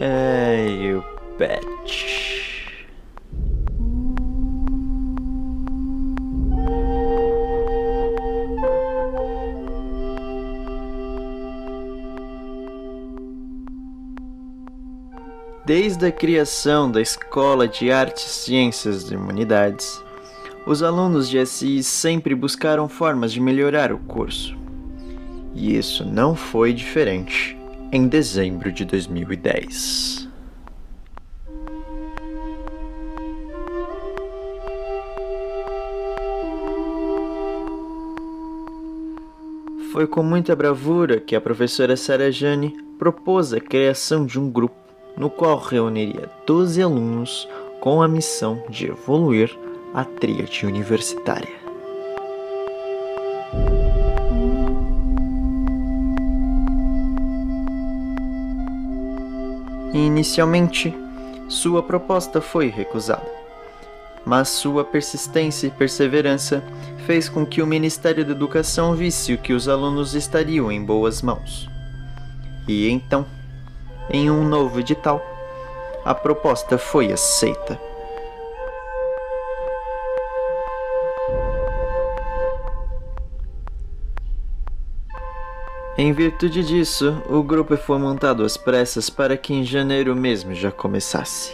[0.00, 1.02] Ai, o
[1.36, 2.16] pet.
[15.64, 20.05] Desde a criação da Escola de Artes, Ciências e Humanidades,
[20.66, 24.56] os alunos de SI sempre buscaram formas de melhorar o curso.
[25.54, 27.56] E isso não foi diferente
[27.92, 30.28] em dezembro de 2010.
[39.92, 44.74] Foi com muita bravura que a professora Sara Jane propôs a criação de um grupo
[45.16, 47.48] no qual reuniria 12 alunos
[47.80, 49.56] com a missão de evoluir
[49.94, 51.66] a tríade universitária.
[59.92, 60.94] Inicialmente,
[61.48, 63.26] sua proposta foi recusada,
[64.24, 66.62] mas sua persistência e perseverança
[67.06, 71.68] fez com que o Ministério da Educação visse que os alunos estariam em boas mãos.
[72.68, 73.24] E então,
[74.10, 75.24] em um novo edital,
[76.04, 77.85] a proposta foi aceita.
[86.06, 90.70] Em virtude disso, o grupo foi montado às pressas para que em janeiro mesmo já
[90.70, 91.52] começasse.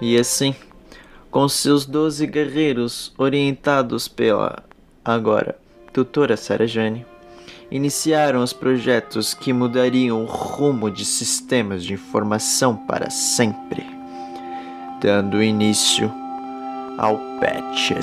[0.00, 0.54] E assim,
[1.30, 4.64] com seus doze guerreiros orientados pela,
[5.04, 5.58] agora,
[5.92, 7.04] tutora Sarah Jane,
[7.70, 13.84] iniciaram os projetos que mudariam o rumo de sistemas de informação para sempre,
[15.02, 16.10] dando início
[16.96, 17.98] ao PET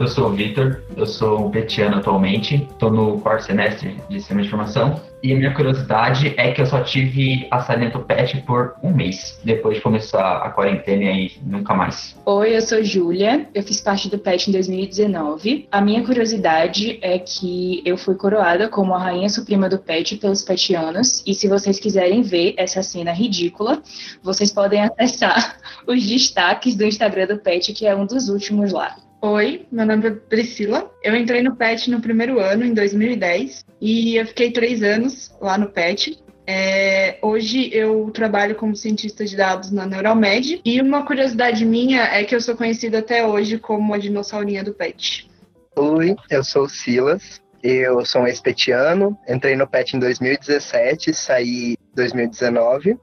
[0.00, 4.40] eu sou o Vitor, eu sou um petiano atualmente, estou no quarto semestre de Sistema
[4.40, 8.76] de Informação e a minha curiosidade é que eu só tive a Salento PET por
[8.82, 12.16] um mês, depois de começar a quarentena e nunca mais.
[12.24, 15.68] Oi, eu sou Júlia, eu fiz parte do PET em 2019.
[15.70, 20.40] A minha curiosidade é que eu fui coroada como a rainha suprema do PET pelos
[20.40, 23.82] petianos e se vocês quiserem ver essa cena ridícula,
[24.22, 28.96] vocês podem acessar os destaques do Instagram do PET, que é um dos últimos lá.
[29.22, 30.90] Oi, meu nome é Priscila.
[31.02, 35.58] Eu entrei no PET no primeiro ano, em 2010, e eu fiquei três anos lá
[35.58, 36.18] no PET.
[36.46, 42.24] É, hoje eu trabalho como cientista de dados na Neuralmed e uma curiosidade minha é
[42.24, 45.30] que eu sou conhecida até hoje como a dinossaurinha do PET.
[45.76, 47.42] Oi, eu sou o Silas.
[47.62, 52.98] Eu sou um ex-petiano, entrei no PET em 2017, saí em 2019.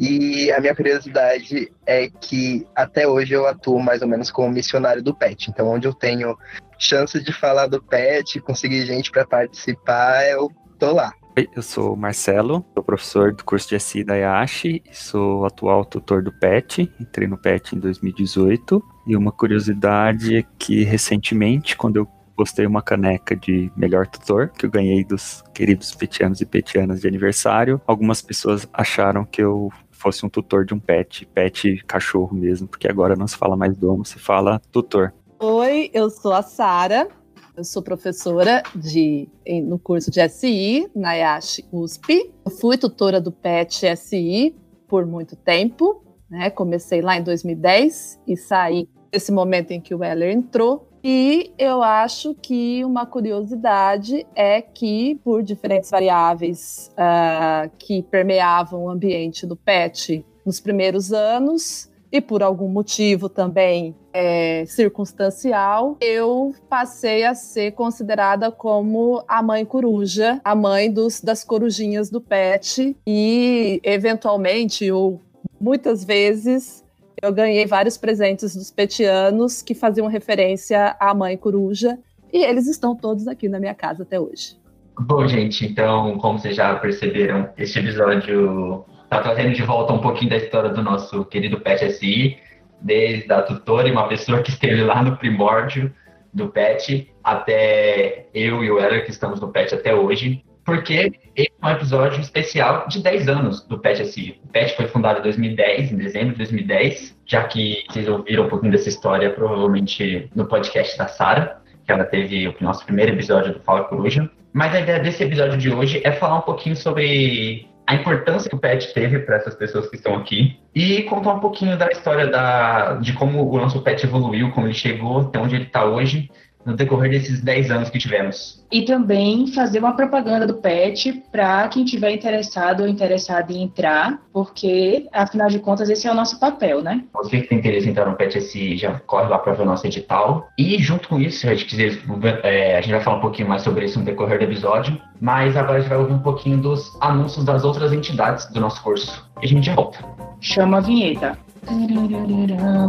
[0.00, 5.02] E a minha curiosidade é que até hoje eu atuo mais ou menos como missionário
[5.02, 5.50] do PET.
[5.50, 6.38] Então, onde eu tenho
[6.78, 11.12] chance de falar do PET, conseguir gente para participar, eu tô lá.
[11.36, 15.84] Oi, eu sou o Marcelo, sou professor do curso de SI da Yashi, sou atual
[15.84, 18.82] tutor do PET, entrei no PET em 2018.
[19.06, 22.08] E uma curiosidade é que recentemente, quando eu
[22.40, 27.06] postei uma caneca de melhor tutor, que eu ganhei dos queridos petianos e petianas de
[27.06, 32.66] aniversário, algumas pessoas acharam que eu fosse um tutor de um pet, pet cachorro mesmo,
[32.66, 35.12] porque agora não se fala mais dono, se fala tutor.
[35.38, 37.08] Oi, eu sou a Sara.
[37.56, 39.28] Eu sou professora de,
[39.64, 42.32] no curso de SI na IASH USP.
[42.44, 44.56] Eu fui tutora do PET SI
[44.88, 46.48] por muito tempo, né?
[46.48, 50.89] Comecei lá em 2010 e saí nesse momento em que o Heller entrou.
[51.02, 58.90] E eu acho que uma curiosidade é que, por diferentes variáveis uh, que permeavam o
[58.90, 67.24] ambiente do PET nos primeiros anos, e por algum motivo também é, circunstancial, eu passei
[67.24, 73.80] a ser considerada como a mãe coruja, a mãe dos, das corujinhas do PET, e
[73.84, 75.20] eventualmente, ou
[75.60, 76.84] muitas vezes,
[77.22, 81.98] eu ganhei vários presentes dos petianos que faziam referência à mãe coruja,
[82.32, 84.58] e eles estão todos aqui na minha casa até hoje.
[84.98, 90.30] Bom, gente, então, como vocês já perceberam, este episódio está trazendo de volta um pouquinho
[90.30, 92.36] da história do nosso querido PET SI,
[92.80, 95.92] desde a tutora e uma pessoa que esteve lá no primórdio
[96.32, 101.50] do PET, até eu e o Heller, que estamos no PET até hoje porque esse
[101.62, 104.40] é um episódio especial de 10 anos do PET SI.
[104.44, 108.48] O PET foi fundado em 2010, em dezembro de 2010, já que vocês ouviram um
[108.48, 113.54] pouquinho dessa história, provavelmente no podcast da Sara, que ela teve o nosso primeiro episódio
[113.54, 114.30] do Fala Coruja.
[114.52, 118.54] Mas a ideia desse episódio de hoje é falar um pouquinho sobre a importância que
[118.54, 122.28] o pet teve para essas pessoas que estão aqui e contar um pouquinho da história
[122.28, 126.30] da, de como o nosso pet evoluiu, como ele chegou até onde ele está hoje
[126.64, 128.64] no decorrer desses 10 anos que tivemos.
[128.70, 134.20] E também fazer uma propaganda do PET para quem tiver interessado ou interessado em entrar,
[134.32, 137.02] porque, afinal de contas, esse é o nosso papel, né?
[137.14, 139.66] Você que tem interesse em entrar no PET SI, já corre lá para ver o
[139.66, 140.48] nosso edital.
[140.56, 141.98] E, junto com isso, a gente, quiser,
[142.44, 145.56] é, a gente vai falar um pouquinho mais sobre isso no decorrer do episódio, mas
[145.56, 149.28] agora a gente vai ouvir um pouquinho dos anúncios das outras entidades do nosso curso.
[149.40, 149.98] E a gente já volta.
[150.40, 151.36] Chama a vinheta.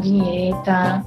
[0.02, 1.04] Vinheta.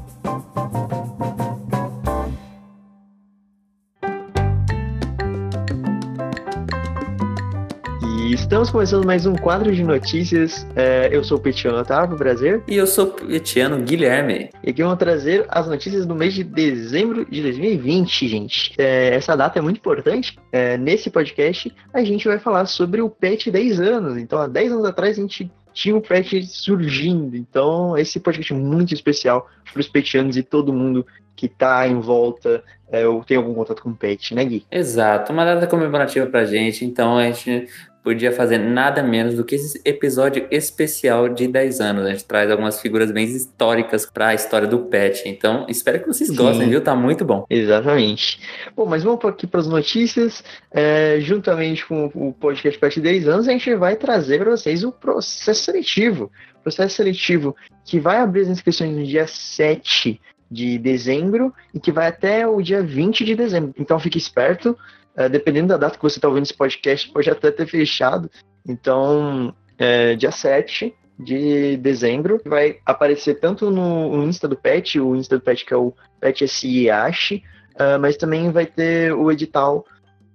[8.45, 10.67] Estamos começando mais um quadro de notícias.
[10.77, 12.63] É, eu sou o Petiano Otávio, prazer.
[12.69, 14.51] E eu sou o Petiano Guilherme.
[14.63, 18.75] E aqui vamos trazer as notícias do mês de dezembro de 2020, gente.
[18.77, 20.39] É, essa data é muito importante.
[20.53, 24.19] É, nesse podcast, a gente vai falar sobre o PET 10 anos.
[24.19, 27.35] Então, há 10 anos atrás, a gente tinha o PET surgindo.
[27.39, 31.99] Então, esse podcast é muito especial para os petianos e todo mundo que está em
[31.99, 32.63] volta
[32.93, 34.65] é, ou tem algum contato com o PET, né, Gui?
[34.71, 36.85] Exato, uma data comemorativa para gente.
[36.85, 37.67] Então, a gente
[38.05, 42.05] podia fazer nada menos do que esse episódio especial de 10 anos.
[42.05, 45.27] A gente traz algumas figuras bem históricas para a história do Pet.
[45.27, 46.71] Então, espero que vocês gostem, Sim.
[46.71, 46.83] viu?
[46.83, 47.47] Tá muito bom.
[47.49, 48.39] Exatamente.
[48.77, 50.45] Bom, mas vamos aqui para as notícias.
[50.71, 54.93] É, juntamente com o podcast Pet 10 anos, a gente vai trazer para vocês o
[54.93, 56.31] processo seletivo.
[56.63, 57.57] Processo seletivo
[57.87, 60.21] que vai abrir as inscrições no dia 7
[60.51, 63.75] de dezembro e que vai até o dia 20 de dezembro.
[63.79, 64.77] Então fique esperto,
[65.17, 68.31] é, dependendo da data que você está ouvindo esse podcast, pode até ter fechado.
[68.67, 75.15] Então, é, dia 7 de dezembro, vai aparecer tanto no, no, Insta do Pet, o
[75.15, 79.85] Insta do Pet que é o Pet uh, mas também vai ter o edital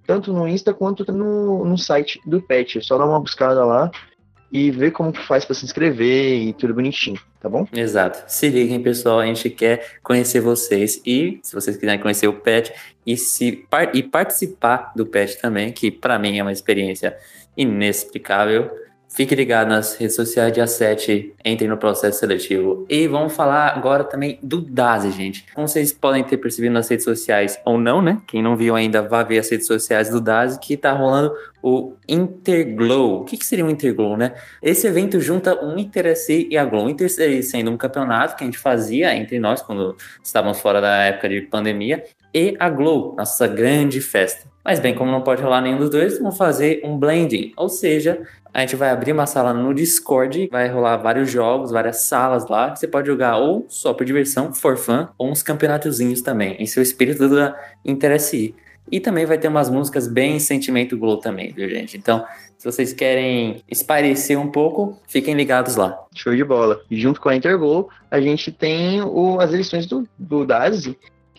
[0.06, 2.78] tanto no Insta quanto no, no site do Pet.
[2.78, 3.90] É só dar uma buscada lá
[4.50, 7.66] e ver como que faz para se inscrever e tudo bonitinho, tá bom?
[7.72, 8.24] Exato.
[8.26, 12.72] Se liguem, pessoal, a gente quer conhecer vocês e se vocês quiserem conhecer o PET
[13.06, 13.64] e se
[13.94, 17.16] e participar do PET também, que para mim é uma experiência
[17.56, 18.70] inexplicável.
[19.12, 22.86] Fique ligado nas redes sociais dia 7, entre no processo seletivo.
[22.88, 25.44] E vamos falar agora também do DASE, gente.
[25.52, 28.22] Como vocês podem ter percebido nas redes sociais ou não, né?
[28.28, 31.94] Quem não viu ainda, vá ver as redes sociais do DASE, que tá rolando o
[32.08, 33.22] Interglow.
[33.22, 34.32] O que, que seria um Interglow, né?
[34.62, 36.86] Esse evento junta o InterSC e a Glow.
[36.86, 41.02] O InterSC sendo um campeonato que a gente fazia entre nós quando estávamos fora da
[41.02, 44.48] época de pandemia, e a Glow, nossa grande festa.
[44.64, 48.20] Mas bem, como não pode rolar nenhum dos dois, vamos fazer um blending, ou seja,
[48.52, 52.74] a gente vai abrir uma sala no Discord, vai rolar vários jogos, várias salas lá,
[52.74, 56.82] você pode jogar ou só por diversão, for fun, ou uns campeonatozinhos também, em seu
[56.82, 58.54] espírito da Interesse.
[58.90, 61.96] E também vai ter umas músicas bem sentimento glow também, viu, gente?
[61.96, 62.24] Então,
[62.58, 65.96] se vocês querem espairecer um pouco, fiquem ligados lá.
[66.14, 66.80] Show de bola.
[66.90, 70.44] E junto com a Interglow, a gente tem o, as eleições do, do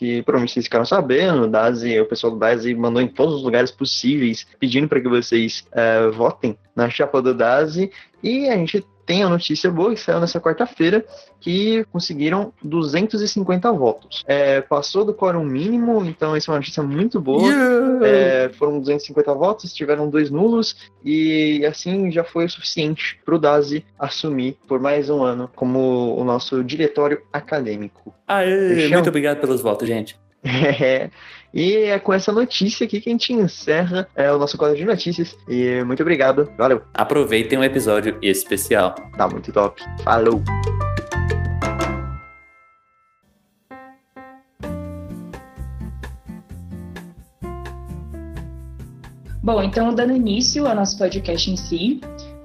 [0.01, 3.44] que provavelmente vocês ficaram sabendo, o DASI, o pessoal do DASI mandou em todos os
[3.44, 7.92] lugares possíveis, pedindo para que vocês uh, votem na chapa do DASI,
[8.23, 11.03] e a gente tem a notícia boa que saiu nessa quarta-feira
[11.41, 14.23] que conseguiram 250 votos.
[14.25, 17.45] É, passou do quórum mínimo, então isso é uma notícia muito boa.
[17.45, 18.07] Yeah.
[18.07, 23.37] É, foram 250 votos, tiveram dois nulos e assim já foi o suficiente para o
[23.37, 28.15] Dazi assumir por mais um ano como o nosso diretório acadêmico.
[28.25, 30.18] Aê, muito obrigado pelos votos, gente.
[31.53, 34.85] E é com essa notícia aqui que a gente encerra é, o nosso quadro de
[34.85, 35.35] notícias.
[35.47, 36.49] E muito obrigado.
[36.57, 36.81] Valeu.
[36.93, 38.95] Aproveitem o um episódio especial.
[39.17, 39.81] Tá muito top.
[40.03, 40.41] Falou.
[49.43, 51.99] Bom, então dando início ao nosso podcast em si,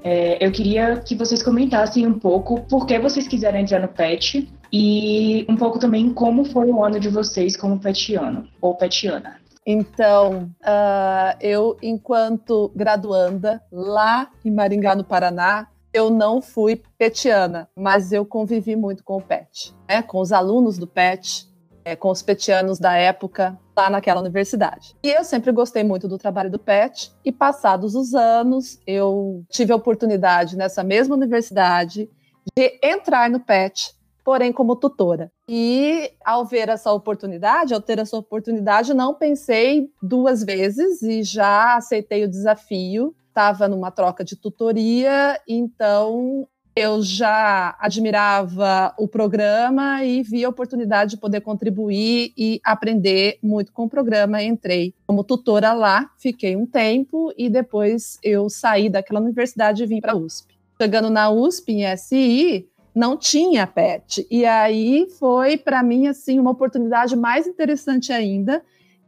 [0.09, 4.49] é, eu queria que vocês comentassem um pouco por que vocês quiseram entrar no PET
[4.73, 9.41] e um pouco também como foi o ano de vocês como petiano ou petiana.
[9.67, 18.13] Então, uh, eu, enquanto graduanda lá em Maringá, no Paraná, eu não fui petiana, mas
[18.13, 21.49] eu convivi muito com o PET, né, com os alunos do PET,
[21.85, 24.97] é, com os petianos da época, lá naquela universidade.
[25.03, 29.73] E eu sempre gostei muito do trabalho do PET, e passados os anos, eu tive
[29.73, 32.09] a oportunidade nessa mesma universidade
[32.57, 35.31] de entrar no PET, porém como tutora.
[35.49, 41.77] E ao ver essa oportunidade, ao ter essa oportunidade, não pensei duas vezes e já
[41.77, 43.15] aceitei o desafio.
[43.29, 51.13] Estava numa troca de tutoria, então eu já admirava o programa e vi a oportunidade
[51.13, 54.43] de poder contribuir e aprender muito com o programa.
[54.43, 60.03] Entrei como tutora lá, fiquei um tempo e depois eu saí daquela universidade e vim
[60.03, 60.55] para a USP.
[60.79, 64.27] Chegando na USP, em SI, não tinha PET.
[64.31, 68.63] E aí foi, para mim, assim, uma oportunidade mais interessante ainda,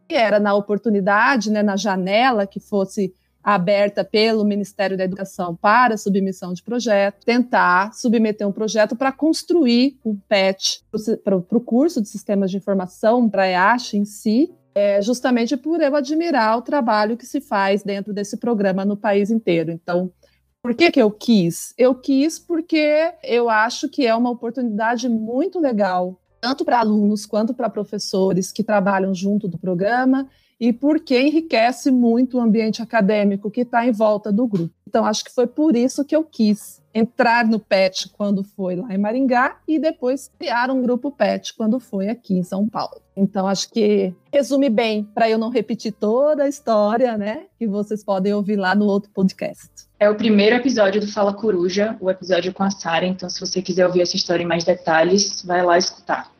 [0.09, 3.13] que era na oportunidade, né, na janela que fosse
[3.55, 9.99] aberta pelo Ministério da Educação para submissão de projeto, tentar submeter um projeto para construir
[10.05, 10.83] um PET
[11.25, 15.81] para o curso de Sistemas de Informação, para a EASH em si, é, justamente por
[15.81, 19.73] eu admirar o trabalho que se faz dentro desse programa no país inteiro.
[19.73, 20.13] Então,
[20.63, 21.73] por que, que eu quis?
[21.79, 27.55] Eu quis porque eu acho que é uma oportunidade muito legal, tanto para alunos quanto
[27.55, 30.29] para professores que trabalham junto do programa
[30.61, 34.75] e porque enriquece muito o ambiente acadêmico que está em volta do grupo.
[34.89, 38.93] Então, acho que foi por isso que eu quis entrar no PET quando foi lá
[38.93, 43.01] em Maringá e depois criar um grupo PET quando foi aqui em São Paulo.
[43.15, 47.43] Então, acho que resume bem, para eu não repetir toda a história, né?
[47.59, 49.69] Que vocês podem ouvir lá no outro podcast.
[50.01, 53.07] É o primeiro episódio do Fala Coruja, o episódio com a Sara.
[53.07, 56.33] Então, se você quiser ouvir essa história em mais detalhes, vai lá escutar.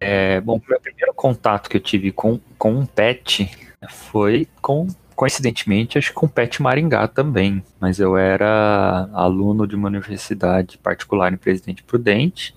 [0.00, 3.50] É, bom, meu primeiro contato que eu tive com, com um pet
[3.88, 7.62] foi com, coincidentemente, acho que com o pet Maringá também.
[7.80, 12.54] Mas eu era aluno de uma universidade particular em Presidente Prudente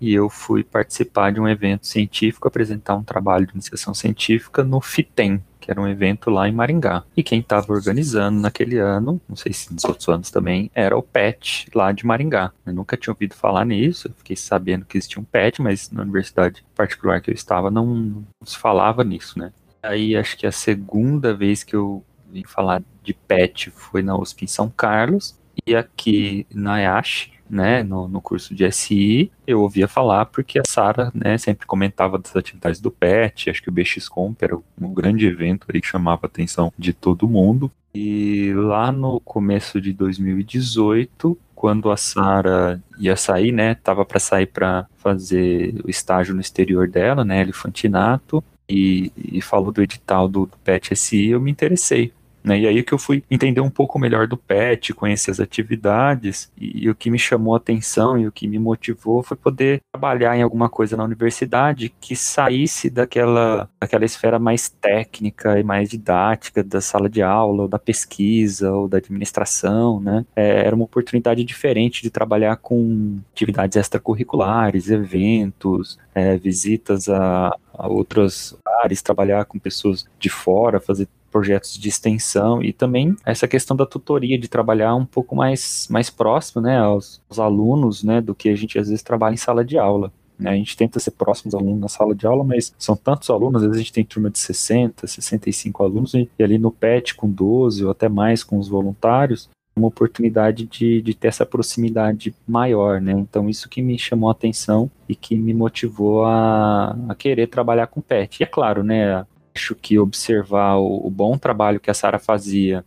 [0.00, 4.80] e eu fui participar de um evento científico, apresentar um trabalho de iniciação científica no
[4.80, 7.04] FITEM, que era um evento lá em Maringá.
[7.16, 11.02] E quem estava organizando naquele ano, não sei se nos outros anos também, era o
[11.02, 12.52] PET lá de Maringá.
[12.64, 16.64] Eu nunca tinha ouvido falar nisso, fiquei sabendo que existia um PET, mas na universidade
[16.74, 19.52] particular que eu estava não, não se falava nisso, né?
[19.82, 24.44] Aí acho que a segunda vez que eu vim falar de PET foi na USP
[24.44, 29.88] em São Carlos e aqui na IASH, né, no, no curso de SI, eu ouvia
[29.88, 34.42] falar porque a Sara, né, sempre comentava das atividades do PET, acho que o BXComp
[34.42, 37.70] era um grande evento aí que chamava a atenção de todo mundo.
[37.94, 44.46] E lá no começo de 2018, quando a Sara ia sair, né, tava para sair
[44.46, 50.46] para fazer o estágio no exterior dela, né, Elefantinato, e, e falou do edital do,
[50.46, 52.12] do PET SI, eu me interessei
[52.42, 52.58] né?
[52.58, 56.84] E aí que eu fui entender um pouco melhor do PET, conhecer as atividades, e,
[56.84, 60.36] e, o que me chamou a atenção e o que me motivou foi poder trabalhar
[60.36, 66.62] em alguma coisa na universidade que saísse daquela, daquela esfera mais técnica e mais didática
[66.62, 70.24] da sala de aula, ou da pesquisa, ou da administração, né?
[70.34, 77.88] É, era uma oportunidade diferente de trabalhar com atividades extracurriculares, eventos, é, visitas a, a
[77.88, 83.76] outros lugares, trabalhar com pessoas de fora, fazer projetos de extensão e também essa questão
[83.76, 88.34] da tutoria, de trabalhar um pouco mais, mais próximo né, aos, aos alunos né, do
[88.34, 90.12] que a gente às vezes trabalha em sala de aula.
[90.38, 90.50] Né?
[90.50, 93.68] A gente tenta ser próximo alunos na sala de aula, mas são tantos alunos, às
[93.68, 97.84] vezes a gente tem turma de 60, 65 alunos, e ali no PET com 12
[97.84, 103.12] ou até mais com os voluntários, uma oportunidade de, de ter essa proximidade maior, né?
[103.12, 107.86] Então isso que me chamou a atenção e que me motivou a, a querer trabalhar
[107.86, 108.40] com PET.
[108.40, 109.24] E é claro, né?
[109.58, 112.84] Acho que observar o, o bom trabalho que a Sara fazia,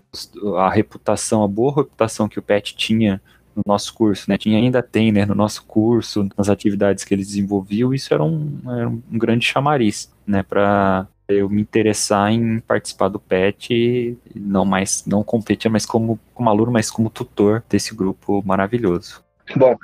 [0.58, 3.22] a reputação, a boa reputação que o PET tinha
[3.54, 4.38] no nosso curso, né?
[4.38, 8.62] Tinha ainda tem, né, no nosso curso, nas atividades que ele desenvolveu, isso era um,
[8.66, 15.06] era um grande chamariz, né, para eu me interessar em participar do PET, não mais
[15.06, 19.22] não competir, mas como, como aluno, mas como tutor desse grupo maravilhoso.
[19.56, 19.76] Bom,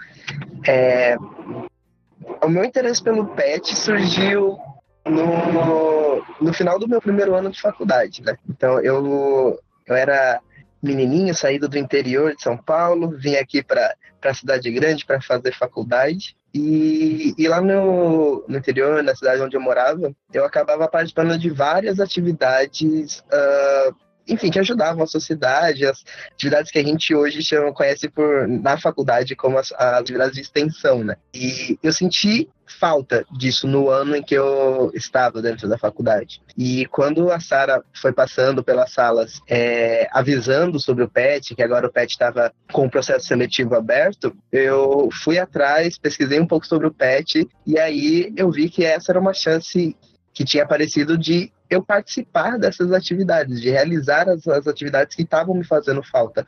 [0.66, 1.18] é,
[2.44, 4.58] o meu interesse pelo PET surgiu
[5.06, 8.38] no, no final do meu primeiro ano de faculdade, né?
[8.50, 10.40] Então eu, eu era
[10.82, 15.54] menininho, saído do interior de São Paulo, vim aqui para a cidade grande para fazer
[15.54, 16.36] faculdade.
[16.54, 21.50] E, e lá no, no interior, na cidade onde eu morava, eu acabava participando de
[21.50, 23.96] várias atividades uh,
[24.28, 26.04] enfim, que ajudavam a sociedade, as
[26.34, 30.42] atividades que a gente hoje chama, conhece por, na faculdade como as, as atividades de
[30.42, 31.16] extensão, né?
[31.34, 36.42] E eu senti falta disso no ano em que eu estava dentro da faculdade.
[36.58, 41.88] E quando a Sara foi passando pelas salas é, avisando sobre o PET, que agora
[41.88, 46.88] o PET estava com o processo seletivo aberto, eu fui atrás, pesquisei um pouco sobre
[46.88, 49.96] o PET e aí eu vi que essa era uma chance
[50.34, 55.56] que tinha aparecido de eu participar dessas atividades, de realizar as, as atividades que estavam
[55.56, 56.46] me fazendo falta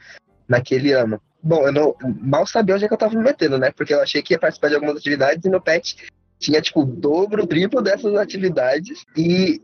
[0.47, 1.21] naquele ano.
[1.41, 3.71] Bom, eu não, mal sabia onde é que eu estava me metendo, né?
[3.71, 5.95] Porque eu achei que ia participar de algumas atividades e no PET
[6.37, 9.03] tinha, tipo, o dobro, o triplo dessas atividades.
[9.15, 9.61] E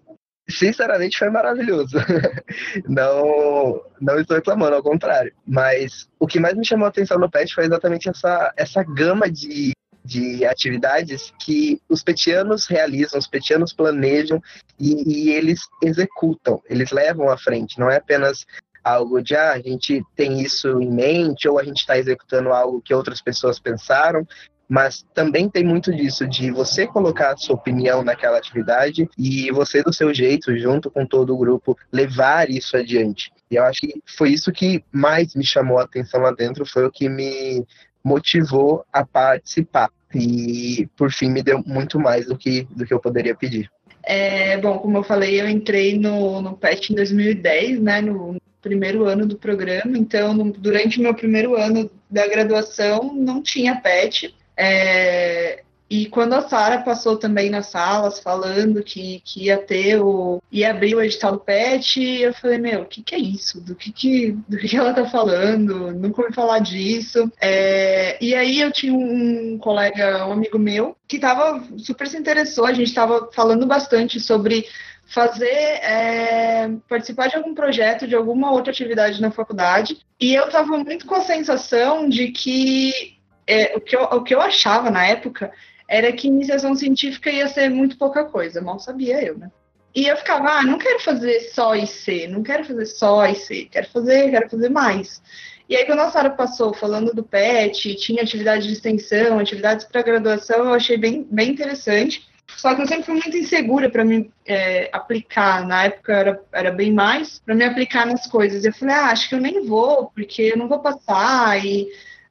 [0.50, 1.98] sinceramente foi maravilhoso.
[2.88, 5.34] não, não estou reclamando, ao contrário.
[5.46, 9.30] Mas o que mais me chamou a atenção no PET foi exatamente essa, essa gama
[9.30, 9.74] de,
[10.06, 14.42] de atividades que os petianos realizam, os petianos planejam
[14.80, 17.80] e, e eles executam, eles levam à frente.
[17.80, 18.46] Não é apenas
[18.84, 22.82] algo de ah, a gente tem isso em mente ou a gente está executando algo
[22.82, 24.28] que outras pessoas pensaram,
[24.70, 29.82] mas também tem muito disso de você colocar a sua opinião naquela atividade e você
[29.82, 33.32] do seu jeito, junto com todo o grupo, levar isso adiante.
[33.50, 36.86] E eu acho que foi isso que mais me chamou a atenção lá dentro, foi
[36.86, 37.66] o que me
[38.06, 39.90] motivou a participar.
[40.14, 43.70] E por fim me deu muito mais do que, do que eu poderia pedir.
[44.04, 49.06] É, bom, como eu falei, eu entrei no, no PET em 2010, né, no primeiro
[49.06, 54.34] ano do programa, então no, durante o meu primeiro ano da graduação não tinha PET,
[54.56, 60.42] é, e quando a Sara passou também nas salas falando que, que ia ter o.
[60.52, 63.62] ia abrir o edital do PET, eu falei, meu, o que, que é isso?
[63.62, 65.94] Do que, que, do que, ela tá falando?
[65.94, 67.32] Nunca ouvi falar disso.
[67.40, 72.66] É, e aí eu tinha um colega, um amigo meu, que tava super se interessou,
[72.66, 74.66] a gente tava falando bastante sobre
[75.06, 80.00] fazer é, participar de algum projeto, de alguma outra atividade na faculdade.
[80.20, 83.16] E eu estava muito com a sensação de que
[83.48, 85.52] é, o, que eu, o que eu achava na época
[85.88, 89.52] era que iniciação científica ia ser muito pouca coisa, mal sabia eu, né?
[89.94, 93.90] E eu ficava, ah, não quero fazer só IC, não quero fazer só IC, quero
[93.90, 95.22] fazer, quero fazer mais.
[95.70, 100.02] E aí, quando a Sara passou falando do PET, tinha atividade de extensão, atividades para
[100.02, 102.28] graduação, eu achei bem, bem interessante.
[102.58, 105.66] Só que eu sempre fui muito insegura para me é, aplicar.
[105.66, 108.64] Na época era, era bem mais, para me aplicar nas coisas.
[108.64, 111.66] Eu falei, ah, acho que eu nem vou, porque eu não vou passar.
[111.66, 111.88] E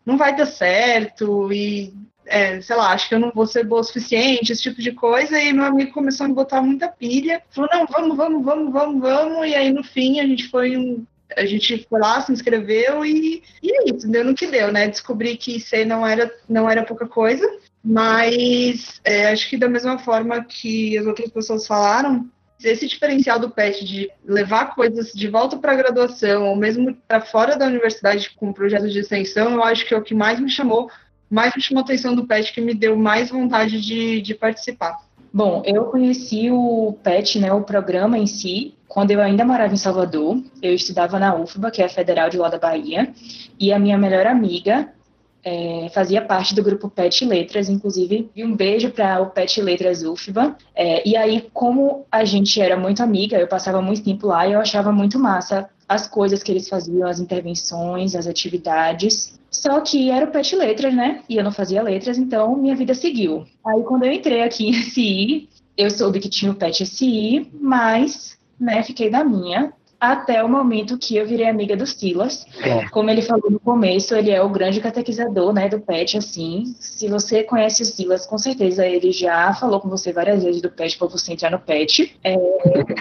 [0.07, 1.93] não vai dar certo e,
[2.27, 4.93] é, sei lá, acho que eu não vou ser boa o suficiente, esse tipo de
[4.93, 5.39] coisa.
[5.41, 7.43] E meu amigo começou a me botar muita pilha.
[7.51, 9.49] Falou, não, vamos, vamos, vamos, vamos, vamos.
[9.49, 11.05] E aí, no fim, a gente foi um,
[11.37, 14.89] a gente foi lá, se inscreveu e, e é isso, deu no que deu, né?
[14.89, 17.47] Descobri que ser não era, não era pouca coisa,
[17.83, 22.29] mas é, acho que da mesma forma que as outras pessoas falaram,
[22.63, 27.21] esse diferencial do PET de levar coisas de volta para a graduação, ou mesmo para
[27.21, 30.51] fora da universidade com projetos de extensão, eu acho que é o que mais me
[30.51, 30.91] chamou,
[31.35, 34.97] mais me chamou a atenção do PET, que me deu mais vontade de, de participar.
[35.33, 39.77] Bom, eu conheci o PET, né, o programa em si, quando eu ainda morava em
[39.77, 40.41] Salvador.
[40.63, 43.13] Eu estudava na UFBA, que é a Federal de lá da Bahia,
[43.59, 44.93] e a minha melhor amiga,
[45.43, 50.05] é, fazia parte do grupo PET Letras, inclusive, e um beijo para o PET Letras
[50.05, 50.57] UFBA.
[50.73, 54.53] É, e aí, como a gente era muito amiga, eu passava muito tempo lá e
[54.53, 59.39] eu achava muito massa as coisas que eles faziam, as intervenções, as atividades.
[59.55, 61.23] Só que era o PET Letras, né?
[61.29, 63.47] E eu não fazia letras, então minha vida seguiu.
[63.65, 68.37] Aí, quando eu entrei aqui em SI, eu soube que tinha o PET SI, mas,
[68.59, 72.47] né, fiquei da minha até o momento que eu virei amiga do Silas.
[72.63, 72.89] É.
[72.89, 76.75] Como ele falou no começo, ele é o grande catequizador, né, do PET, assim.
[76.79, 80.71] Se você conhece o Silas, com certeza ele já falou com você várias vezes do
[80.71, 82.17] PET para você entrar no PET.
[82.23, 82.35] É,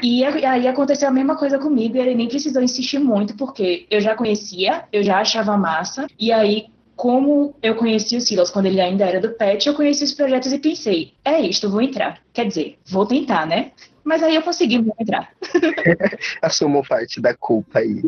[0.02, 4.00] e aí aconteceu a mesma coisa comigo, e ele nem precisou insistir muito, porque eu
[4.00, 8.80] já conhecia, eu já achava massa, e aí como eu conheci o Silas quando ele
[8.80, 12.20] ainda era do PET, eu conheci os projetos e pensei, é isto, vou entrar.
[12.32, 13.72] Quer dizer, vou tentar, né?
[14.04, 15.30] Mas aí eu consegui entrar.
[16.42, 18.02] Assumo parte da culpa aí.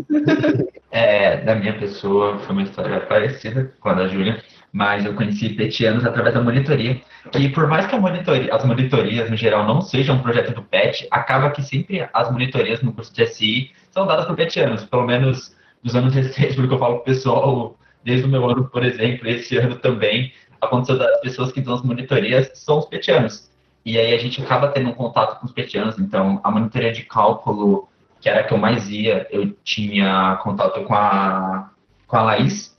[0.91, 5.49] É, da minha pessoa, foi uma história parecida com a da Júlia, mas eu conheci
[5.49, 7.01] petianos através da monitoria.
[7.37, 11.07] E por mais que monitoria, as monitorias, no geral, não sejam um projeto do PET,
[11.11, 15.55] acaba que sempre as monitorias no curso de SI são dadas por petianos, pelo menos
[15.81, 19.55] nos anos recentes, porque eu falo pro pessoal, desde o meu ano, por exemplo, esse
[19.57, 23.49] ano também, aconteceu das pessoas que dão as monitorias são os petianos.
[23.85, 25.99] E aí a gente acaba tendo um contato com os petianos.
[25.99, 27.87] Então, a monitoria de cálculo,
[28.19, 31.69] que era a que eu mais ia, eu tinha contato com a,
[32.07, 32.75] com a Laís,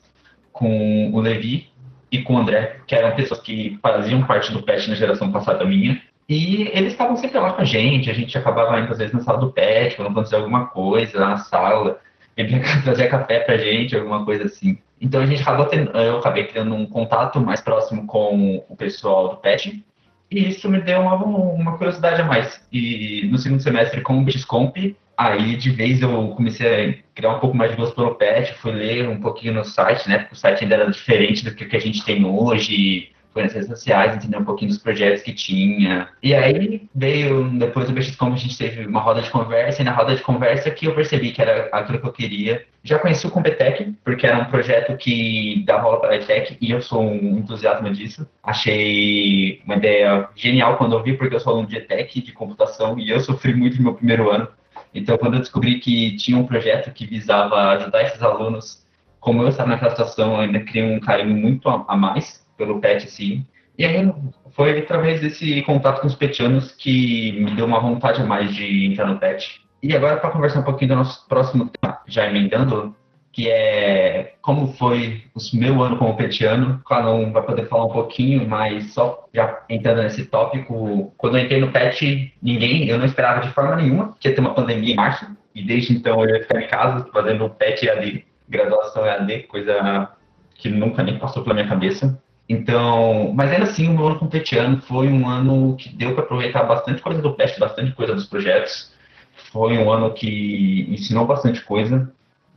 [0.53, 1.71] com o Levi
[2.11, 5.65] e com o André, que eram pessoas que faziam parte do PET na geração passada
[5.65, 6.03] minha.
[6.29, 9.21] E eles estavam sempre lá com a gente, a gente acabava indo às vezes na
[9.21, 12.01] sala do PET, quando acontecia alguma coisa na sala,
[12.37, 14.79] ele trazia café pra gente, alguma coisa assim.
[15.01, 19.29] Então a gente acabou tendo, eu acabei criando um contato mais próximo com o pessoal
[19.29, 19.85] do PET,
[20.31, 22.61] e isso me deu uma, uma curiosidade a mais.
[22.73, 27.41] E no segundo semestre, com o Bitcomp, aí de vez eu comecei a criar um
[27.41, 30.19] pouco mais de gosto pelo PET, fui ler um pouquinho no site, né?
[30.19, 33.11] Porque o site ainda era diferente do que a gente tem hoje.
[33.43, 36.09] Nas redes sociais, entender um pouquinho dos projetos que tinha.
[36.23, 39.93] E aí veio, depois do BXCom, a gente teve uma roda de conversa, e na
[39.93, 42.65] roda de conversa que eu percebi que era aquilo que eu queria.
[42.83, 46.71] Já conheci o Competec, porque era um projeto que dava aula para a EdTech, e
[46.71, 48.27] eu sou um entusiasmo disso.
[48.43, 52.99] Achei uma ideia genial quando eu vi, porque eu sou aluno de EdTech, de computação,
[52.99, 54.49] e eu sofri muito no meu primeiro ano.
[54.95, 58.87] Então, quando eu descobri que tinha um projeto que visava ajudar esses alunos,
[59.21, 63.07] como eu estava naquela situação, eu ainda criei um carinho muito a mais pelo PET,
[63.07, 63.47] assim.
[63.79, 64.11] E aí
[64.53, 68.87] foi através desse contato com os petianos que me deu uma vontade a mais de
[68.87, 69.61] entrar no PET.
[69.83, 72.97] E agora, para conversar um pouquinho do nosso próximo tema, já emendando,
[73.37, 76.81] que é como foi o meu ano como petiano.
[76.89, 81.45] Cada um vai poder falar um pouquinho, mas só já entrando nesse tópico, quando eu
[81.45, 84.95] entrei no PET, ninguém, eu não esperava de forma nenhuma que ia ter uma pandemia
[84.95, 89.05] em março, e desde então eu ia ficar em casa fazendo o PET EAD, graduação
[89.05, 90.09] EAD, coisa
[90.55, 92.19] que nunca nem passou pela minha cabeça.
[92.49, 96.63] Então, mas ainda assim, o meu ano competiano foi um ano que deu para aproveitar
[96.63, 98.93] bastante coisa do PET, bastante coisa dos projetos.
[99.53, 102.13] Foi um ano que ensinou bastante coisa.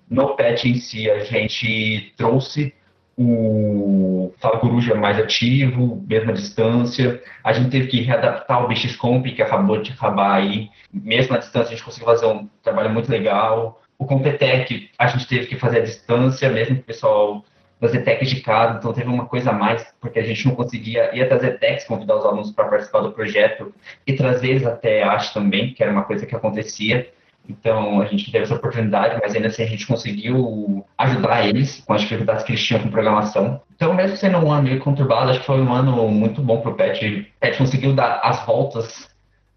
[0.10, 2.74] No PET em si, a gente trouxe
[3.18, 7.22] o Fala Coruja mais ativo, mesma distância.
[7.44, 10.70] A gente teve que readaptar o BXComp, que acabou de acabar aí.
[10.94, 13.82] Mesmo à distância, a gente conseguiu fazer um trabalho muito legal.
[13.98, 17.44] O Competec, a gente teve que fazer à distância, mesmo que o pessoal
[17.80, 21.16] fazer techs de casa, então teve uma coisa a mais, porque a gente não conseguia
[21.16, 23.74] ia trazer techs, convidar os alunos para participar do projeto
[24.06, 27.10] e trazer eles até a ASH também, que era uma coisa que acontecia.
[27.48, 31.94] Então a gente teve essa oportunidade, mas ainda assim a gente conseguiu ajudar eles com
[31.94, 33.62] as dificuldades que eles tinham com programação.
[33.76, 36.72] Então, mesmo sendo um ano meio conturbado, acho que foi um ano muito bom para
[36.72, 37.06] o PET.
[37.06, 39.10] O PET conseguiu dar as voltas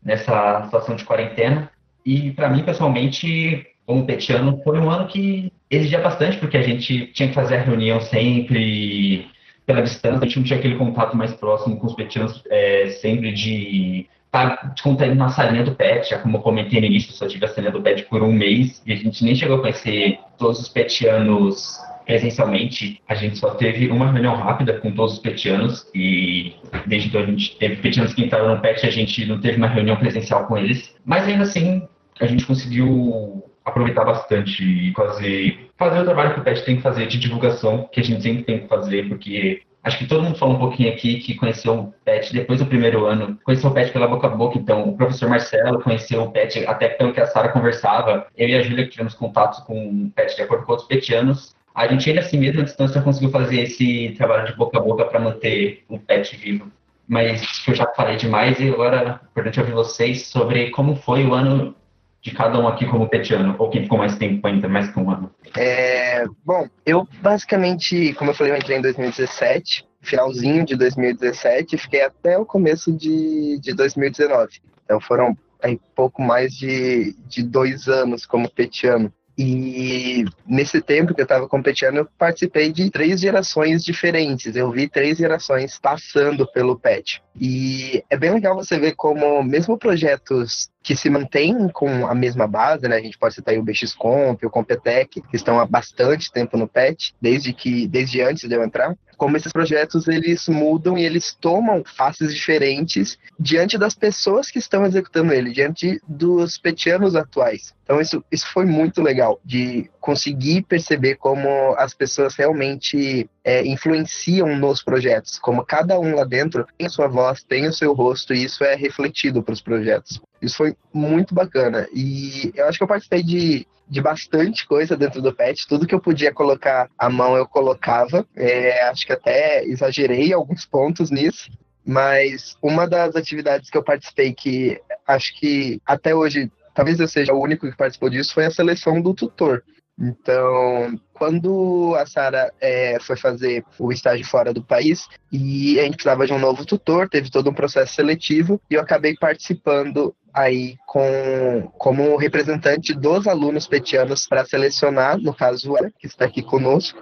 [0.02, 1.70] nessa situação de quarentena.
[2.04, 7.06] E para mim, pessoalmente, como petiano, foi um ano que exigia bastante, porque a gente
[7.08, 9.26] tinha que fazer a reunião sempre
[9.66, 13.32] pela distância, a gente não tinha aquele contato mais próximo com os petianos, é, sempre
[13.32, 17.26] de estar tá, contando na salinha do PET, já como eu comentei no início, só
[17.26, 20.18] tive a salinha do PET por um mês, e a gente nem chegou a conhecer
[20.38, 25.86] todos os petianos presencialmente, a gente só teve uma reunião rápida com todos os petianos
[25.94, 26.52] e
[26.86, 29.68] desde então a gente teve petianos que entraram no PET, a gente não teve uma
[29.68, 31.86] reunião presencial com eles, mas ainda assim
[32.20, 36.82] a gente conseguiu aproveitar bastante e fazer, fazer o trabalho que o PET tem que
[36.82, 40.38] fazer de divulgação, que a gente sempre tem que fazer, porque acho que todo mundo
[40.38, 43.92] falou um pouquinho aqui que conheceu o PET depois do primeiro ano, conheceu o PET
[43.92, 47.26] pela boca a boca, então o professor Marcelo conheceu o PET até pelo que a
[47.26, 50.88] Sara conversava, eu e a Júlia tivemos contatos com o PET de acordo com outros
[50.88, 54.82] petianos, a gente ainda assim mesmo à distância conseguiu fazer esse trabalho de boca a
[54.82, 56.70] boca para manter o PET vivo.
[57.08, 61.34] Mas eu já falei demais e agora é importante ouvir vocês sobre como foi o
[61.34, 61.74] ano
[62.22, 65.10] de cada um aqui como petiano, ou quem ficou mais tempo ainda, mais que um
[65.10, 65.30] ano?
[65.56, 72.02] É, bom, eu basicamente, como eu falei, eu entrei em 2017, finalzinho de 2017, fiquei
[72.02, 74.60] até o começo de, de 2019.
[74.84, 79.12] Então foram aí, pouco mais de, de dois anos como petiano.
[79.36, 84.54] E nesse tempo que eu estava competindo, eu participei de três gerações diferentes.
[84.54, 87.22] Eu vi três gerações passando pelo PET.
[87.40, 92.46] E é bem legal você ver como, mesmo projetos que se mantêm com a mesma
[92.46, 92.96] base, né?
[92.96, 97.14] A gente pode citar o BXComp, o Competec, que estão há bastante tempo no PET,
[97.20, 98.96] desde que desde antes de eu entrar.
[99.16, 104.84] Como esses projetos eles mudam e eles tomam faces diferentes diante das pessoas que estão
[104.84, 107.72] executando ele, diante dos petianos atuais.
[107.84, 114.56] Então isso, isso foi muito legal de conseguir perceber como as pessoas realmente é, influenciam
[114.56, 118.44] nos projetos, como cada um lá dentro tem sua voz, tem o seu rosto e
[118.44, 120.20] isso é refletido para os projetos.
[120.42, 121.88] Isso foi muito bacana.
[121.94, 125.68] E eu acho que eu participei de, de bastante coisa dentro do PET.
[125.68, 128.26] Tudo que eu podia colocar a mão, eu colocava.
[128.34, 131.48] É, acho que até exagerei alguns pontos nisso.
[131.84, 137.32] Mas uma das atividades que eu participei, que acho que até hoje, talvez eu seja
[137.32, 139.62] o único que participou disso, foi a seleção do tutor.
[140.02, 145.94] Então, quando a Sara é, foi fazer o estágio fora do país e a gente
[145.94, 150.76] precisava de um novo tutor, teve todo um processo seletivo e eu acabei participando aí
[150.86, 157.00] com como representante dos alunos petianos para selecionar, no caso, que está aqui conosco,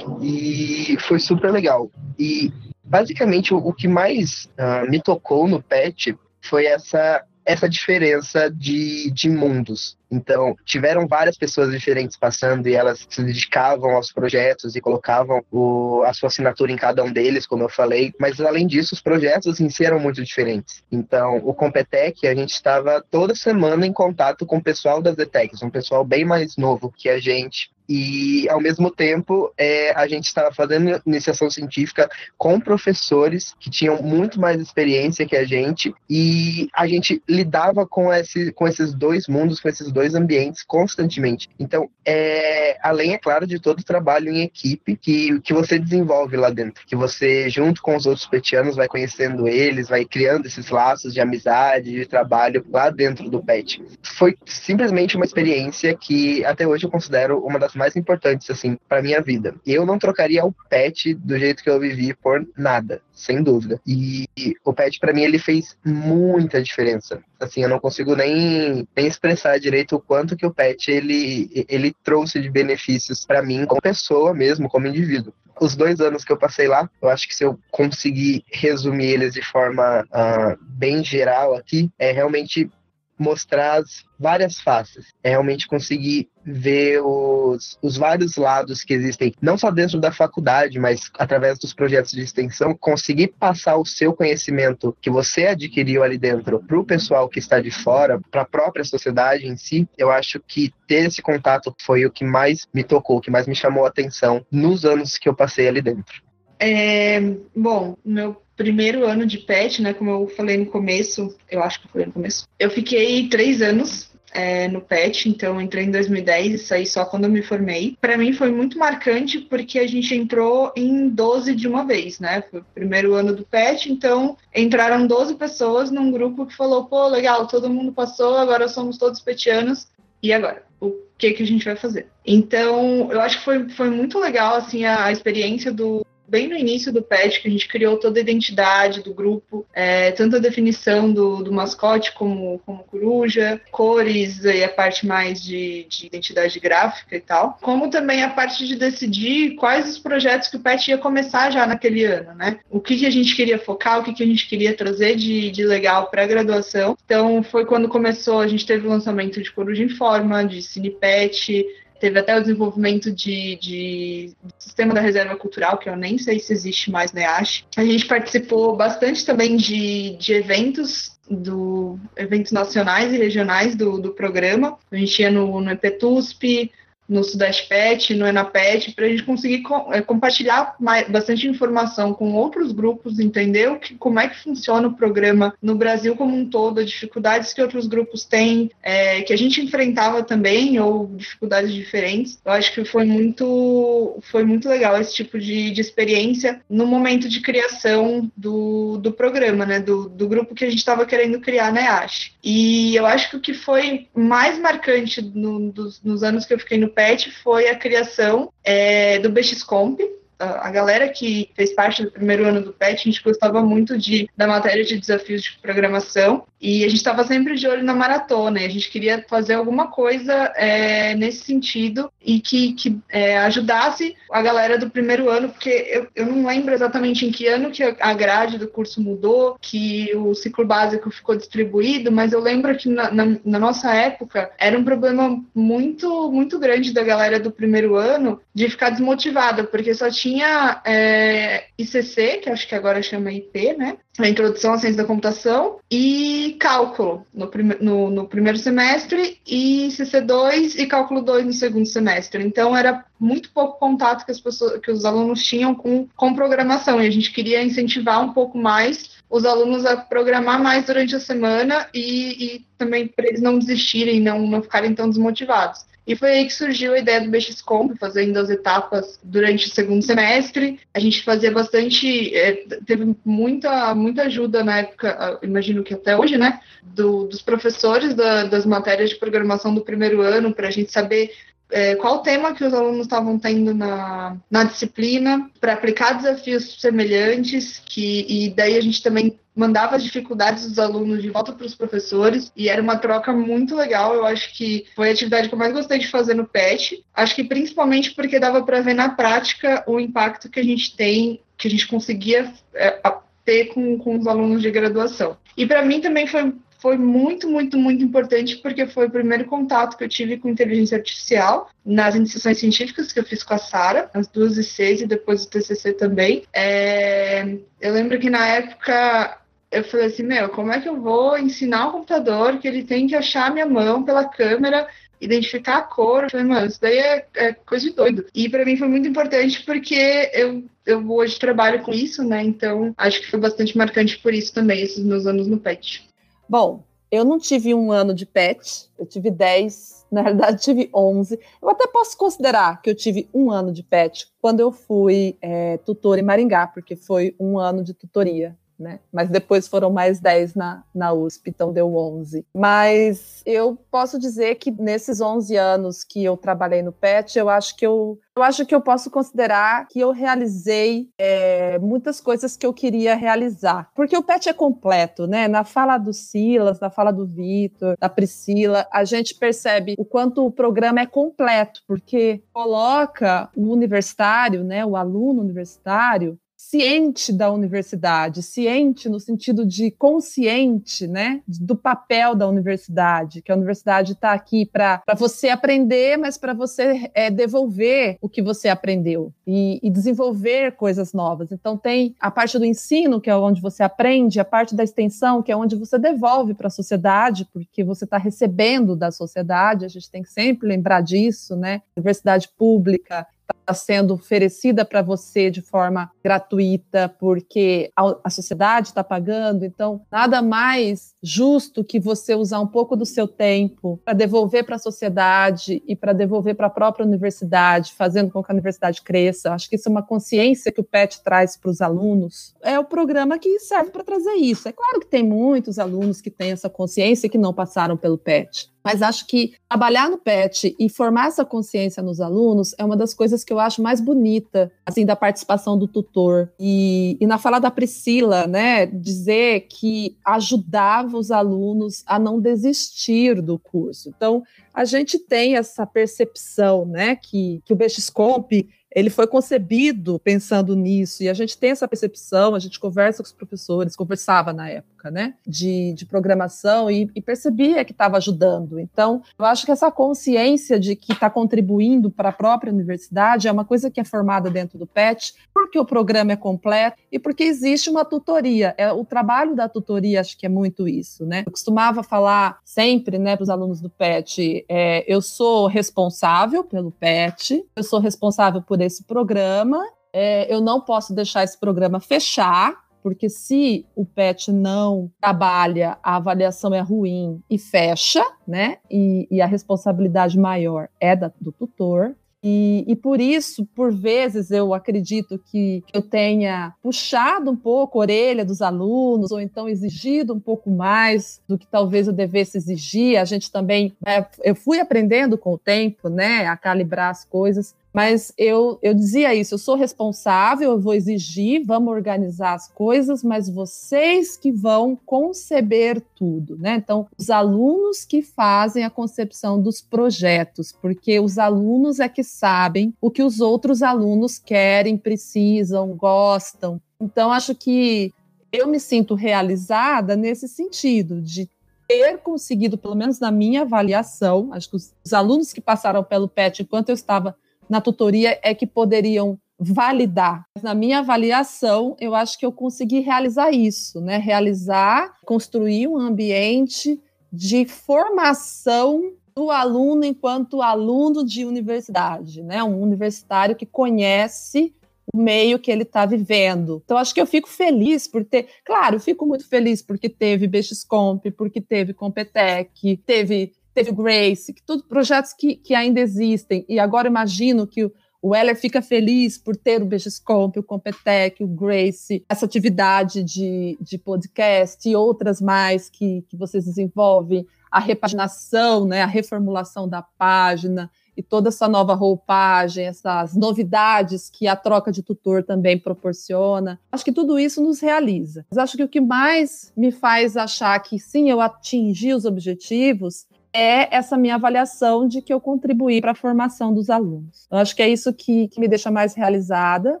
[0.20, 1.90] e foi super legal.
[2.18, 2.52] E
[2.84, 9.10] basicamente o, o que mais uh, me tocou no PET foi essa essa diferença de,
[9.10, 9.96] de mundos.
[10.10, 16.02] Então, tiveram várias pessoas diferentes passando e elas se dedicavam aos projetos e colocavam o,
[16.04, 18.12] a sua assinatura em cada um deles, como eu falei.
[18.18, 20.82] Mas, além disso, os projetos em si eram muito diferentes.
[20.90, 25.62] Então, o Competec, a gente estava toda semana em contato com o pessoal das ETECs,
[25.62, 30.26] um pessoal bem mais novo que a gente, e ao mesmo tempo é, a gente
[30.26, 36.68] estava fazendo iniciação científica com professores que tinham muito mais experiência que a gente e
[36.74, 41.48] a gente lidava com, esse, com esses dois mundos, com esses dois ambientes constantemente.
[41.58, 46.36] Então, é, além, é claro, de todo o trabalho em equipe que, que você desenvolve
[46.36, 50.70] lá dentro, que você, junto com os outros petianos, vai conhecendo eles, vai criando esses
[50.70, 53.82] laços de amizade, de trabalho lá dentro do PET.
[54.00, 59.02] Foi simplesmente uma experiência que até hoje eu considero uma das mais importantes, assim, para
[59.02, 59.56] minha vida.
[59.66, 63.80] Eu não trocaria o pet do jeito que eu vivi por nada, sem dúvida.
[63.84, 64.28] E
[64.64, 67.20] o pet, para mim, ele fez muita diferença.
[67.40, 71.94] Assim, eu não consigo nem, nem expressar direito o quanto que o pet, ele, ele
[72.02, 75.32] trouxe de benefícios para mim, como pessoa mesmo, como indivíduo.
[75.60, 79.34] Os dois anos que eu passei lá, eu acho que se eu conseguir resumir eles
[79.34, 82.70] de forma uh, bem geral aqui, é realmente
[83.18, 85.06] mostrar as várias faces.
[85.22, 90.78] É realmente conseguir ver os, os vários lados que existem, não só dentro da faculdade,
[90.78, 96.16] mas através dos projetos de extensão, conseguir passar o seu conhecimento que você adquiriu ali
[96.16, 99.86] dentro para o pessoal que está de fora, para a própria sociedade em si.
[99.96, 103.46] Eu acho que ter esse contato foi o que mais me tocou, o que mais
[103.46, 106.22] me chamou a atenção nos anos que eu passei ali dentro.
[106.58, 107.20] É,
[107.54, 109.94] bom, meu primeiro ano de PET, né?
[109.94, 113.62] Como eu falei no começo, eu acho que eu falei no começo, eu fiquei três
[113.62, 117.96] anos é, no PET, então entrei em 2010 e saí só quando eu me formei.
[118.00, 122.42] Para mim foi muito marcante porque a gente entrou em 12 de uma vez, né?
[122.50, 127.06] Foi o primeiro ano do PET, então entraram 12 pessoas num grupo que falou: pô,
[127.06, 129.86] legal, todo mundo passou, agora somos todos petianos,
[130.22, 130.64] e agora?
[130.80, 132.08] O que, que a gente vai fazer?
[132.24, 136.56] Então, eu acho que foi, foi muito legal assim a, a experiência do, bem no
[136.56, 140.40] início do PET, que a gente criou toda a identidade do grupo, é, tanto a
[140.40, 146.60] definição do, do mascote como, como coruja, cores e a parte mais de, de, identidade
[146.60, 150.90] gráfica e tal, como também a parte de decidir quais os projetos que o PET
[150.90, 152.58] ia começar já naquele ano, né?
[152.70, 155.50] O que, que a gente queria focar, o que, que a gente queria trazer de,
[155.50, 156.96] de legal para a graduação.
[157.04, 161.64] Então, foi quando começou, a gente teve o lançamento de Coruja em Forma, de Cinepet,
[162.00, 166.52] Teve até o desenvolvimento de, de, sistema da reserva cultural, que eu nem sei se
[166.52, 167.64] existe mais na EASH.
[167.76, 174.12] A gente participou bastante também de, de eventos do eventos nacionais e regionais do, do
[174.12, 174.78] programa.
[174.90, 176.72] A gente ia no, no EPTUSP,
[177.08, 182.12] no Sudeste Pet, no Enapet, para a gente conseguir co é, compartilhar mais, bastante informação
[182.12, 186.36] com outros grupos, entender o que, como é que funciona o programa no Brasil como
[186.36, 191.06] um todo, as dificuldades que outros grupos têm, é, que a gente enfrentava também, ou
[191.14, 192.38] dificuldades diferentes.
[192.44, 197.28] Eu acho que foi muito, foi muito legal esse tipo de, de experiência no momento
[197.28, 201.72] de criação do, do programa, né, do, do grupo que a gente estava querendo criar
[201.72, 202.32] na EASH.
[202.42, 206.58] E eu acho que o que foi mais marcante no, dos, nos anos que eu
[206.58, 210.00] fiquei no PET foi a criação é, do BXComp,
[210.38, 214.28] a galera que fez parte do primeiro ano do PET, a gente gostava muito de,
[214.36, 216.44] da matéria de desafios de programação.
[216.60, 219.88] E a gente estava sempre de olho na maratona e a gente queria fazer alguma
[219.88, 225.70] coisa é, nesse sentido e que, que é, ajudasse a galera do primeiro ano, porque
[225.88, 230.10] eu, eu não lembro exatamente em que ano que a grade do curso mudou, que
[230.16, 234.76] o ciclo básico ficou distribuído, mas eu lembro que na, na, na nossa época era
[234.76, 240.10] um problema muito, muito grande da galera do primeiro ano de ficar desmotivada, porque só
[240.10, 243.96] tinha tinha é, ICC, que acho que agora chama IP, né?
[244.18, 250.78] A Introdução à Ciência da Computação, e Cálculo no, no, no primeiro semestre, e CC2
[250.78, 252.44] e Cálculo 2 no segundo semestre.
[252.44, 257.00] Então, era muito pouco contato que, as pessoas, que os alunos tinham com, com programação,
[257.00, 261.20] e a gente queria incentivar um pouco mais os alunos a programar mais durante a
[261.20, 265.86] semana e, e também para eles não desistirem, não, não ficarem tão desmotivados.
[266.08, 270.02] E foi aí que surgiu a ideia do BXComp, fazendo as etapas durante o segundo
[270.02, 270.80] semestre.
[270.94, 276.38] A gente fazia bastante, é, teve muita, muita ajuda na época, imagino que até hoje,
[276.38, 280.90] né, do, dos professores da, das matérias de programação do primeiro ano, para a gente
[280.90, 281.30] saber
[281.70, 287.82] é, qual tema que os alunos estavam tendo na, na disciplina, para aplicar desafios semelhantes,
[287.84, 291.74] que, e daí a gente também mandava as dificuldades dos alunos de volta para os
[291.74, 294.14] professores, e era uma troca muito legal.
[294.14, 297.04] Eu acho que foi a atividade que eu mais gostei de fazer no PET.
[297.12, 301.40] Acho que principalmente porque dava para ver na prática o impacto que a gente tem,
[301.56, 303.00] que a gente conseguia é,
[303.44, 305.36] ter com, com os alunos de graduação.
[305.56, 309.96] E para mim também foi foi muito, muito, muito importante porque foi o primeiro contato
[309.96, 314.08] que eu tive com inteligência artificial nas iniciações científicas que eu fiz com a Sara,
[314.14, 316.44] as duas e seis e depois o TCC também.
[316.52, 319.38] É, eu lembro que na época
[319.70, 323.06] eu falei assim, meu, como é que eu vou ensinar o computador que ele tem
[323.06, 324.88] que achar minha mão pela câmera
[325.20, 326.24] identificar a cor.
[326.24, 328.26] Eu falei, mano, isso daí é, é coisa de doido.
[328.34, 332.42] E para mim foi muito importante porque eu, eu hoje trabalho com isso, né?
[332.42, 336.08] Então acho que foi bastante marcante por isso também, esses meus anos no PET.
[336.48, 341.38] Bom, eu não tive um ano de PET, eu tive 10, na realidade tive 11.
[341.60, 345.78] Eu até posso considerar que eu tive um ano de PET quando eu fui é,
[345.78, 349.00] tutor em Maringá, porque foi um ano de tutoria né?
[349.12, 352.46] Mas depois foram mais 10 na, na USP, então deu 11.
[352.54, 357.76] Mas eu posso dizer que nesses 11 anos que eu trabalhei no PET, eu acho
[357.76, 362.66] que eu, eu acho que eu posso considerar que eu realizei é, muitas coisas que
[362.66, 363.90] eu queria realizar.
[363.94, 365.48] Porque o PET é completo, né?
[365.48, 370.44] Na fala do Silas, na fala do Vitor, da Priscila, a gente percebe o quanto
[370.44, 376.38] o programa é completo, porque coloca o universitário, né, o aluno universitário,
[376.68, 383.54] ciente da universidade, ciente no sentido de consciente, né, do papel da universidade, que a
[383.54, 389.32] universidade está aqui para você aprender, mas para você é, devolver o que você aprendeu
[389.46, 391.50] e, e, desenvolver coisas novas.
[391.52, 395.42] Então tem a parte do ensino, que é onde você aprende, a parte da extensão,
[395.42, 399.86] que é onde você devolve para a sociedade, porque você está recebendo da sociedade.
[399.86, 401.80] A gente tem que sempre lembrar disso, né?
[401.96, 403.26] Universidade pública
[403.74, 409.64] sendo oferecida para você de forma gratuita, porque a, a sociedade está pagando.
[409.64, 414.76] Então, nada mais justo que você usar um pouco do seu tempo para devolver para
[414.76, 419.52] a sociedade e para devolver para a própria universidade, fazendo com que a universidade cresça.
[419.52, 422.54] Acho que isso é uma consciência que o PET traz para os alunos.
[422.62, 424.68] É o programa que serve para trazer isso.
[424.68, 428.18] É claro que tem muitos alunos que têm essa consciência e que não passaram pelo
[428.18, 428.70] PET.
[428.84, 433.12] Mas acho que trabalhar no PET e formar essa consciência nos alunos é uma das
[433.12, 436.50] coisas que eu acho mais bonita, assim, da participação do tutor.
[436.58, 443.40] E, e na fala da Priscila, né, dizer que ajudava os alunos a não desistir
[443.40, 444.12] do curso.
[444.14, 444.42] Então,
[444.72, 451.22] a gente tem essa percepção, né, que, que o Bexiscomp ele foi concebido pensando nisso,
[451.22, 454.97] e a gente tem essa percepção, a gente conversa com os professores, conversava na época,
[455.04, 458.78] né, de, de programação, e, e percebia que estava ajudando.
[458.78, 463.52] Então, eu acho que essa consciência de que está contribuindo para a própria universidade é
[463.52, 467.44] uma coisa que é formada dentro do PET, porque o programa é completo e porque
[467.44, 468.74] existe uma tutoria.
[468.76, 471.44] É, o trabalho da tutoria, acho que é muito isso, né?
[471.46, 476.90] Eu costumava falar sempre, né, para os alunos do PET, é, eu sou responsável pelo
[476.90, 479.82] PET, eu sou responsável por esse programa.
[480.12, 486.16] É, eu não posso deixar esse programa fechar, porque se o PET não trabalha, a
[486.16, 488.78] avaliação é ruim e fecha, né?
[488.90, 492.14] E, e a responsabilidade maior é da, do tutor.
[492.42, 497.98] E, e, por isso, por vezes, eu acredito que, que, eu tenha puxado um pouco
[497.98, 502.56] a orelha dos alunos, ou então exigido um pouco mais do que talvez eu devesse
[502.56, 503.18] exigir.
[503.18, 507.74] A gente também, né, eu fui aprendendo com o tempo, né, a calibrar as coisas,
[507.92, 513.22] mas eu, eu dizia isso: eu sou responsável, eu vou exigir, vamos organizar as coisas,
[513.22, 516.76] mas vocês que vão conceber tudo, né?
[516.76, 522.94] Então, os alunos que fazem a concepção dos projetos, porque os alunos é que sabem
[523.00, 526.80] o que os outros alunos querem, precisam, gostam.
[527.00, 528.12] Então, acho que
[528.52, 531.48] eu me sinto realizada nesse sentido, de
[531.86, 536.28] ter conseguido, pelo menos na minha avaliação, acho que os, os alunos que passaram pelo
[536.28, 537.34] PET enquanto eu estava
[537.68, 540.44] na tutoria é que poderiam validar.
[540.62, 544.16] Na minha avaliação, eu acho que eu consegui realizar isso, né?
[544.16, 547.00] Realizar, construir um ambiente
[547.32, 552.62] de formação do aluno enquanto aluno de universidade, né?
[552.62, 554.74] Um universitário que conhece
[555.12, 556.82] o meio que ele está vivendo.
[556.84, 558.48] Então, acho que eu fico feliz por ter.
[558.64, 564.84] Claro, fico muito feliz porque teve BXComp, porque teve Competec, teve teve Grace, que todos
[564.84, 566.64] projetos que, que ainda existem.
[566.68, 567.84] E agora imagino que
[568.20, 573.78] o, Heller fica feliz por ter o Begiscomp, o Competec, o Grace, essa atividade de,
[573.80, 580.02] de podcast e outras mais que, que vocês desenvolvem, a repaginação, né, a reformulação da
[580.02, 586.80] página e toda essa nova roupagem, essas novidades que a troca de tutor também proporciona.
[586.92, 588.46] Acho que tudo isso nos realiza.
[588.48, 593.26] Mas acho que o que mais me faz achar que sim, eu atingi os objetivos
[593.52, 597.46] é essa minha avaliação de que eu contribuí para a formação dos alunos.
[597.50, 600.00] Eu acho que é isso que, que me deixa mais realizada.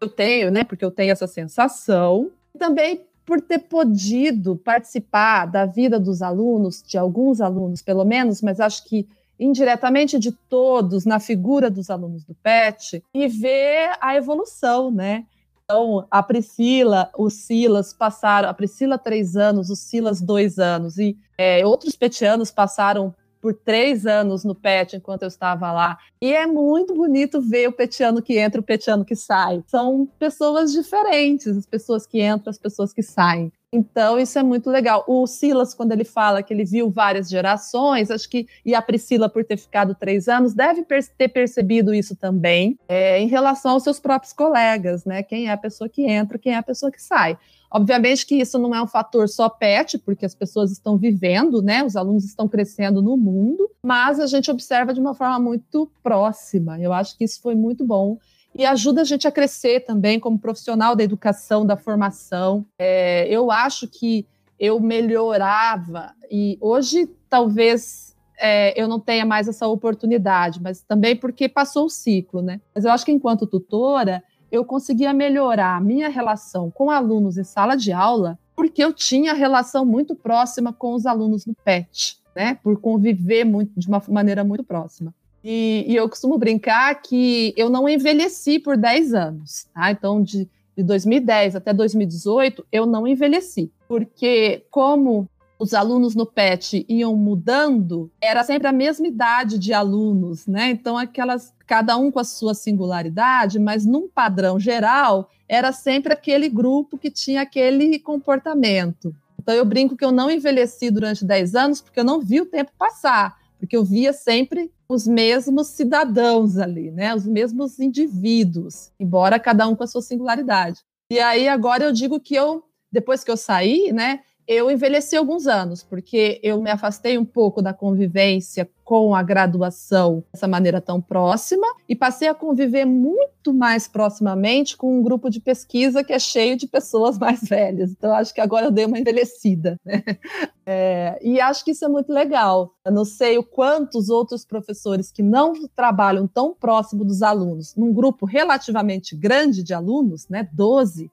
[0.00, 2.30] Eu tenho, né, porque eu tenho essa sensação.
[2.58, 8.58] Também por ter podido participar da vida dos alunos, de alguns alunos pelo menos, mas
[8.58, 9.06] acho que
[9.38, 15.24] indiretamente de todos na figura dos alunos do PET e ver a evolução, né?
[15.64, 21.16] Então, a Priscila, o Silas passaram, a Priscila três anos, o Silas dois anos, e
[21.38, 25.98] é, outros petianos passaram por três anos no PET enquanto eu estava lá.
[26.20, 29.62] E é muito bonito ver o petiano que entra o petiano que sai.
[29.66, 33.52] São pessoas diferentes, as pessoas que entram, as pessoas que saem.
[33.72, 35.04] Então, isso é muito legal.
[35.06, 39.28] O Silas, quando ele fala que ele viu várias gerações, acho que, e a Priscila,
[39.28, 40.84] por ter ficado três anos, deve
[41.16, 45.22] ter percebido isso também, é, em relação aos seus próprios colegas, né?
[45.22, 47.38] Quem é a pessoa que entra, quem é a pessoa que sai.
[47.70, 51.84] Obviamente que isso não é um fator só PET, porque as pessoas estão vivendo, né?
[51.84, 56.80] Os alunos estão crescendo no mundo, mas a gente observa de uma forma muito próxima.
[56.80, 58.18] Eu acho que isso foi muito bom
[58.54, 62.66] e ajuda a gente a crescer também como profissional da educação, da formação.
[62.78, 64.26] É, eu acho que
[64.58, 71.48] eu melhorava e hoje talvez é, eu não tenha mais essa oportunidade, mas também porque
[71.48, 72.60] passou o ciclo, né?
[72.74, 77.44] Mas eu acho que enquanto tutora eu conseguia melhorar a minha relação com alunos em
[77.44, 82.58] sala de aula, porque eu tinha relação muito próxima com os alunos no PET, né?
[82.62, 85.14] Por conviver muito, de uma maneira muito próxima.
[85.42, 89.90] E, e eu costumo brincar que eu não envelheci por 10 anos, tá?
[89.90, 95.28] Então, de, de 2010 até 2018, eu não envelheci, porque como
[95.60, 100.70] os alunos no PET iam mudando, era sempre a mesma idade de alunos, né?
[100.70, 106.48] Então, aquelas, cada um com a sua singularidade, mas num padrão geral, era sempre aquele
[106.48, 109.14] grupo que tinha aquele comportamento.
[109.38, 112.46] Então, eu brinco que eu não envelheci durante 10 anos porque eu não vi o
[112.46, 117.14] tempo passar, porque eu via sempre os mesmos cidadãos ali, né?
[117.14, 120.80] Os mesmos indivíduos, embora cada um com a sua singularidade.
[121.12, 124.20] E aí, agora eu digo que eu, depois que eu saí, né?
[124.46, 130.24] Eu envelheci alguns anos, porque eu me afastei um pouco da convivência com a graduação
[130.32, 135.38] dessa maneira tão próxima e passei a conviver muito mais proximamente com um grupo de
[135.40, 137.92] pesquisa que é cheio de pessoas mais velhas.
[137.92, 139.76] Então, acho que agora eu dei uma envelhecida.
[139.84, 140.02] Né?
[140.72, 142.72] É, e acho que isso é muito legal.
[142.84, 147.92] Eu não sei o quantos outros professores que não trabalham tão próximo dos alunos, num
[147.92, 151.10] grupo relativamente grande de alunos, né, 12,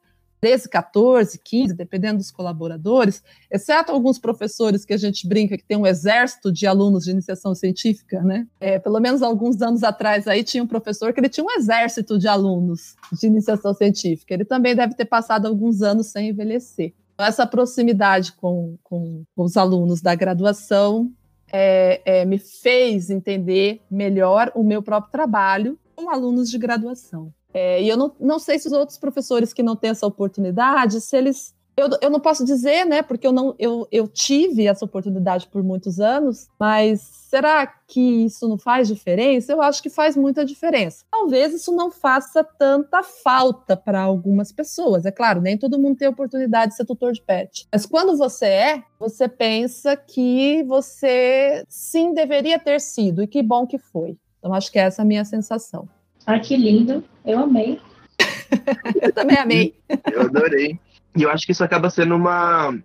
[0.48, 3.22] 13, 14, 15, dependendo dos colaboradores,
[3.52, 7.54] exceto alguns professores que a gente brinca que tem um exército de alunos de iniciação
[7.54, 8.48] científica, né?
[8.58, 12.18] É, pelo menos alguns anos atrás aí tinha um professor que ele tinha um exército
[12.18, 14.34] de alunos de iniciação científica.
[14.34, 16.94] Ele também deve ter passado alguns anos sem envelhecer.
[17.14, 21.12] Então, essa proximidade com, com, os alunos da graduação
[21.52, 27.34] é, é, me fez entender melhor o meu próprio trabalho com alunos de graduação.
[27.58, 31.02] É, e eu não, não sei se os outros professores que não têm essa oportunidade,
[31.02, 31.56] se eles.
[31.76, 33.02] Eu, eu não posso dizer, né?
[33.02, 38.48] Porque eu não eu, eu tive essa oportunidade por muitos anos, mas será que isso
[38.48, 39.52] não faz diferença?
[39.52, 41.04] Eu acho que faz muita diferença.
[41.10, 45.06] Talvez isso não faça tanta falta para algumas pessoas.
[45.06, 47.68] É claro, nem todo mundo tem oportunidade de ser tutor de pet.
[47.72, 53.66] Mas quando você é, você pensa que você sim deveria ter sido, e que bom
[53.66, 54.18] que foi.
[54.40, 55.88] Então, acho que essa é a minha sensação.
[56.28, 57.06] Ah, que lindo.
[57.24, 57.80] Eu amei.
[59.02, 59.76] eu também amei.
[60.12, 60.78] Eu adorei.
[61.16, 62.78] E eu acho que isso acaba sendo uma,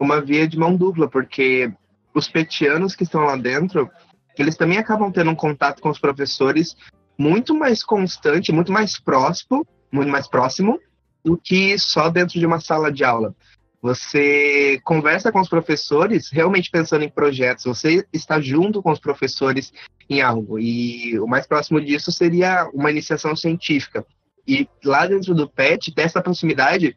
[0.00, 1.72] uma via de mão dupla, porque
[2.12, 3.88] os petianos que estão lá dentro,
[4.36, 6.76] eles também acabam tendo um contato com os professores
[7.16, 10.80] muito mais constante, muito mais próximo, muito mais próximo
[11.24, 13.32] do que só dentro de uma sala de aula.
[13.80, 19.72] Você conversa com os professores realmente pensando em projetos, você está junto com os professores
[20.10, 20.58] em algo.
[20.58, 24.04] E o mais próximo disso seria uma iniciação científica.
[24.46, 26.96] E lá dentro do PET, ter essa proximidade,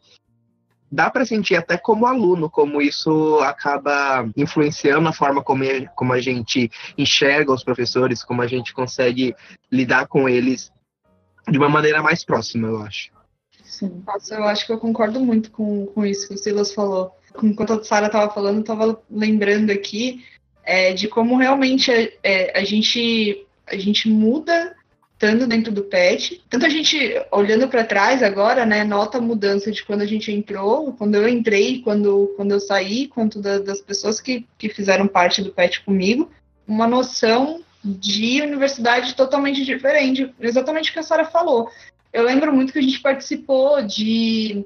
[0.91, 5.63] dá para sentir até como aluno, como isso acaba influenciando a forma como,
[5.95, 9.35] como a gente enxerga os professores, como a gente consegue
[9.71, 10.71] lidar com eles
[11.47, 13.11] de uma maneira mais próxima, eu acho.
[13.81, 14.03] Sim.
[14.05, 17.17] Nossa, eu acho que eu concordo muito com, com isso que o Silas falou.
[17.41, 20.23] Enquanto a Sara estava falando, eu estava lembrando aqui
[20.63, 24.75] é, de como realmente é, é, a, gente, a gente muda
[25.13, 26.43] estando dentro do PET.
[26.47, 26.99] Tanto a gente,
[27.31, 31.27] olhando para trás agora, né, nota a mudança de quando a gente entrou, quando eu
[31.27, 35.83] entrei, quando, quando eu saí, quanto da, das pessoas que, que fizeram parte do PET
[35.83, 36.29] comigo,
[36.67, 41.67] uma noção de universidade totalmente diferente, exatamente o que a Sara falou.
[42.13, 44.65] Eu lembro muito que a gente participou de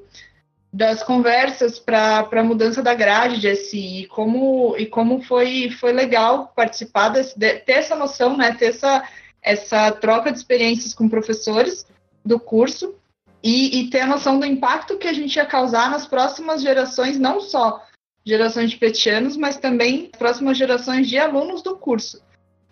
[0.75, 5.93] das conversas para a mudança da grade de SI e como, e como foi, foi
[5.93, 9.07] legal participar, desse, de, ter essa noção, né, ter essa,
[9.41, 11.87] essa troca de experiências com professores
[12.25, 12.93] do curso
[13.41, 17.17] e, e ter a noção do impacto que a gente ia causar nas próximas gerações,
[17.17, 17.81] não só
[18.25, 22.21] gerações de petianos, mas também próximas gerações de alunos do curso.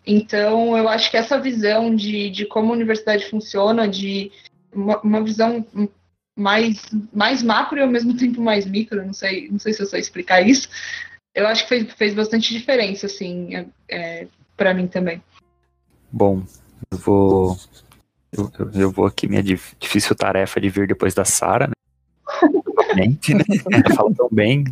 [0.05, 4.29] Então, eu acho que essa visão de, de como a universidade funciona, de
[4.73, 5.65] uma, uma visão
[6.37, 9.85] mais, mais macro e ao mesmo tempo mais micro, não sei, não sei se eu
[9.85, 10.69] sei explicar isso,
[11.33, 15.21] eu acho que fez, fez bastante diferença, assim, é, é para mim também.
[16.11, 16.43] Bom,
[16.91, 17.57] eu vou.
[18.31, 21.73] Eu, eu, vou aqui, minha difícil tarefa de vir depois da Sara, né?
[22.95, 23.43] Mente, né?
[23.71, 24.65] Ela fala tão bem.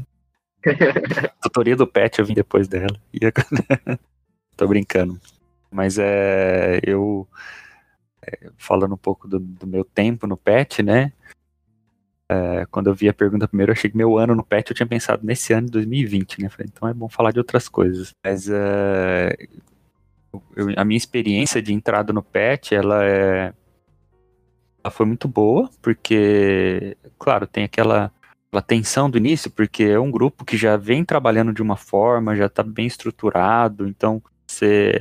[1.42, 2.96] Tutoria do Pet eu vim depois dela.
[4.56, 5.20] Tô brincando.
[5.72, 6.80] Mas é.
[6.84, 7.28] Eu.
[8.58, 11.12] Falando um pouco do, do, meu tempo no PET, né?
[12.30, 14.76] É, quando eu vi a pergunta primeiro, eu achei que meu ano no PET eu
[14.76, 16.50] tinha pensado nesse ano de 2020, né?
[16.50, 18.12] Falei, então é bom falar de outras coisas.
[18.24, 19.36] Mas é,
[20.56, 23.54] eu, a minha experiência de entrada no PET, ela é.
[24.84, 28.12] Ela foi muito boa, porque, claro, tem aquela,
[28.48, 32.36] aquela tensão do início, porque é um grupo que já vem trabalhando de uma forma,
[32.36, 34.94] já está bem estruturado, então você,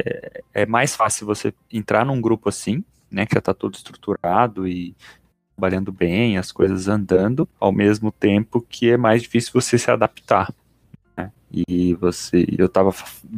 [0.53, 4.95] é mais fácil você entrar num grupo assim, né, que já está todo estruturado e
[5.57, 10.53] trabalhando bem, as coisas andando, ao mesmo tempo que é mais difícil você se adaptar.
[11.53, 12.95] E você, eu tava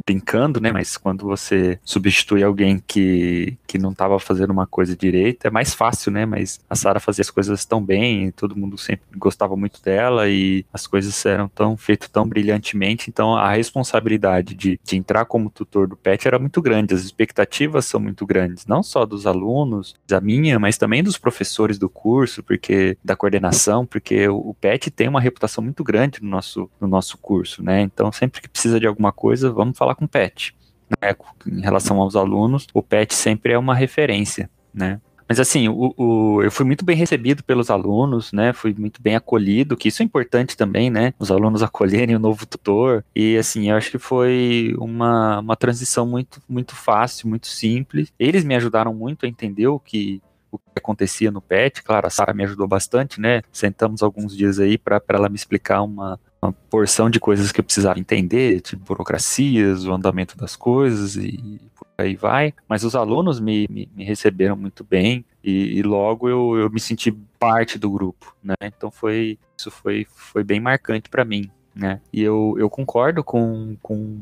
[0.06, 0.72] brincando, né?
[0.72, 5.74] Mas quando você substitui alguém que, que não tava fazendo uma coisa direita, é mais
[5.74, 6.26] fácil, né?
[6.26, 10.64] Mas a Sara fazia as coisas tão bem, todo mundo sempre gostava muito dela e
[10.72, 13.08] as coisas eram tão feitas tão brilhantemente.
[13.08, 17.86] Então a responsabilidade de, de entrar como tutor do PET era muito grande, as expectativas
[17.86, 22.42] são muito grandes, não só dos alunos, da minha, mas também dos professores do curso,
[22.42, 26.88] porque da coordenação, porque o, o PET tem uma reputação muito grande no nosso, no
[26.88, 27.80] nosso curso, né?
[27.82, 30.56] Então então, sempre que precisa de alguma coisa, vamos falar com o PET.
[30.90, 31.14] Né?
[31.46, 35.00] Em relação aos alunos, o PET sempre é uma referência, né?
[35.28, 38.52] Mas assim, o, o, eu fui muito bem recebido pelos alunos, né?
[38.52, 41.14] Fui muito bem acolhido, que isso é importante também, né?
[41.16, 43.04] Os alunos acolherem o novo tutor.
[43.14, 48.12] E assim, eu acho que foi uma, uma transição muito, muito fácil, muito simples.
[48.18, 51.82] Eles me ajudaram muito a entender o que, o que acontecia no PET.
[51.84, 53.42] Claro, a Sara me ajudou bastante, né?
[53.52, 57.64] Sentamos alguns dias aí para ela me explicar uma, uma porção de coisas que eu
[57.64, 62.52] precisava entender, tipo burocracias, o andamento das coisas e por aí vai.
[62.68, 66.80] Mas os alunos me, me, me receberam muito bem e, e logo eu, eu me
[66.80, 68.54] senti parte do grupo, né?
[68.64, 72.00] Então foi isso foi, foi bem marcante para mim, né?
[72.12, 74.18] E eu, eu concordo com, com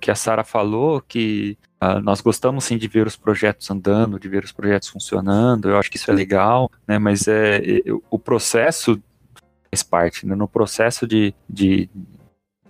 [0.00, 4.28] que a Sara falou, que uh, nós gostamos sim de ver os projetos andando, de
[4.28, 6.98] ver os projetos funcionando, eu acho que isso é legal, né?
[6.98, 7.60] Mas é,
[8.10, 9.00] o processo
[9.72, 10.26] faz parte.
[10.26, 10.34] Né?
[10.34, 11.88] No processo de, de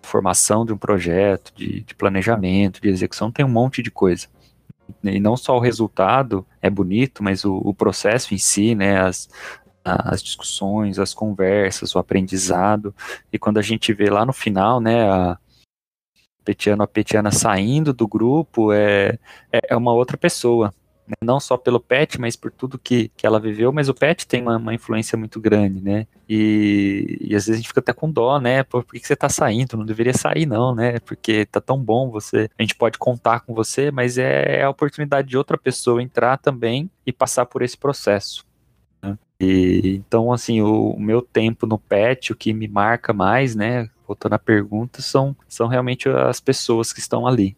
[0.01, 4.29] formação de um projeto, de, de planejamento, de execução, tem um monte de coisa.
[5.03, 9.29] E não só o resultado é bonito, mas o, o processo em si, né, as,
[9.85, 12.95] as discussões, as conversas, o aprendizado.
[13.33, 15.39] E quando a gente vê lá no final, né, a
[16.45, 19.19] Petiano, a Petiana saindo do grupo, é,
[19.53, 20.73] é, é uma outra pessoa
[21.13, 21.17] né?
[21.23, 24.43] não só pelo pet, mas por tudo que, que ela viveu, mas o pet tem
[24.43, 26.07] uma, uma influência muito grande, né?
[26.29, 28.63] E, e, às vezes a gente fica até com dó, né?
[28.63, 29.77] Por, por que, que você tá saindo?
[29.77, 30.99] Não deveria sair, não, né?
[31.01, 32.49] Porque tá tão bom você.
[32.59, 36.39] A gente pode contar com você, mas é, é a oportunidade de outra pessoa entrar
[36.39, 38.45] também e passar por esse processo.
[39.03, 39.19] Né?
[39.41, 43.89] E, então, assim, o, o meu tempo no pet, o que me marca mais, né?
[44.07, 47.57] Voltando à pergunta, são, são realmente as pessoas que estão ali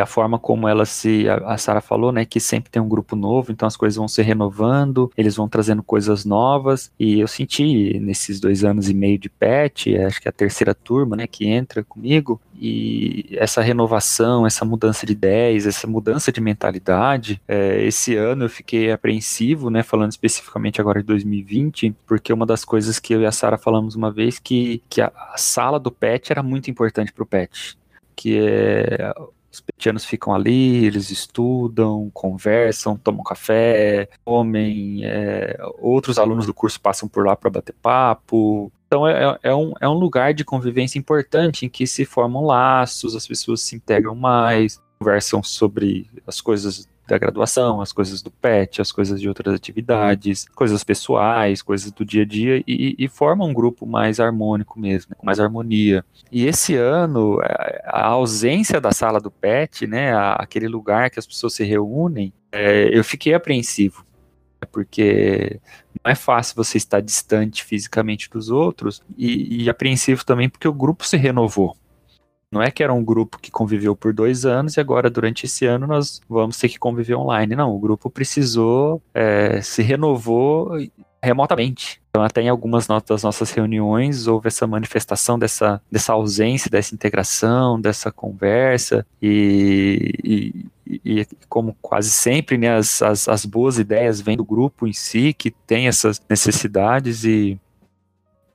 [0.00, 3.52] a forma como ela se, a, Sara falou, né, que sempre tem um grupo novo,
[3.52, 8.40] então as coisas vão se renovando, eles vão trazendo coisas novas, e eu senti nesses
[8.40, 11.84] dois anos e meio de PET, acho que é a terceira turma, né, que entra
[11.84, 18.44] comigo, e essa renovação, essa mudança de ideias, essa mudança de mentalidade, é, esse ano
[18.44, 23.22] eu fiquei apreensivo, né, falando especificamente agora de 2020, porque uma das coisas que eu
[23.22, 26.70] e a Sara falamos uma vez que, que a, a sala do PET era muito
[26.70, 27.78] importante para o PET,
[28.14, 29.12] que é
[29.52, 35.04] os petianos ficam ali, eles estudam, conversam, tomam café, comem.
[35.04, 38.72] É, outros alunos do curso passam por lá para bater papo.
[38.86, 43.14] Então é, é, um, é um lugar de convivência importante em que se formam laços,
[43.14, 48.80] as pessoas se integram mais, conversam sobre as coisas da graduação, as coisas do PET,
[48.80, 53.44] as coisas de outras atividades, coisas pessoais, coisas do dia a dia, e, e forma
[53.44, 56.04] um grupo mais harmônico mesmo, né, com mais harmonia.
[56.30, 57.38] E esse ano,
[57.84, 62.96] a ausência da sala do PET, né, aquele lugar que as pessoas se reúnem, é,
[62.96, 64.06] eu fiquei apreensivo,
[64.70, 65.60] porque
[66.04, 70.72] não é fácil você estar distante fisicamente dos outros, e, e apreensivo também porque o
[70.72, 71.76] grupo se renovou.
[72.52, 75.66] Não é que era um grupo que conviveu por dois anos e agora, durante esse
[75.66, 77.54] ano, nós vamos ter que conviver online.
[77.54, 80.72] Não, o grupo precisou, é, se renovou
[81.22, 82.00] remotamente.
[82.10, 87.80] Então, até em algumas das nossas reuniões houve essa manifestação dessa, dessa ausência, dessa integração,
[87.80, 94.36] dessa conversa, e, e, e como quase sempre, né, as, as, as boas ideias vêm
[94.36, 97.60] do grupo em si, que tem essas necessidades, e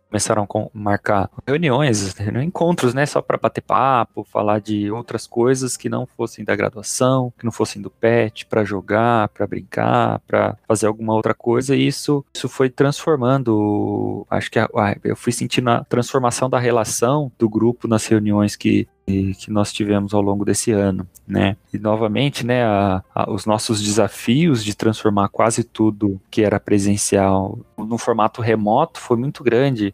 [0.09, 5.89] começaram a marcar reuniões, encontros, né, só para bater papo, falar de outras coisas que
[5.89, 10.87] não fossem da graduação, que não fossem do PET, para jogar, para brincar, para fazer
[10.87, 14.69] alguma outra coisa, e isso, isso foi transformando, acho que a,
[15.03, 20.13] eu fui sentindo a transformação da relação do grupo nas reuniões que que nós tivemos
[20.13, 21.55] ao longo desse ano, né?
[21.71, 27.59] E novamente, né, a, a, os nossos desafios de transformar quase tudo que era presencial
[27.77, 29.93] no formato remoto foi muito grande.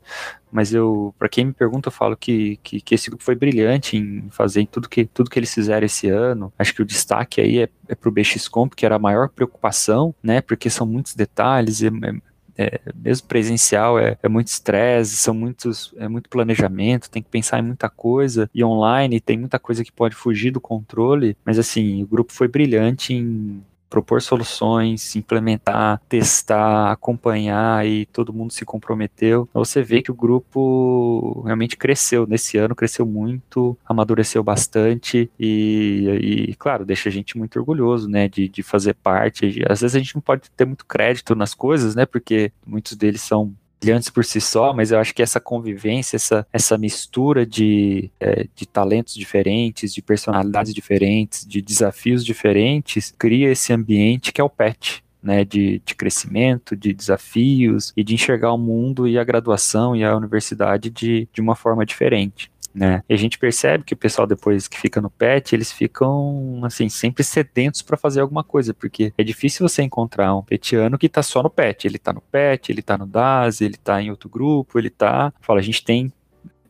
[0.51, 3.95] Mas eu, para quem me pergunta, eu falo que, que, que, esse grupo foi brilhante
[3.95, 6.51] em fazer tudo que, tudo que eles fizeram esse ano.
[6.59, 10.14] Acho que o destaque aí é, é para o BXComp, que era a maior preocupação,
[10.22, 10.41] né?
[10.41, 12.14] Porque são muitos detalhes, é, é
[12.57, 17.59] é, mesmo presencial é, é muito estresse, são muitos, é muito planejamento, tem que pensar
[17.59, 22.03] em muita coisa, e online tem muita coisa que pode fugir do controle, mas assim,
[22.03, 29.47] o grupo foi brilhante em propor soluções, implementar, testar, acompanhar e todo mundo se comprometeu.
[29.49, 36.47] Então, você vê que o grupo realmente cresceu nesse ano, cresceu muito, amadureceu bastante e,
[36.49, 39.61] e claro, deixa a gente muito orgulhoso, né, de, de fazer parte.
[39.69, 43.21] Às vezes a gente não pode ter muito crédito nas coisas, né, porque muitos deles
[43.21, 48.11] são brilhantes por si só, mas eu acho que essa convivência, essa, essa mistura de,
[48.19, 54.43] é, de talentos diferentes, de personalidades diferentes, de desafios diferentes, cria esse ambiente que é
[54.43, 55.03] o PET.
[55.23, 60.03] Né, de, de crescimento, de desafios e de enxergar o mundo e a graduação e
[60.03, 63.03] a universidade de, de uma forma diferente né?
[63.07, 66.89] E a gente percebe que o pessoal depois que fica no PET, eles ficam assim
[66.89, 71.22] sempre sedentos para fazer alguma coisa, porque é difícil você encontrar um petiano que tá
[71.22, 74.30] só no PET, ele tá no PET, ele tá no DAS, ele tá em outro
[74.30, 76.11] grupo, ele tá, fala, a gente tem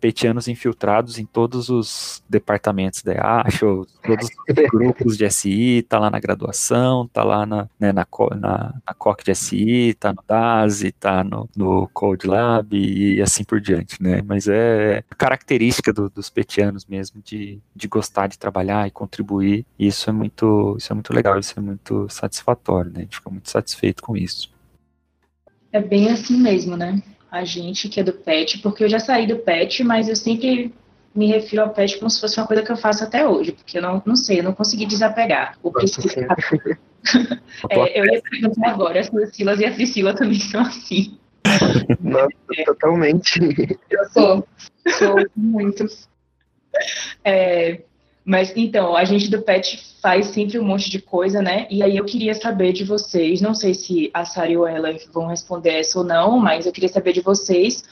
[0.01, 4.31] petianos infiltrados em todos os departamentos da EASH, todos os
[4.71, 9.23] grupos de SI, tá lá na graduação, tá lá na, né, na, na, na COC
[9.23, 14.23] de SI, tá no DASE, tá no, no Code Lab e assim por diante, né?
[14.25, 19.85] Mas é característica do, dos petianos mesmo de, de gostar de trabalhar e contribuir, e
[19.87, 22.99] isso é muito, isso é muito legal, isso é muito satisfatório, né?
[22.99, 24.49] A gente fica muito satisfeito com isso.
[25.71, 27.01] É bem assim mesmo, né?
[27.31, 30.73] A gente que é do PET, porque eu já saí do PET, mas eu sempre
[31.15, 33.77] me refiro ao PET como se fosse uma coisa que eu faço até hoje, porque
[33.77, 35.57] eu não, não sei, eu não consegui desapegar.
[35.63, 35.71] O
[37.69, 41.17] é, eu ia perguntar agora se o Silas e a Priscila também são assim.
[42.01, 42.29] Nossa,
[42.65, 43.39] totalmente.
[43.89, 44.47] Eu sou,
[44.87, 45.85] sou muito.
[47.23, 47.81] É,
[48.23, 51.67] mas então, a gente do PET faz sempre um monte de coisa, né?
[51.69, 54.65] E aí eu queria saber de vocês, não sei se a Sara e o
[55.11, 57.83] vão responder essa ou não, mas eu queria saber de vocês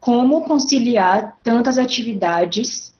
[0.00, 2.94] como conciliar tantas atividades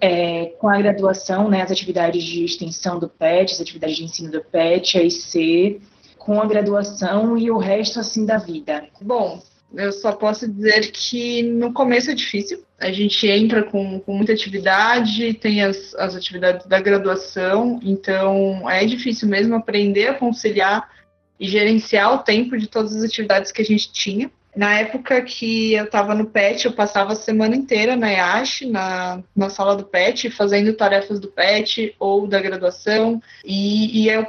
[0.00, 1.62] é, com a graduação, né?
[1.62, 5.80] As atividades de extensão do PET, as atividades de ensino do PET, a IC,
[6.18, 8.86] com a graduação e o resto assim da vida.
[9.00, 9.42] Bom,
[9.76, 12.64] eu só posso dizer que no começo é difícil.
[12.78, 18.84] A gente entra com, com muita atividade, tem as, as atividades da graduação, então é
[18.84, 20.88] difícil mesmo aprender a conciliar
[21.38, 24.30] e gerenciar o tempo de todas as atividades que a gente tinha.
[24.56, 29.20] Na época que eu estava no PET, eu passava a semana inteira na IASH, na,
[29.34, 34.26] na sala do PET, fazendo tarefas do PET ou da graduação, e, e é o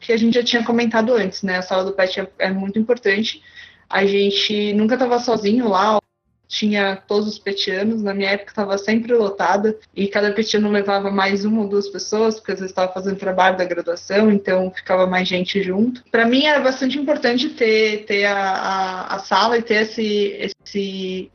[0.00, 1.58] que a gente já tinha comentado antes, né?
[1.58, 3.40] A sala do PET é, é muito importante,
[3.88, 5.98] a gente nunca estava sozinho lá,
[6.48, 11.44] tinha todos os petianos, na minha época estava sempre lotada, e cada petiano levava mais
[11.44, 15.28] uma ou duas pessoas, porque às vezes estava fazendo trabalho da graduação, então ficava mais
[15.28, 16.02] gente junto.
[16.10, 21.30] Para mim era bastante importante ter, ter a, a, a sala e ter esse, esse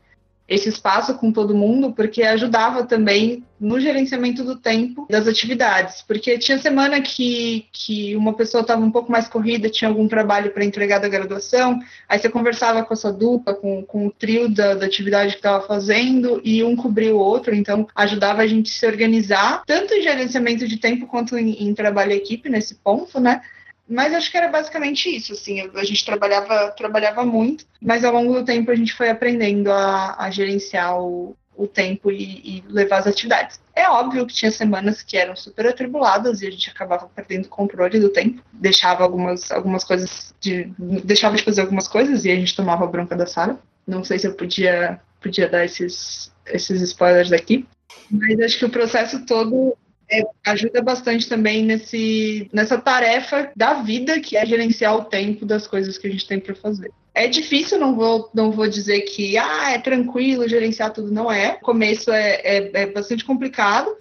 [0.46, 6.02] esse espaço com todo mundo, porque ajudava também no gerenciamento do tempo das atividades.
[6.02, 10.50] Porque tinha semana que, que uma pessoa estava um pouco mais corrida, tinha algum trabalho
[10.50, 14.48] para entregar da graduação, aí você conversava com a sua dupla, com, com o trio
[14.48, 18.68] da, da atividade que estava fazendo, e um cobria o outro, então ajudava a gente
[18.68, 23.40] se organizar, tanto em gerenciamento de tempo quanto em, em trabalho equipe nesse ponto, né?
[23.88, 28.32] Mas acho que era basicamente isso, assim, a gente trabalhava, trabalhava muito, mas ao longo
[28.32, 32.98] do tempo a gente foi aprendendo a, a gerenciar o, o tempo e, e, levar
[32.98, 33.60] as atividades.
[33.74, 37.50] É óbvio que tinha semanas que eram super atribuladas e a gente acabava perdendo o
[37.50, 40.64] controle do tempo, deixava algumas, algumas coisas, de,
[41.04, 43.60] deixava de fazer algumas coisas e a gente tomava a bronca da sala.
[43.86, 47.66] Não sei se eu podia, podia dar esses, esses spoilers aqui,
[48.10, 49.76] mas acho que o processo todo
[50.10, 55.66] é, ajuda bastante também nesse, nessa tarefa da vida que é gerenciar o tempo das
[55.66, 56.90] coisas que a gente tem para fazer.
[57.14, 61.54] É difícil, não vou, não vou dizer que ah, é tranquilo gerenciar tudo, não é.
[61.54, 63.96] O começo é, é, é bastante complicado,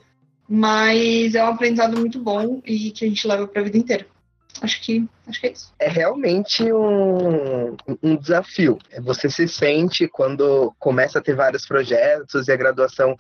[0.50, 4.06] mas é um aprendizado muito bom e que a gente leva para a vida inteira.
[4.62, 5.74] Acho que, acho que é isso.
[5.80, 8.78] É realmente um, um desafio.
[9.02, 13.16] Você se sente quando começa a ter vários projetos e a graduação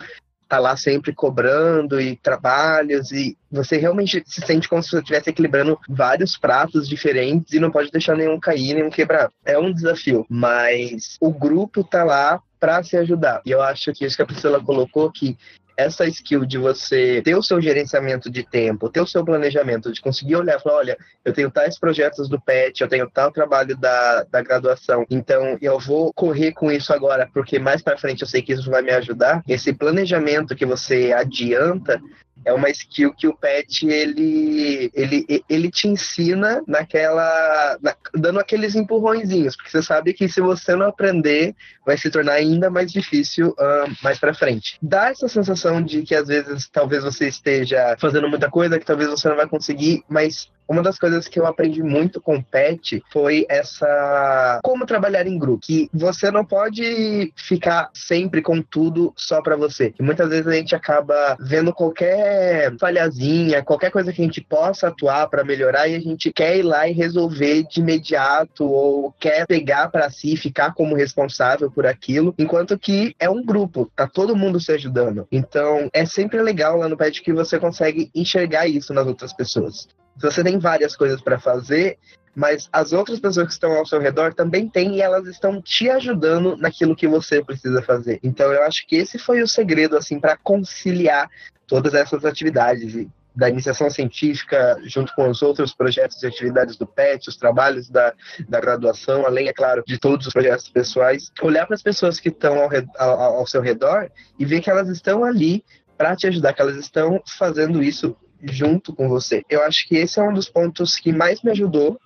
[0.53, 5.31] tá lá sempre cobrando e trabalhos e você realmente se sente como se você estivesse
[5.31, 9.31] equilibrando vários pratos diferentes e não pode deixar nenhum cair, nenhum quebrar.
[9.43, 13.41] É um desafio, mas o grupo tá lá para se ajudar.
[13.43, 15.35] E eu acho que isso que a Priscila colocou que
[15.77, 20.01] essa skill de você ter o seu gerenciamento de tempo, ter o seu planejamento, de
[20.01, 23.75] conseguir olhar e falar, olha, eu tenho tais projetos do PET, eu tenho tal trabalho
[23.77, 28.27] da, da graduação, então eu vou correr com isso agora, porque mais para frente eu
[28.27, 29.43] sei que isso vai me ajudar.
[29.47, 32.01] Esse planejamento que você adianta
[32.45, 38.75] é uma skill que o pet ele ele, ele te ensina naquela na, dando aqueles
[38.75, 39.55] empurrõezinhos.
[39.55, 43.91] Porque você sabe que se você não aprender vai se tornar ainda mais difícil uh,
[44.01, 44.77] mais para frente.
[44.81, 49.09] Dá essa sensação de que às vezes talvez você esteja fazendo muita coisa que talvez
[49.09, 53.03] você não vai conseguir mas uma das coisas que eu aprendi muito com o Pet
[53.11, 59.41] foi essa como trabalhar em grupo, que você não pode ficar sempre com tudo só
[59.41, 59.93] para você.
[59.99, 62.32] E muitas vezes a gente acaba vendo qualquer
[62.79, 66.63] falhazinha, qualquer coisa que a gente possa atuar para melhorar e a gente quer ir
[66.63, 72.33] lá e resolver de imediato ou quer pegar para si, ficar como responsável por aquilo,
[72.37, 75.27] enquanto que é um grupo, tá todo mundo se ajudando.
[75.31, 79.87] Então, é sempre legal lá no Pet que você consegue enxergar isso nas outras pessoas.
[80.17, 81.97] Você tem várias coisas para fazer,
[82.35, 85.89] mas as outras pessoas que estão ao seu redor também têm e elas estão te
[85.89, 88.19] ajudando naquilo que você precisa fazer.
[88.23, 91.29] Então eu acho que esse foi o segredo assim para conciliar
[91.73, 97.27] todas essas atividades da iniciação científica junto com os outros projetos e atividades do PET,
[97.27, 98.13] os trabalhos da,
[98.47, 102.29] da graduação, além, é claro, de todos os projetos pessoais, olhar para as pessoas que
[102.29, 102.69] estão ao,
[102.99, 105.65] ao, ao seu redor e ver que elas estão ali
[105.97, 109.41] para te ajudar, que elas estão fazendo isso junto com você.
[109.49, 111.99] Eu acho que esse é um dos pontos que mais me ajudou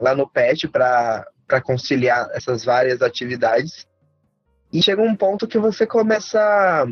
[0.00, 1.26] lá no PET para
[1.62, 3.86] conciliar essas várias atividades.
[4.72, 6.88] E chega um ponto que você começa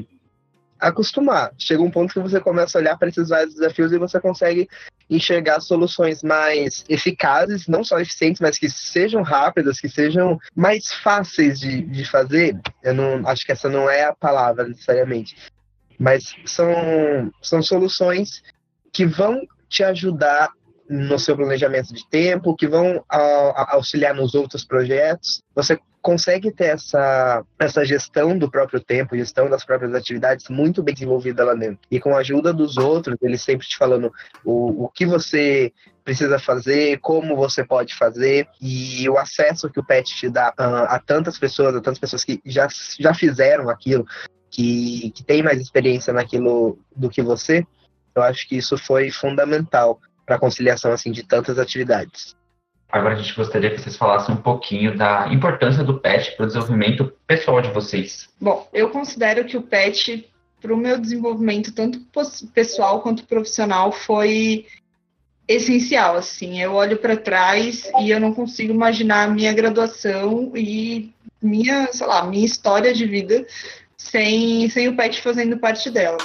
[0.81, 1.53] acostumar.
[1.59, 4.69] Chega um ponto que você começa a olhar para esses vários desafios e você consegue
[5.09, 11.59] enxergar soluções mais eficazes, não só eficientes, mas que sejam rápidas, que sejam mais fáceis
[11.59, 12.59] de, de fazer.
[12.83, 15.37] Eu não acho que essa não é a palavra necessariamente,
[15.99, 18.43] mas são, são soluções
[18.93, 20.51] que vão te ajudar
[20.91, 25.41] no seu planejamento de tempo, que vão auxiliar nos outros projetos.
[25.55, 30.93] Você consegue ter essa, essa gestão do próprio tempo, gestão das próprias atividades muito bem
[30.93, 31.79] desenvolvida lá dentro.
[31.89, 34.13] E com a ajuda dos outros, eles sempre te falando
[34.45, 35.73] o, o que você
[36.03, 40.97] precisa fazer, como você pode fazer e o acesso que o PET te dá a,
[40.97, 42.67] a tantas pessoas, a tantas pessoas que já,
[42.99, 44.05] já fizeram aquilo,
[44.51, 47.65] que, que tem mais experiência naquilo do que você,
[48.15, 50.01] eu acho que isso foi fundamental
[50.31, 52.37] para a conciliação assim de tantas atividades.
[52.89, 56.47] Agora a gente gostaria que vocês falassem um pouquinho da importância do PET para o
[56.47, 58.29] desenvolvimento pessoal de vocês.
[58.41, 62.01] Bom, eu considero que o PET para o meu desenvolvimento tanto
[62.55, 64.67] pessoal quanto profissional foi
[65.49, 71.13] essencial assim eu olho para trás e eu não consigo imaginar a minha graduação e
[71.43, 73.45] minha sei lá minha história de vida
[73.97, 76.19] sem sem o PET fazendo parte dela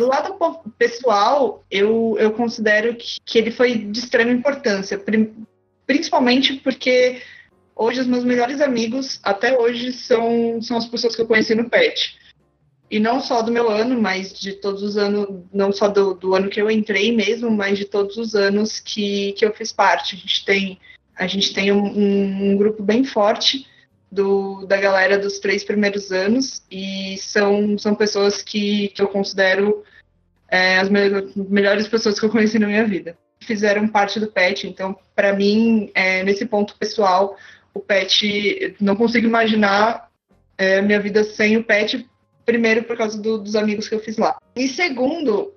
[0.00, 0.36] do lado
[0.78, 5.00] pessoal, eu, eu considero que, que ele foi de extrema importância,
[5.86, 7.20] principalmente porque
[7.76, 11.68] hoje os meus melhores amigos, até hoje, são, são as pessoas que eu conheci no
[11.68, 12.18] PET.
[12.90, 16.34] E não só do meu ano, mas de todos os anos, não só do, do
[16.34, 20.16] ano que eu entrei mesmo, mas de todos os anos que, que eu fiz parte.
[20.16, 20.80] A gente tem,
[21.14, 23.66] a gente tem um, um, grupo bem forte
[24.10, 29.84] do, da galera dos três primeiros anos e são, são pessoas que, que eu considero
[30.50, 31.00] é, as me
[31.48, 33.16] melhores pessoas que eu conheci na minha vida.
[33.40, 37.36] Fizeram parte do PET, então, para mim, é, nesse ponto pessoal,
[37.72, 40.10] o PET, não consigo imaginar
[40.58, 42.06] é, minha vida sem o PET,
[42.44, 44.36] primeiro por causa do, dos amigos que eu fiz lá.
[44.54, 45.54] E segundo,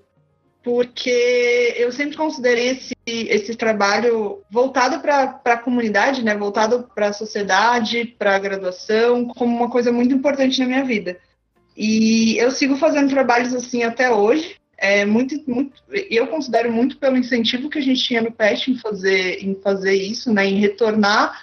[0.64, 7.14] porque eu sempre considerei esse, esse trabalho voltado para a comunidade, né, voltado para a
[7.14, 11.18] sociedade, para a graduação, como uma coisa muito importante na minha vida.
[11.76, 14.56] E eu sigo fazendo trabalhos assim até hoje.
[14.78, 18.78] É muito, muito, eu considero muito pelo incentivo que a gente tinha no PET em
[18.78, 21.42] fazer, em fazer isso, né, em retornar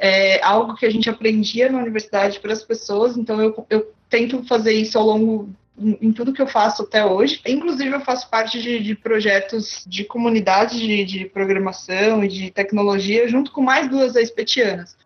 [0.00, 3.16] é, algo que a gente aprendia na universidade para as pessoas.
[3.16, 7.40] Então eu, eu tento fazer isso ao longo em tudo que eu faço até hoje.
[7.46, 13.26] Inclusive, eu faço parte de, de projetos de comunidade de, de, programação e de tecnologia,
[13.28, 14.96] junto com mais duas expetianas.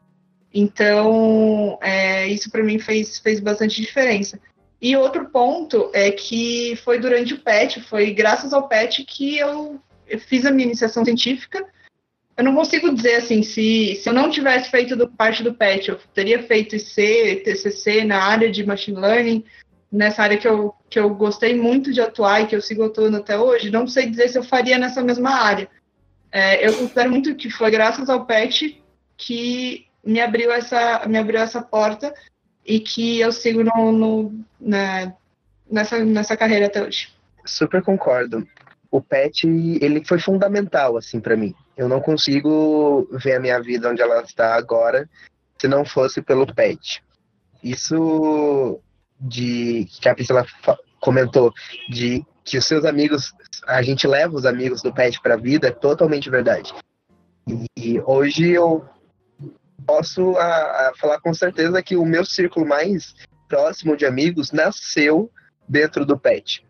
[0.53, 4.41] Então, é, isso para mim fez, fez bastante diferença.
[4.85, 9.81] E outro ponto é que foi durante o PET, foi graças ao PET que eu,
[10.29, 11.67] fiz a minha iniciação científica.
[12.37, 15.89] Eu não consigo dizer assim, se, se eu não tivesse feito do, parte do PET,
[15.89, 19.43] eu teria feito IC, TCC na área de Machine Learning,
[19.91, 23.17] nessa área que eu, que eu gostei muito de atuar e que eu sigo atuando
[23.17, 25.67] até hoje, não sei dizer se eu faria nessa mesma área.
[26.31, 28.85] É, eu considero muito que foi graças ao PET
[29.17, 32.13] que me abriu essa, me abriu essa porta
[32.65, 35.15] e que eu sigo no, no né,
[35.71, 37.09] nessa, nessa carreira até hoje.
[37.45, 38.47] Super concordo.
[38.91, 39.47] O PET,
[39.81, 41.55] ele foi fundamental, assim, para mim.
[41.77, 45.09] Eu não consigo ver a minha vida onde ela está agora
[45.59, 47.03] se não fosse pelo PET.
[47.63, 48.81] Isso
[49.21, 50.47] de que a Priscila
[51.01, 51.53] comentou,
[51.89, 53.33] de que os seus amigos,
[53.67, 56.73] a gente leva os amigos do PET para a vida, é totalmente verdade.
[57.77, 58.85] E hoje eu
[59.87, 63.15] posso a, a falar com certeza que o meu círculo mais
[63.49, 65.31] próximo de amigos nasceu
[65.69, 66.65] dentro do PET.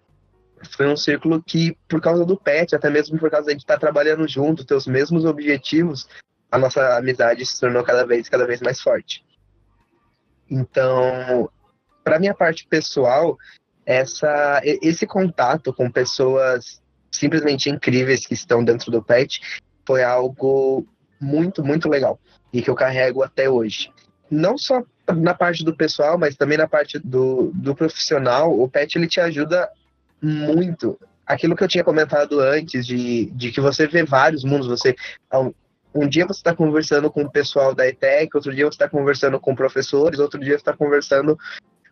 [0.77, 4.27] Foi um círculo que, por causa do PET, até mesmo por causa de estar trabalhando
[4.27, 6.09] junto, ter os mesmos objetivos,
[6.51, 9.25] a nossa amizade se tornou cada vez, cada vez mais forte.
[10.51, 11.51] Então,
[12.03, 13.37] para minha parte pessoal,
[13.85, 19.41] essa, esse contato com pessoas simplesmente incríveis que estão dentro do PET
[19.87, 20.87] foi algo
[21.21, 22.19] muito, muito legal
[22.55, 23.91] e que eu carrego até hoje.
[24.31, 24.81] Não só
[25.13, 29.21] na parte do pessoal, mas também na parte do, do profissional, o PET ele te
[29.21, 29.69] ajuda
[30.23, 30.97] muito.
[31.27, 34.95] Aquilo que eu tinha comentado antes, de, de que você vê vários mundos, você
[35.93, 39.39] um dia você está conversando com o pessoal da ETEC, outro dia você está conversando
[39.41, 41.37] com professores, outro dia você está conversando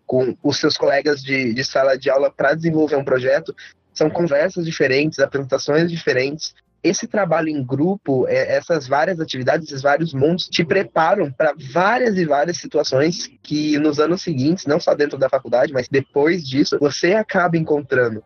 [0.07, 3.55] com os seus colegas de, de sala de aula para desenvolver um projeto.
[3.93, 10.13] São conversas diferentes, apresentações diferentes, esse trabalho em grupo, é, essas várias atividades, esses vários
[10.13, 15.17] mundos, te preparam para várias e várias situações que nos anos seguintes, não só dentro
[15.17, 18.25] da faculdade, mas depois disso, você acaba encontrando.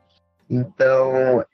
[0.48, 1.44] Então,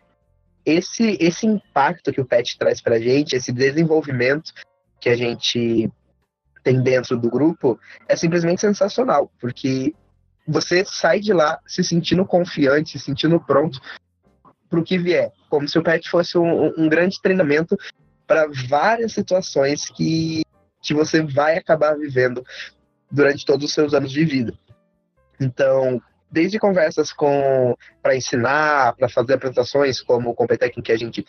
[0.64, 4.52] esse, esse impacto que o PET traz para a gente, esse desenvolvimento
[5.00, 5.90] que a gente
[6.62, 9.92] tem dentro do grupo, é simplesmente sensacional, porque
[10.46, 13.80] você sai de lá se sentindo confiante, se sentindo pronto
[14.72, 17.76] para o que vier, como se o PET fosse um, um grande treinamento
[18.26, 20.42] para várias situações que,
[20.80, 22.42] que você vai acabar vivendo
[23.10, 24.54] durante todos os seus anos de vida.
[25.38, 26.00] Então,
[26.30, 31.22] desde conversas com para ensinar, para fazer apresentações, como o Competec que a gente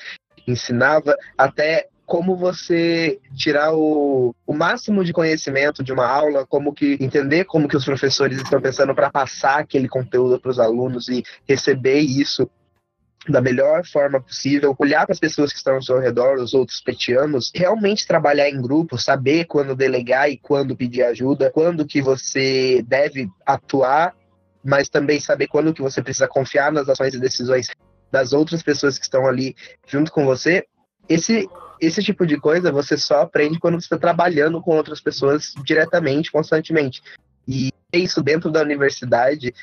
[0.47, 6.97] ensinava, até como você tirar o, o máximo de conhecimento de uma aula, como que
[7.01, 11.23] entender como que os professores estão pensando para passar aquele conteúdo para os alunos e
[11.45, 12.49] receber isso
[13.28, 16.82] da melhor forma possível, olhar para as pessoas que estão ao seu redor, os outros
[16.82, 22.84] petianos, realmente trabalhar em grupo, saber quando delegar e quando pedir ajuda, quando que você
[22.86, 24.13] deve atuar,
[24.63, 27.69] mas também saber quando que você precisa confiar nas ações e decisões
[28.11, 29.55] das outras pessoas que estão ali
[29.88, 30.65] junto com você.
[31.07, 31.47] Esse
[31.82, 36.32] esse tipo de coisa você só aprende quando você está trabalhando com outras pessoas diretamente,
[36.32, 37.01] constantemente.
[37.45, 39.53] E isso dentro da universidade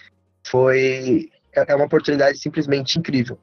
[0.45, 3.39] foi é, é uma oportunidade simplesmente incrível.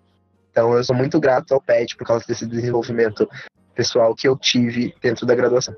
[0.51, 3.29] Então eu sou muito grato ao PET por causa desse desenvolvimento
[3.75, 5.75] pessoal que eu tive dentro da graduação.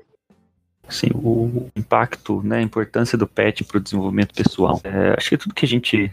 [0.88, 4.80] Sim, o impacto, né, a importância do PET para o desenvolvimento pessoal.
[4.82, 6.10] É, acho que tudo que a gente,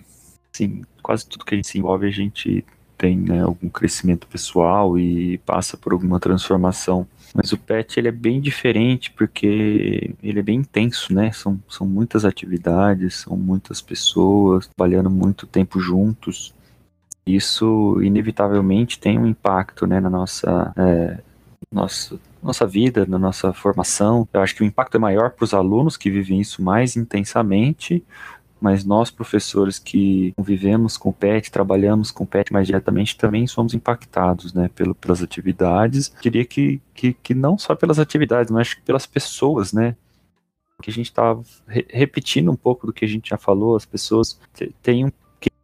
[0.54, 2.64] assim, quase tudo que a gente se envolve, a gente
[2.98, 7.08] tem né, algum crescimento pessoal e passa por alguma transformação.
[7.34, 11.32] Mas o PET ele é bem diferente porque ele é bem intenso, né?
[11.32, 16.54] São, são muitas atividades, são muitas pessoas trabalhando muito tempo juntos
[17.36, 21.18] isso inevitavelmente tem um impacto né, na nossa, é,
[21.72, 24.28] nossa, nossa vida, na nossa formação.
[24.34, 28.04] Eu acho que o impacto é maior para os alunos que vivem isso mais intensamente,
[28.60, 33.46] mas nós, professores que convivemos com o PET, trabalhamos com o PET mais diretamente, também
[33.46, 36.12] somos impactados né, pelo, pelas atividades.
[36.16, 39.96] Eu diria que, que, que não só pelas atividades, mas pelas pessoas, né?
[40.82, 41.36] Que a gente está
[41.68, 44.40] re repetindo um pouco do que a gente já falou, as pessoas
[44.82, 45.12] têm um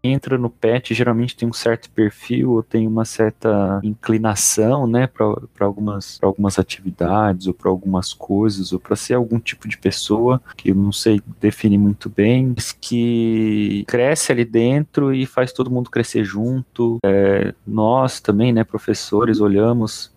[0.04, 5.66] entra no pet geralmente tem um certo perfil ou tem uma certa inclinação, né, para
[5.66, 10.70] algumas, algumas atividades ou para algumas coisas ou para ser algum tipo de pessoa que
[10.72, 15.90] eu não sei definir muito bem, mas que cresce ali dentro e faz todo mundo
[15.90, 16.98] crescer junto.
[17.06, 20.13] É, nós também, né, professores, olhamos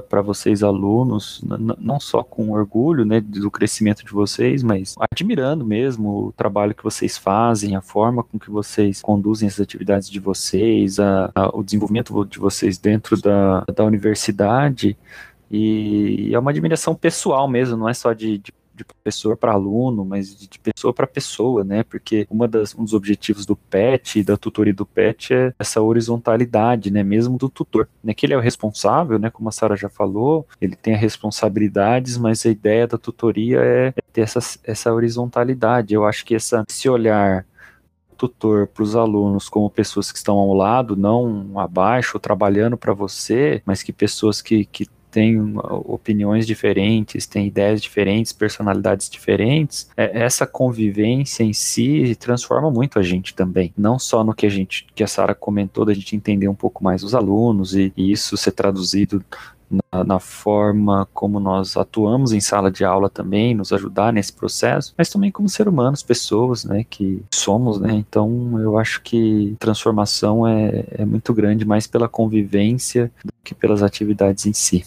[0.00, 1.42] para vocês alunos,
[1.78, 6.84] não só com orgulho, né, do crescimento de vocês, mas admirando mesmo o trabalho que
[6.84, 11.62] vocês fazem, a forma com que vocês conduzem as atividades de vocês, a, a, o
[11.62, 14.96] desenvolvimento de vocês dentro da, da universidade,
[15.50, 20.04] e é uma admiração pessoal mesmo, não é só de, de de professor para aluno,
[20.04, 21.82] mas de, pessoa para pessoa, né?
[21.82, 26.90] Porque uma das, um dos objetivos do PET da tutoria do PET é essa horizontalidade,
[26.90, 27.02] né?
[27.02, 28.14] Mesmo do tutor, né?
[28.14, 29.30] Que ele é o responsável, né?
[29.30, 34.02] Como a Sara já falou, ele tem responsabilidades, mas a ideia da tutoria é, é
[34.12, 35.94] ter essa, essa horizontalidade.
[35.94, 37.46] Eu acho que essa, esse olhar
[38.16, 43.62] tutor para os alunos como pessoas que estão ao lado, não abaixo, trabalhando para você,
[43.66, 45.54] mas que pessoas que, que têm
[45.86, 53.02] opiniões diferentes, têm ideias diferentes, personalidades diferentes, é, essa convivência em si transforma muito a
[53.02, 53.72] gente também.
[53.78, 56.82] Não só no que a gente, que a Sara comentou, da gente entender um pouco
[56.82, 59.24] mais os alunos e, e isso ser traduzido
[59.70, 64.92] na, na, forma como nós atuamos em sala de aula também, nos ajudar nesse processo,
[64.98, 70.46] mas também como ser humanos, pessoas, né, que somos, né, então eu acho que transformação
[70.46, 74.84] é, é muito grande mais pela convivência do que pelas atividades em si.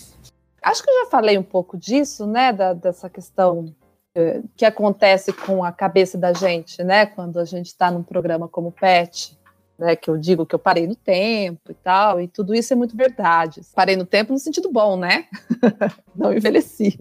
[0.67, 3.73] Acho que eu já falei um pouco disso, né, da, dessa questão
[4.13, 8.49] eh, que acontece com a cabeça da gente, né, quando a gente está num programa
[8.49, 9.37] como PET,
[9.79, 12.75] né, que eu digo que eu parei no tempo e tal, e tudo isso é
[12.75, 13.61] muito verdade.
[13.73, 15.27] Parei no tempo no sentido bom, né?
[16.13, 16.99] não envelheci.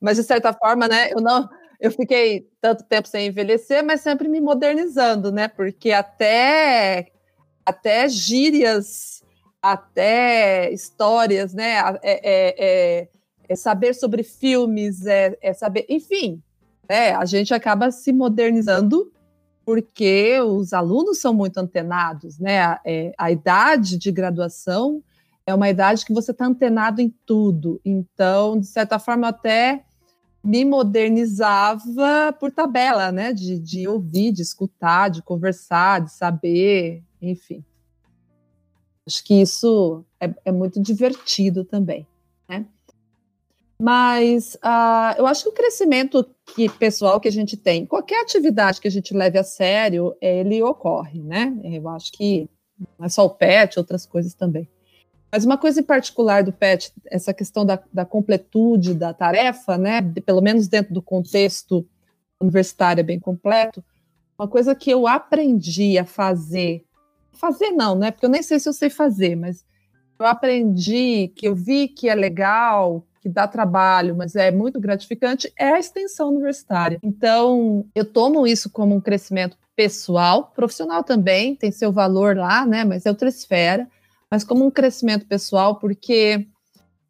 [0.00, 4.28] Mas de certa forma, né, eu não eu fiquei tanto tempo sem envelhecer, mas sempre
[4.28, 5.48] me modernizando, né?
[5.48, 7.08] Porque até
[7.64, 9.19] até gírias,
[9.62, 11.78] até histórias, né?
[11.78, 13.08] É, é, é,
[13.48, 16.42] é saber sobre filmes, é, é saber, enfim,
[16.88, 17.12] né?
[17.14, 19.12] A gente acaba se modernizando
[19.64, 22.60] porque os alunos são muito antenados, né?
[22.60, 25.02] A, é, a idade de graduação
[25.46, 27.80] é uma idade que você está antenado em tudo.
[27.84, 29.84] Então, de certa forma, até
[30.42, 33.32] me modernizava por tabela, né?
[33.32, 37.64] De, de ouvir, de escutar, de conversar, de saber, enfim.
[39.10, 42.06] Acho que isso é, é muito divertido também,
[42.48, 42.64] né?
[43.76, 48.80] Mas uh, eu acho que o crescimento que, pessoal que a gente tem, qualquer atividade
[48.80, 51.52] que a gente leve a sério, ele ocorre, né?
[51.64, 52.48] Eu acho que
[52.96, 54.68] não é só o PET, outras coisas também.
[55.32, 60.00] Mas uma coisa em particular do PET, essa questão da, da completude da tarefa, né?
[60.00, 61.84] De, pelo menos dentro do contexto
[62.40, 63.82] universitário bem completo,
[64.38, 66.84] uma coisa que eu aprendi a fazer,
[67.40, 68.10] fazer não, né?
[68.10, 69.64] Porque eu nem sei se eu sei fazer, mas
[70.18, 75.52] eu aprendi que eu vi que é legal, que dá trabalho, mas é muito gratificante,
[75.58, 76.98] é a extensão universitária.
[77.02, 82.84] Então, eu tomo isso como um crescimento pessoal, profissional também, tem seu valor lá, né?
[82.84, 83.88] Mas é outra esfera,
[84.30, 86.46] mas como um crescimento pessoal, porque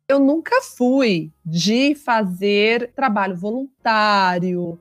[0.09, 4.79] eu nunca fui de fazer trabalho voluntário.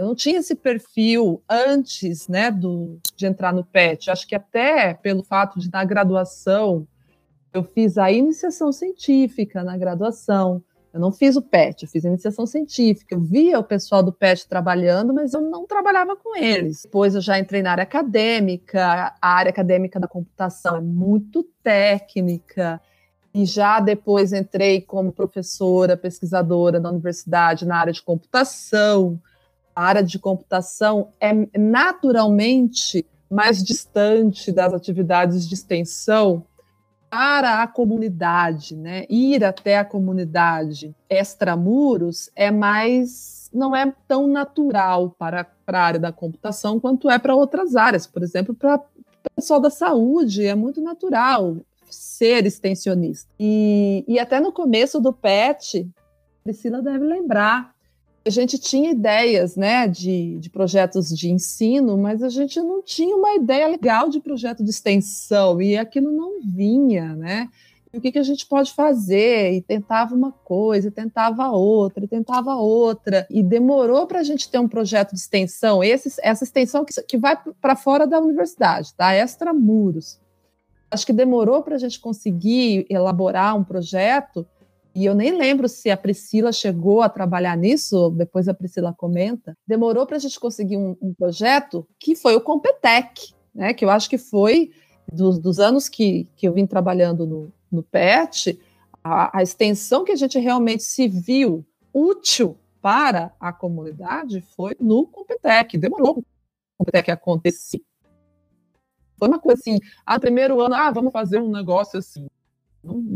[0.00, 4.10] Eu não tinha esse perfil antes, né, do, de entrar no PET.
[4.10, 6.88] Acho que até pelo fato de na graduação
[7.52, 10.64] eu fiz a iniciação científica na graduação.
[10.90, 13.14] Eu não fiz o PET, eu fiz a iniciação científica.
[13.14, 16.80] Eu via o pessoal do PET trabalhando, mas eu não trabalhava com eles.
[16.84, 19.14] Depois eu já entrei na área acadêmica.
[19.20, 22.80] A área acadêmica da computação é muito técnica.
[23.34, 29.20] E já depois entrei como professora, pesquisadora na universidade na área de computação.
[29.74, 36.44] A área de computação é naturalmente mais distante das atividades de extensão
[37.08, 39.04] para a comunidade, né?
[39.08, 46.00] Ir até a comunidade extramuros é mais não é tão natural para, para a área
[46.00, 48.06] da computação quanto é para outras áreas.
[48.06, 51.56] Por exemplo, para o pessoal da saúde é muito natural
[51.90, 53.28] ser extensionista.
[53.38, 55.88] E, e até no começo do PET,
[56.44, 57.74] Priscila deve lembrar,
[58.24, 63.16] a gente tinha ideias né, de, de projetos de ensino, mas a gente não tinha
[63.16, 67.48] uma ideia legal de projeto de extensão, e aquilo não vinha, né?
[67.92, 69.54] E o que, que a gente pode fazer?
[69.54, 74.48] E tentava uma coisa, e tentava outra, e tentava outra, e demorou para a gente
[74.48, 78.94] ter um projeto de extensão, esse, essa extensão que, que vai para fora da universidade,
[78.94, 79.16] tá?
[79.16, 80.20] Extramuros.
[80.90, 84.46] Acho que demorou para a gente conseguir elaborar um projeto
[84.94, 89.56] e eu nem lembro se a Priscila chegou a trabalhar nisso, depois a Priscila comenta.
[89.66, 93.72] Demorou para a gente conseguir um, um, projeto que foi o Competec, né?
[93.72, 94.72] Que eu acho que foi
[95.12, 98.58] dos, dos anos que, que eu vim trabalhando no, no PET,
[99.02, 105.06] a, a extensão que a gente realmente se viu útil para a comunidade foi no
[105.06, 105.78] Competec.
[105.78, 106.24] Demorou para o
[106.78, 107.82] Competec acontecer.
[109.18, 112.26] Foi uma coisa assim, ah, primeiro ano, ah, vamos fazer um negócio assim.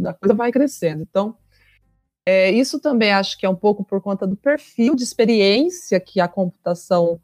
[0.07, 1.03] A coisa vai crescendo.
[1.03, 1.37] Então,
[2.27, 6.21] é, isso também acho que é um pouco por conta do perfil de experiência que
[6.21, 7.21] a computação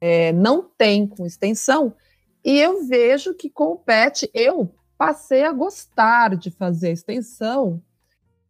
[0.00, 1.94] é, não tem com extensão.
[2.44, 7.82] E eu vejo que com o PET eu passei a gostar de fazer extensão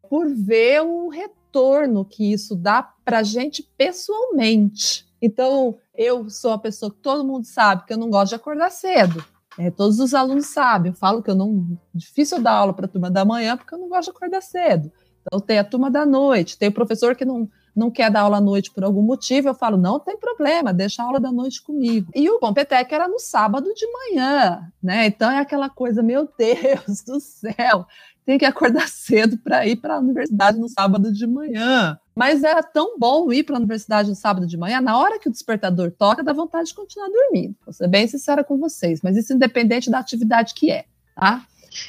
[0.09, 5.07] por ver o retorno que isso dá para a gente pessoalmente.
[5.20, 8.70] Então, eu sou a pessoa que todo mundo sabe que eu não gosto de acordar
[8.70, 9.24] cedo.
[9.59, 10.93] É, todos os alunos sabem.
[10.93, 11.78] Eu falo que eu não.
[11.93, 14.93] Difícil dar aula para a turma da manhã porque eu não gosto de acordar cedo.
[15.29, 18.39] Então, tem a turma da noite, tem o professor que não, não quer dar aula
[18.39, 21.62] à noite por algum motivo, eu falo, não tem problema, deixa a aula da noite
[21.62, 22.11] comigo.
[22.14, 25.07] E o Competec era no sábado de manhã, né?
[25.07, 27.87] Então é aquela coisa, meu Deus do céu,
[28.24, 31.99] tem que acordar cedo para ir para a universidade no sábado de manhã.
[32.14, 35.29] Mas era tão bom ir para a universidade no sábado de manhã, na hora que
[35.29, 37.55] o despertador toca, dá vontade de continuar dormindo.
[37.64, 41.47] Vou ser bem sincera com vocês, mas isso independente da atividade que é, tá?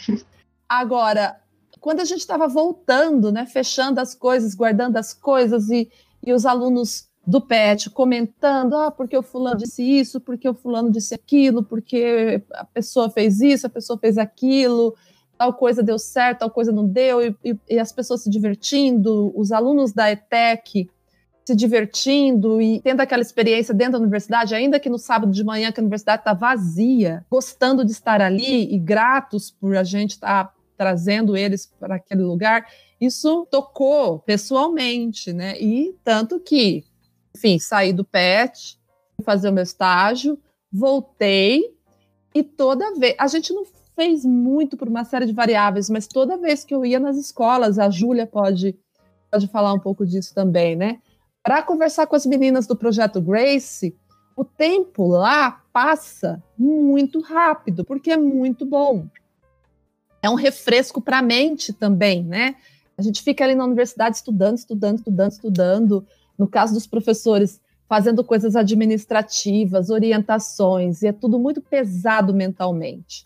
[0.70, 1.36] Agora,
[1.80, 5.90] quando a gente estava voltando, né, fechando as coisas, guardando as coisas e,
[6.26, 10.92] e os alunos do PET comentando, ah, porque o fulano disse isso, porque o fulano
[10.92, 14.96] disse aquilo, porque a pessoa fez isso, a pessoa fez aquilo,
[15.38, 19.32] tal coisa deu certo, tal coisa não deu, e, e, e as pessoas se divertindo,
[19.36, 20.90] os alunos da ETEC
[21.46, 25.72] se divertindo e tendo aquela experiência dentro da universidade, ainda que no sábado de manhã
[25.72, 30.46] que a universidade está vazia, gostando de estar ali e gratos por a gente estar
[30.46, 32.66] tá trazendo eles para aquele lugar,
[33.02, 35.60] isso tocou pessoalmente, né?
[35.60, 36.86] E tanto que,
[37.36, 38.80] enfim, saí do PET,
[39.22, 40.40] fazer o meu estágio,
[40.72, 41.76] voltei
[42.34, 46.38] e toda vez a gente não fez muito por uma série de variáveis, mas toda
[46.38, 48.80] vez que eu ia nas escolas, a Júlia pode
[49.30, 51.00] pode falar um pouco disso também, né?
[51.44, 53.94] Para conversar com as meninas do projeto Grace,
[54.34, 59.08] o tempo lá passa muito rápido, porque é muito bom
[60.22, 62.56] é um refresco para a mente também, né?
[62.98, 66.08] A gente fica ali na universidade estudando, estudando, estudando, estudando.
[66.38, 73.26] No caso dos professores, fazendo coisas administrativas, orientações, e é tudo muito pesado mentalmente.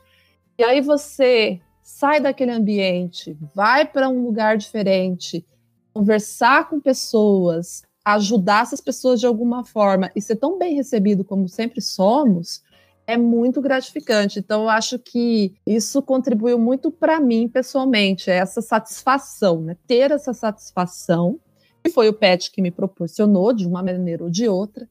[0.57, 5.45] E aí você sai daquele ambiente, vai para um lugar diferente,
[5.93, 11.49] conversar com pessoas, ajudar essas pessoas de alguma forma e ser tão bem recebido como
[11.49, 12.63] sempre somos,
[13.05, 14.39] é muito gratificante.
[14.39, 19.77] Então, eu acho que isso contribuiu muito para mim pessoalmente, essa satisfação, né?
[19.85, 21.39] Ter essa satisfação,
[21.83, 24.87] que foi o PET que me proporcionou, de uma maneira ou de outra,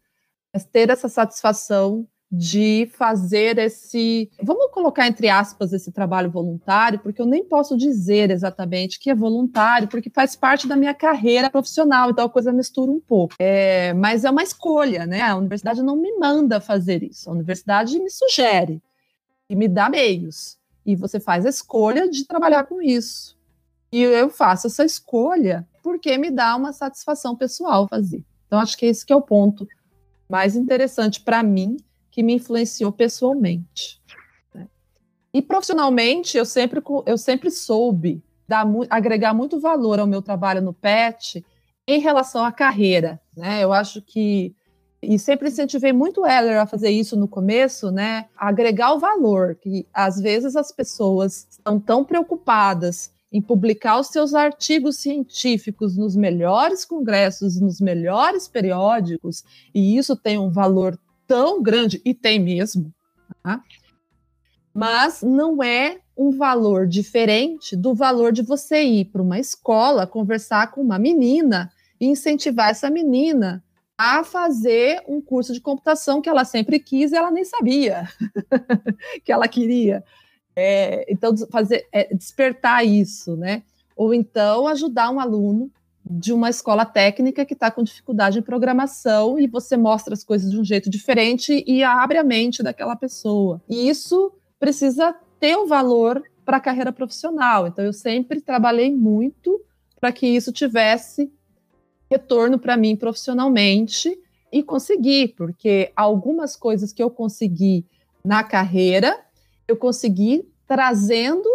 [0.52, 7.20] mas ter essa satisfação de fazer esse, vamos colocar entre aspas esse trabalho voluntário, porque
[7.20, 12.08] eu nem posso dizer exatamente que é voluntário, porque faz parte da minha carreira profissional,
[12.08, 13.34] então a coisa mistura um pouco.
[13.38, 15.20] É, mas é uma escolha, né?
[15.20, 18.80] A universidade não me manda fazer isso, a universidade me sugere
[19.50, 20.56] e me dá meios.
[20.86, 23.36] E você faz a escolha de trabalhar com isso.
[23.92, 28.24] E eu faço essa escolha porque me dá uma satisfação pessoal fazer.
[28.46, 29.68] Então acho que esse que é o ponto
[30.30, 31.76] mais interessante para mim
[32.12, 34.00] que me influenciou pessoalmente.
[34.54, 34.68] Né?
[35.34, 40.72] E profissionalmente, eu sempre, eu sempre soube dar, agregar muito valor ao meu trabalho no
[40.72, 41.44] PET
[41.88, 43.20] em relação à carreira.
[43.36, 43.64] Né?
[43.64, 44.54] Eu acho que
[45.02, 48.26] e sempre incentivei muito o Heller a fazer isso no começo, né?
[48.36, 54.32] Agregar o valor, que às vezes as pessoas estão tão preocupadas em publicar os seus
[54.32, 59.42] artigos científicos nos melhores congressos, nos melhores periódicos,
[59.74, 60.96] e isso tem um valor
[61.32, 62.92] tão grande, e tem mesmo,
[63.42, 63.62] tá?
[64.74, 70.70] mas não é um valor diferente do valor de você ir para uma escola, conversar
[70.70, 73.64] com uma menina e incentivar essa menina
[73.96, 78.06] a fazer um curso de computação que ela sempre quis e ela nem sabia
[79.24, 80.04] que ela queria.
[80.54, 83.62] É, então, fazer, é, despertar isso, né?
[83.96, 85.70] Ou então ajudar um aluno
[86.04, 90.50] de uma escola técnica que está com dificuldade em programação e você mostra as coisas
[90.50, 93.62] de um jeito diferente e abre a mente daquela pessoa.
[93.68, 97.66] E isso precisa ter um valor para a carreira profissional.
[97.66, 99.60] Então, eu sempre trabalhei muito
[100.00, 101.32] para que isso tivesse
[102.10, 104.18] retorno para mim profissionalmente
[104.52, 107.86] e consegui, porque algumas coisas que eu consegui
[108.24, 109.18] na carreira,
[109.66, 111.48] eu consegui trazendo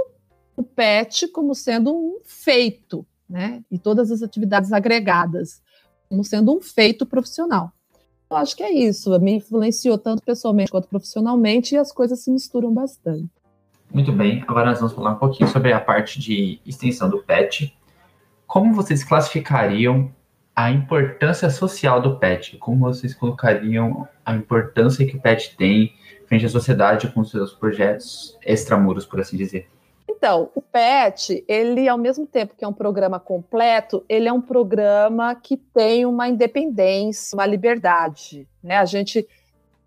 [0.56, 3.64] o PET como sendo um feito, né?
[3.70, 5.62] E todas as atividades agregadas
[6.10, 7.72] como sendo um feito profissional.
[8.30, 9.18] Eu acho que é isso.
[9.20, 13.30] Me influenciou tanto pessoalmente quanto profissionalmente e as coisas se misturam bastante.
[13.94, 14.44] Muito bem.
[14.48, 17.76] Agora nós vamos falar um pouquinho sobre a parte de extensão do PET.
[18.46, 20.12] Como vocês classificariam
[20.54, 22.58] a importância social do PET?
[22.58, 25.94] Como vocês colocariam a importância que o PET tem
[26.28, 29.70] frente à sociedade com seus projetos extramuros, por assim dizer?
[30.18, 34.42] Então, o PET, ele, ao mesmo tempo que é um programa completo, ele é um
[34.42, 38.48] programa que tem uma independência, uma liberdade.
[38.64, 38.78] Né?
[38.78, 39.28] A gente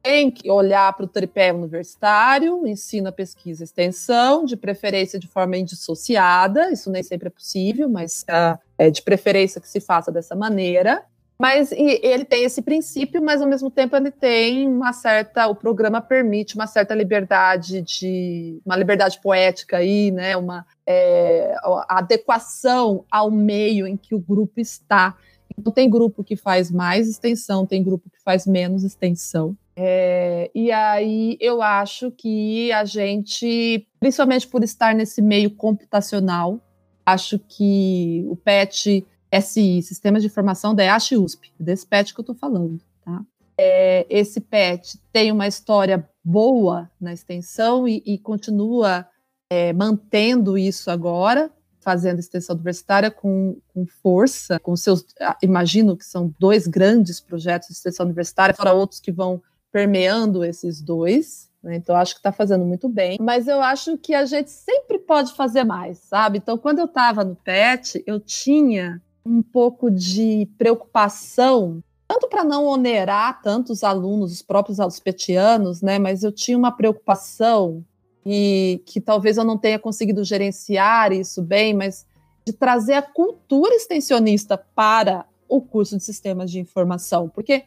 [0.00, 6.70] tem que olhar para o tripé universitário, ensino, pesquisa extensão, de preferência de forma indissociada,
[6.70, 11.04] isso nem sempre é possível, mas uh, é de preferência que se faça dessa maneira.
[11.40, 15.98] Mas ele tem esse princípio, mas ao mesmo tempo ele tem uma certa, o programa
[15.98, 21.54] permite uma certa liberdade de, uma liberdade poética aí, né, uma é,
[21.88, 25.16] adequação ao meio em que o grupo está.
[25.58, 29.56] Então tem grupo que faz mais extensão, tem grupo que faz menos extensão.
[29.74, 36.60] É, e aí eu acho que a gente, principalmente por estar nesse meio computacional,
[37.06, 42.22] acho que o PET SI, Sistemas de Informação da EASH USP, desse PET que eu
[42.22, 42.80] estou falando.
[43.04, 43.22] Tá?
[43.58, 49.06] É, esse PET tem uma história boa na extensão e, e continua
[49.50, 51.50] é, mantendo isso agora,
[51.80, 55.04] fazendo extensão universitária com, com, força, com seus,
[55.42, 59.42] imagino que são dois grandes projetos de extensão universitária, fora outros que vão
[59.72, 61.76] permeando esses dois, né?
[61.76, 65.34] Então, acho que está fazendo muito bem, mas eu acho que a gente sempre pode
[65.34, 66.38] fazer mais, sabe?
[66.38, 72.66] Então, quando eu estava no PET, eu tinha um pouco de preocupação, tanto para não
[72.66, 75.98] onerar tantos alunos, os próprios alunos petianos, né?
[75.98, 77.84] Mas eu tinha uma preocupação
[78.24, 82.06] e que talvez eu não tenha conseguido gerenciar isso bem, mas
[82.44, 87.64] de trazer a cultura extensionista para o curso de sistemas de informação, porque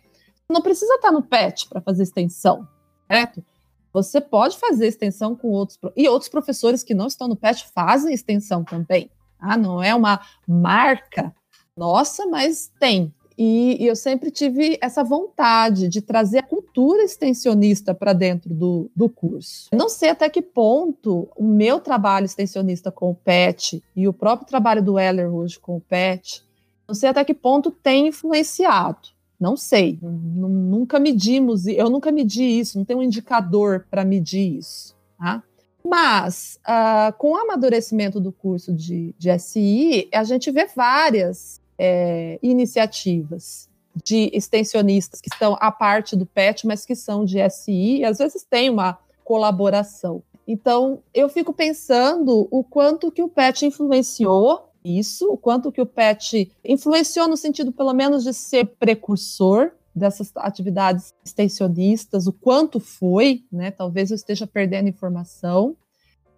[0.49, 2.67] não precisa estar no PET para fazer extensão,
[3.07, 3.43] certo?
[3.91, 8.13] Você pode fazer extensão com outros e outros professores que não estão no PET fazem
[8.13, 9.09] extensão também.
[9.39, 11.33] Ah, não é uma marca
[11.77, 13.13] nossa, mas tem.
[13.37, 18.91] E, e, eu sempre tive essa vontade de trazer a cultura extensionista para dentro do,
[18.95, 19.69] do curso.
[19.73, 24.47] Não sei até que ponto o meu trabalho extensionista com o PET e o próprio
[24.47, 26.43] trabalho do Heller hoje com o PET,
[26.87, 29.09] não sei até que ponto tem influenciado.
[29.39, 34.95] Não sei, nunca medimos, eu nunca medi isso, não tem um indicador para medir isso.
[35.17, 35.43] Tá?
[35.83, 42.39] Mas, uh, com o amadurecimento do curso de, de SI, a gente vê várias é,
[42.41, 43.69] iniciativas
[44.03, 48.17] de extensionistas que estão à parte do PET, mas que são de SI, e às
[48.17, 50.23] vezes tem uma colaboração.
[50.47, 55.85] Então, eu fico pensando o quanto que o PET influenciou isso, o quanto que o
[55.85, 63.43] PET influenciou no sentido, pelo menos, de ser precursor dessas atividades extensionistas, o quanto foi,
[63.51, 63.71] né?
[63.71, 65.77] Talvez eu esteja perdendo informação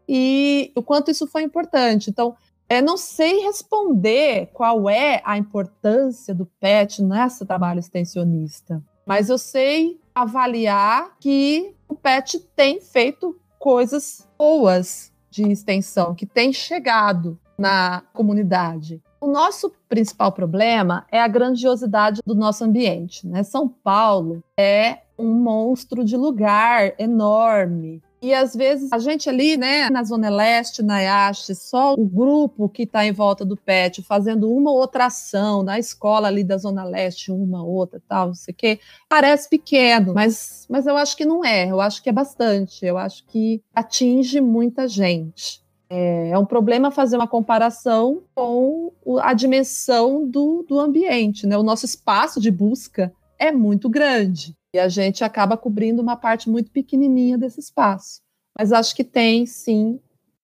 [0.07, 2.09] e o quanto isso foi importante.
[2.09, 2.35] Então,
[2.67, 9.37] é, não sei responder qual é a importância do PET nesse trabalho extensionista, mas eu
[9.37, 18.01] sei avaliar que o PET tem feito coisas boas de extensão, que tem chegado na
[18.13, 19.01] comunidade.
[19.19, 23.27] O nosso principal problema é a grandiosidade do nosso ambiente.
[23.27, 23.43] Né?
[23.43, 28.03] São Paulo é um monstro de lugar enorme.
[28.21, 32.69] E às vezes a gente ali, né, na Zona Leste, na IASH, só o grupo
[32.69, 36.83] que está em volta do PET fazendo uma outra ação, na escola ali da Zona
[36.83, 41.25] Leste, uma outra, tal, não sei o quê, parece pequeno, mas, mas eu acho que
[41.25, 45.63] não é, eu acho que é bastante, eu acho que atinge muita gente.
[45.89, 51.57] É, é um problema fazer uma comparação com a dimensão do, do ambiente, né?
[51.57, 54.55] O nosso espaço de busca é muito grande.
[54.75, 58.19] E a gente acaba cobrindo uma parte muito pequenininha desse espaço.
[58.59, 60.01] Mas acho que tem, sim,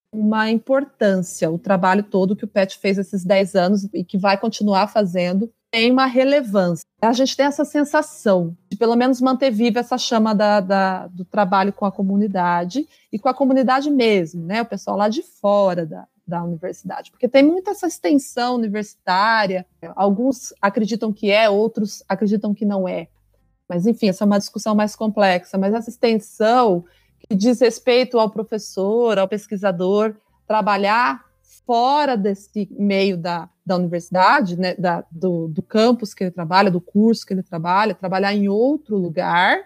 [0.10, 1.52] uma importância.
[1.52, 5.52] O trabalho todo que o PET fez esses 10 anos e que vai continuar fazendo
[5.70, 6.86] tem uma relevância.
[7.02, 11.26] A gente tem essa sensação de, pelo menos, manter viva essa chama da, da, do
[11.26, 14.62] trabalho com a comunidade e com a comunidade mesmo, né?
[14.62, 19.66] O pessoal lá de fora da, da universidade, porque tem muita essa extensão universitária.
[19.94, 23.10] Alguns acreditam que é, outros acreditam que não é.
[23.72, 25.57] Mas, enfim, essa é uma discussão mais complexa.
[25.57, 26.84] Mas essa extensão
[27.22, 30.14] que diz respeito ao professor, ao pesquisador,
[30.45, 31.23] trabalhar
[31.65, 36.81] fora desse meio da, da universidade, né, da, do, do campus que ele trabalha, do
[36.81, 39.61] curso que ele trabalha, trabalhar em outro lugar,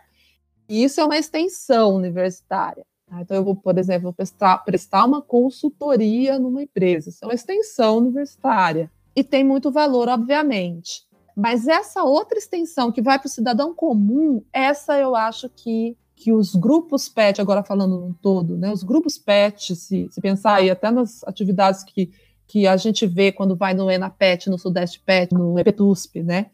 [0.69, 2.85] isso é uma extensão universitária.
[3.07, 3.21] Tá?
[3.21, 7.97] Então, eu vou, por exemplo, prestar, prestar uma consultoria numa empresa, isso é uma extensão
[7.97, 11.04] universitária, e tem muito valor, obviamente.
[11.35, 16.31] Mas essa outra extensão que vai para o cidadão comum, essa eu acho que, que
[16.31, 20.69] os grupos PET, agora falando no todo, né, os grupos PET, se, se pensar aí
[20.69, 22.09] até nas atividades que,
[22.47, 26.51] que a gente vê quando vai no ENAPET, no Sudeste PET, no EPTUSP, né,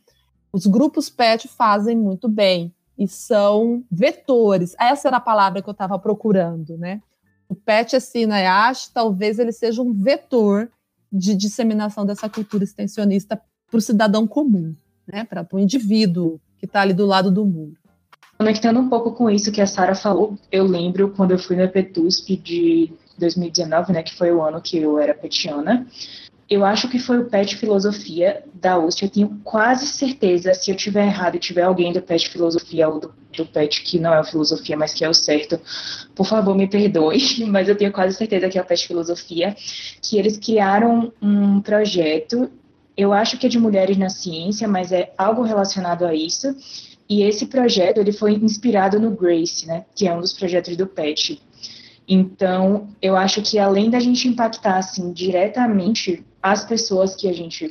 [0.52, 4.76] os grupos PET fazem muito bem e são vetores.
[4.80, 7.02] Essa era a palavra que eu estava procurando, né?
[7.48, 10.70] O PET assim na IASH, talvez ele seja um vetor
[11.12, 13.42] de disseminação dessa cultura extensionista
[13.72, 14.76] para o cidadão comum,
[15.08, 17.74] né, para o indivíduo que está ali do lado do muro.
[18.38, 21.64] Conectando um pouco com isso que a Sara falou, eu lembro quando eu fui no
[21.64, 25.88] EPTUSP de 2019, né, que foi o ano que eu era petiana,
[26.52, 29.04] eu acho que foi o PET Filosofia da USP.
[29.04, 33.00] Eu tenho quase certeza, se eu tiver errado e tiver alguém do PET Filosofia ou
[33.00, 35.58] do, do PET que não é o Filosofia, mas que é o certo,
[36.14, 39.56] por favor, me perdoe, mas eu tenho quase certeza que é o PET Filosofia,
[40.02, 42.52] que eles criaram um projeto,
[43.02, 46.56] eu acho que é de mulheres na ciência, mas é algo relacionado a isso.
[47.10, 50.86] E esse projeto ele foi inspirado no Grace, né, que é um dos projetos do
[50.86, 51.42] PET.
[52.08, 57.70] Então, eu acho que além da gente impactar assim diretamente as pessoas que a gente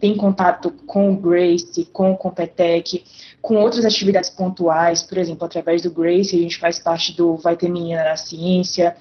[0.00, 3.04] tem contato com o Grace, com o Competec,
[3.40, 7.56] com outras atividades pontuais, por exemplo, através do Grace, a gente faz parte do Vai
[7.56, 8.96] Ter Menina na Ciência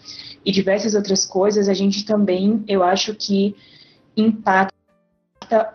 [0.45, 3.55] e diversas outras coisas, a gente também, eu acho que
[4.15, 4.82] impacta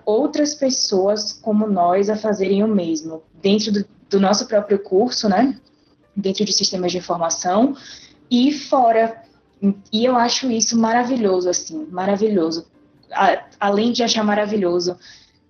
[0.05, 5.59] outras pessoas como nós a fazerem o mesmo, dentro do, do nosso próprio curso, né,
[6.15, 7.77] dentro de sistemas de informação
[8.31, 9.23] e fora.
[9.93, 12.67] E eu acho isso maravilhoso, assim, maravilhoso.
[13.13, 14.97] A, além de achar maravilhoso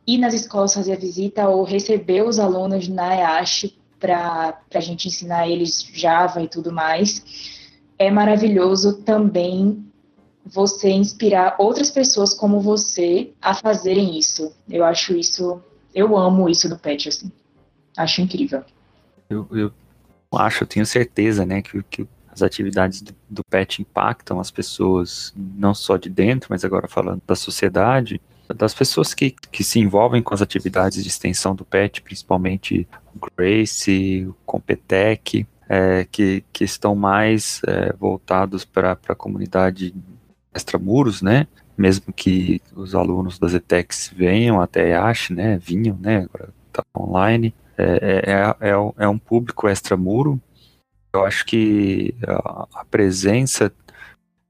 [0.06, 5.08] ir nas escolas fazer a visita ou receber os alunos na EASH para a gente
[5.08, 7.22] ensinar eles Java e tudo mais,
[7.98, 9.87] é maravilhoso também
[10.52, 14.52] você inspirar outras pessoas como você a fazerem isso.
[14.68, 15.62] Eu acho isso,
[15.94, 17.30] eu amo isso do PET, assim.
[17.96, 18.62] Acho incrível.
[19.28, 19.72] Eu, eu
[20.32, 25.32] acho, eu tenho certeza, né, que, que as atividades do, do PET impactam as pessoas,
[25.36, 28.20] não só de dentro, mas agora falando da sociedade,
[28.54, 33.28] das pessoas que, que se envolvem com as atividades de extensão do PET, principalmente o
[33.36, 39.94] Grace, o Competec, é, que, que estão mais é, voltados para a comunidade
[40.54, 41.46] extramuros, né?
[41.76, 45.58] Mesmo que os alunos das ETECs venham até a EASH, né?
[45.58, 46.28] Vinham, né?
[46.32, 47.54] Agora está online.
[47.76, 50.40] É, é, é, é um público extramuro
[51.12, 53.74] eu acho que a, a presença de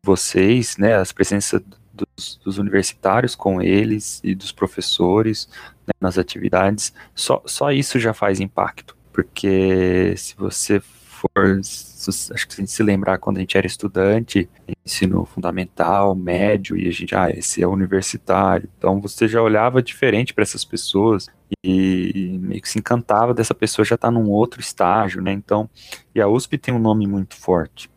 [0.03, 1.63] vocês, né, as presenças
[1.93, 5.49] dos, dos, universitários com eles e dos professores
[5.87, 10.81] né, nas atividades, só, só isso já faz impacto, porque se você
[11.19, 14.49] for, acho que se a gente se lembrar quando a gente era estudante,
[14.85, 20.33] ensino fundamental, médio, e a gente, ah, esse é universitário, então você já olhava diferente
[20.33, 21.27] para essas pessoas,
[21.65, 25.33] e meio que se encantava dessa pessoa já estar tá num outro estágio, né?
[25.33, 25.69] Então,
[26.15, 27.91] e a USP tem um nome muito forte.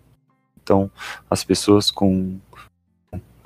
[0.63, 0.91] Então,
[1.29, 2.39] as pessoas com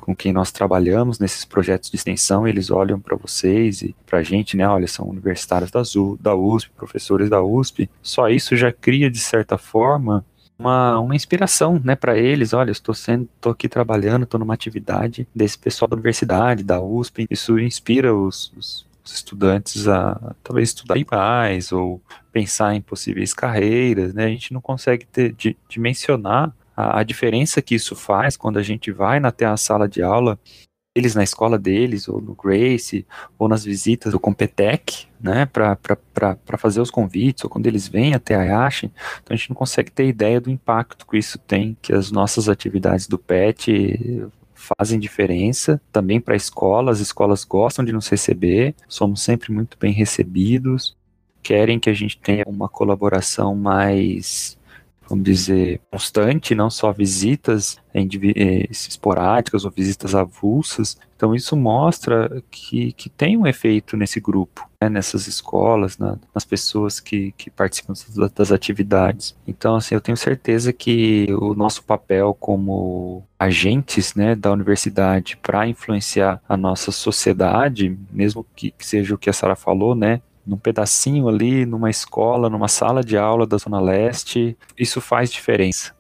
[0.06, 4.24] com quem nós trabalhamos nesses projetos de extensão, eles olham para vocês e para a
[4.24, 4.68] gente, né?
[4.68, 5.82] Olha, são universitários da,
[6.20, 7.90] da USP, professores da USP.
[8.04, 10.24] Só isso já cria, de certa forma,
[10.60, 12.54] uma, uma inspiração, né, para eles.
[12.54, 17.26] Olha, estou sendo, estou aqui trabalhando, estou numa atividade desse pessoal da universidade, da USP.
[17.28, 22.02] Isso inspira os, os os estudantes a talvez estudar mais ou
[22.32, 24.26] pensar em possíveis carreiras, né?
[24.26, 28.64] A gente não consegue ter, de, dimensionar a, a, diferença que isso faz quando a
[28.64, 30.40] gente vai até a sala de aula,
[30.96, 33.06] eles na escola deles, ou no Grace,
[33.38, 38.34] ou nas visitas do Competec, né, para fazer os convites, ou quando eles vêm até
[38.36, 41.94] a Yash, então a gente não consegue ter ideia do impacto que isso tem, que
[41.94, 44.26] as nossas atividades do PET
[44.56, 46.92] fazem diferença também para a escola.
[46.92, 50.96] As escolas gostam de nos receber, somos sempre muito bem recebidos,
[51.44, 54.55] querem que a gente tenha uma colaboração mais
[55.08, 60.98] vamos dizer, constante, não só visitas eh, esporádicas ou visitas avulsas.
[61.16, 66.44] Então isso mostra que, que tem um efeito nesse grupo, né, nessas escolas, na, nas
[66.44, 69.36] pessoas que, que participam das, das atividades.
[69.48, 75.68] Então assim, eu tenho certeza que o nosso papel como agentes né, da universidade para
[75.68, 80.58] influenciar a nossa sociedade, mesmo que, que seja o que a Sara falou, né, num
[80.58, 85.94] pedacinho ali, numa escola, numa sala de aula da Zona Leste, isso faz diferença.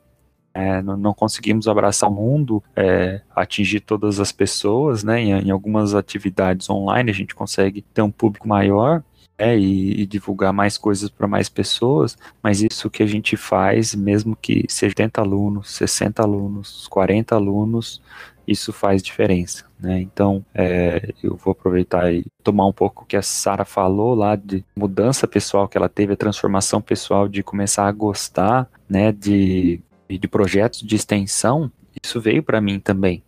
[0.54, 5.22] É, não, não, conseguimos abraçar o mundo, é, atingir todas as pessoas, né?
[5.22, 9.04] Em, em, algumas atividades online a gente consegue ter um público maior
[9.38, 13.94] é, e, e, divulgar mais coisas para mais pessoas, mas isso que a gente faz,
[13.94, 18.02] mesmo que seja 80 alunos, 60 alunos, 40 alunos,
[18.48, 19.66] isso faz diferença.
[19.80, 20.02] Né?
[20.02, 24.36] Então, é, eu vou aproveitar e tomar um pouco o que a Sara falou lá
[24.36, 29.82] de mudança pessoal que ela teve, a transformação pessoal de começar a gostar né, de,
[30.10, 31.72] de projetos de extensão.
[32.04, 33.24] Isso veio para mim também,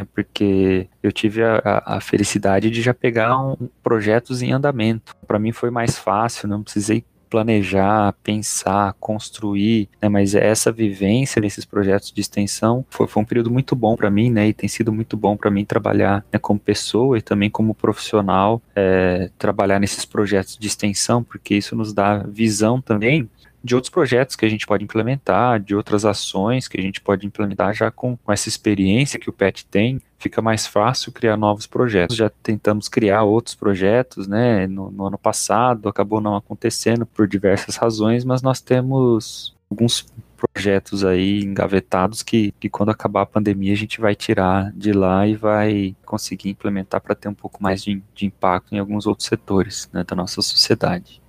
[0.00, 0.06] né?
[0.14, 5.14] porque eu tive a, a, felicidade de já pegar um, projetos em andamento.
[5.26, 10.06] Para mim foi mais fácil, não precisei planejar, pensar, construir, né?
[10.06, 14.30] Mas essa vivência nesses projetos de extensão foi, foi um período muito bom para mim,
[14.30, 14.48] né?
[14.48, 18.60] E tem sido muito bom para mim trabalhar né, como pessoa e também como profissional,
[18.76, 23.26] é, trabalhar nesses projetos de extensão, porque isso nos dá visão também
[23.62, 27.26] de outros projetos que a gente pode implementar, de outras ações que a gente pode
[27.26, 31.66] implementar já com, com essa experiência que o PET tem, fica mais fácil criar novos
[31.66, 32.16] projetos.
[32.16, 34.66] Já tentamos criar outros projetos, né?
[34.66, 40.06] No, no ano passado, acabou não acontecendo por diversas razões, mas nós temos alguns
[40.36, 45.26] projetos aí engavetados que, que quando acabar a pandemia a gente vai tirar de lá
[45.26, 49.28] e vai conseguir implementar para ter um pouco mais de, de impacto em alguns outros
[49.28, 51.21] setores né, da nossa sociedade.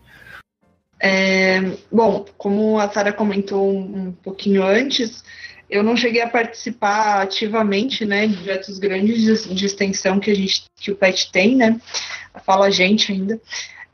[1.05, 1.59] É,
[1.91, 5.21] bom, como a Sara comentou um, um, pouquinho antes,
[5.69, 10.33] eu não cheguei a participar ativamente, né, de projetos grandes de, de, extensão que a
[10.33, 11.77] gente, que o PET tem, né,
[12.45, 13.37] fala a gente ainda.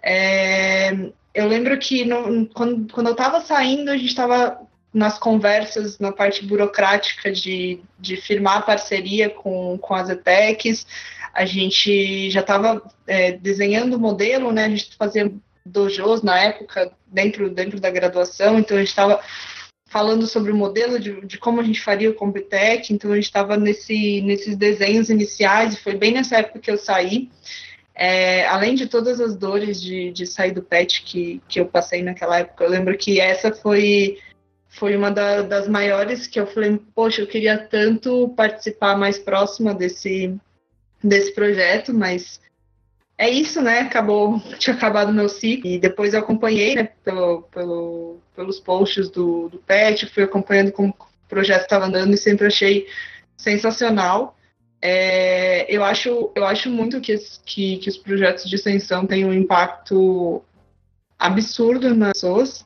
[0.03, 0.91] É,
[1.33, 4.61] eu lembro que no, quando, quando eu estava saindo, a gente estava
[4.93, 10.85] nas conversas na parte burocrática de, de firmar parceria com, com as ETECs,
[11.33, 14.65] a gente já estava é, desenhando o modelo, né?
[14.65, 15.31] A gente fazia
[15.69, 19.21] dojos na época dentro, dentro da graduação, então a gente estava
[19.89, 23.25] falando sobre o modelo de, de, como a gente faria o Computec, então a gente
[23.25, 27.29] estava nesse, nesses desenhos iniciais, e foi bem nessa época que eu saí.
[27.95, 32.01] É, além de todas as dores de, de sair do PET que, que eu passei
[32.01, 34.17] naquela época, eu lembro que essa foi
[34.69, 39.73] foi uma da, das maiores que eu falei, poxa, eu queria tanto participar mais próxima
[39.73, 40.33] desse,
[41.03, 42.39] desse projeto, mas
[43.19, 43.81] é isso, né?
[43.81, 49.09] Acabou, tinha acabado o meu ciclo, e depois eu acompanhei, né, pelo, pelo, pelos posts
[49.09, 52.87] do, do PET, fui acompanhando como o projeto estava andando e sempre achei
[53.35, 54.37] sensacional.
[54.81, 57.13] É, eu, acho, eu acho muito que,
[57.45, 60.41] que, que os projetos de extensão têm um impacto
[61.19, 62.65] absurdo nas pessoas,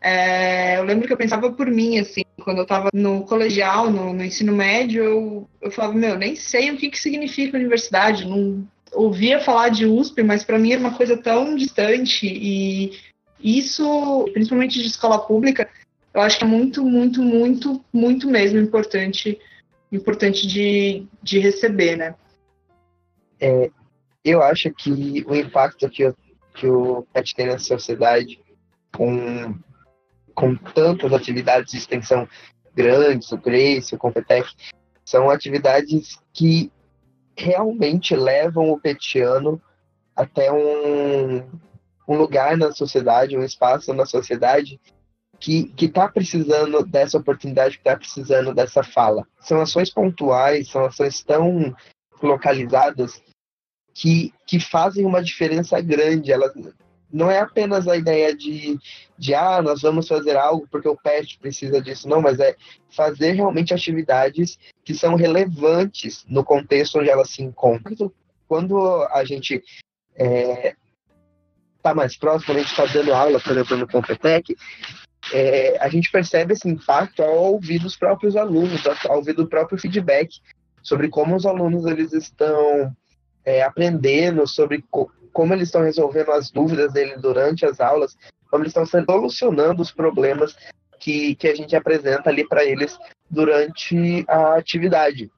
[0.00, 4.12] é, eu lembro que eu pensava por mim, assim, quando eu estava no colegial, no,
[4.12, 8.64] no, ensino médio, eu, eu falava, meu, nem sei o que, que significa universidade, não
[8.92, 12.92] ouvia falar de USP, mas para mim era uma coisa tão distante e
[13.40, 15.68] isso, principalmente de escola pública,
[16.12, 19.38] eu acho que é muito, muito, muito, muito mesmo importante,
[19.92, 22.14] importante de, de receber, né?
[23.40, 23.70] É,
[24.24, 26.16] eu acho que o impacto que, eu,
[26.54, 28.40] que o PET tem na sociedade
[28.92, 29.54] com
[30.38, 32.28] com tantas atividades de extensão
[32.72, 34.48] grandes, o Grace, o Competec,
[35.04, 36.70] são atividades que
[37.44, 39.60] realmente levam o petiano
[40.14, 41.38] até um,
[42.08, 44.80] um lugar na sociedade, um espaço na sociedade
[45.38, 49.24] que está precisando dessa oportunidade, que está precisando dessa fala.
[49.40, 51.74] São ações pontuais, são ações tão
[52.20, 53.22] localizadas
[53.94, 56.32] que, que fazem uma diferença grande.
[56.32, 56.52] Elas
[57.12, 58.78] não é apenas a ideia de,
[59.16, 62.54] de ah, nós vamos fazer algo porque o pet precisa disso, não, mas é
[62.90, 68.12] fazer realmente atividades que são relevantes no contexto onde elas se encontram.
[68.46, 70.74] Quando a gente está é,
[71.82, 74.56] tá mais próximo, a gente está dando aula, por exemplo, no Competec,
[75.32, 79.78] é, a gente percebe esse impacto ao ouvir dos próprios alunos, ao ouvir do próprio
[79.78, 80.40] feedback
[80.82, 82.94] sobre como os alunos eles estão
[83.44, 84.82] é, aprendendo, sobre
[85.38, 88.18] como eles estão resolvendo as dúvidas dele durante as aulas,
[88.50, 90.56] como eles estão solucionando os problemas
[90.98, 92.98] que, que a gente apresenta ali para eles
[93.30, 95.30] durante a atividade.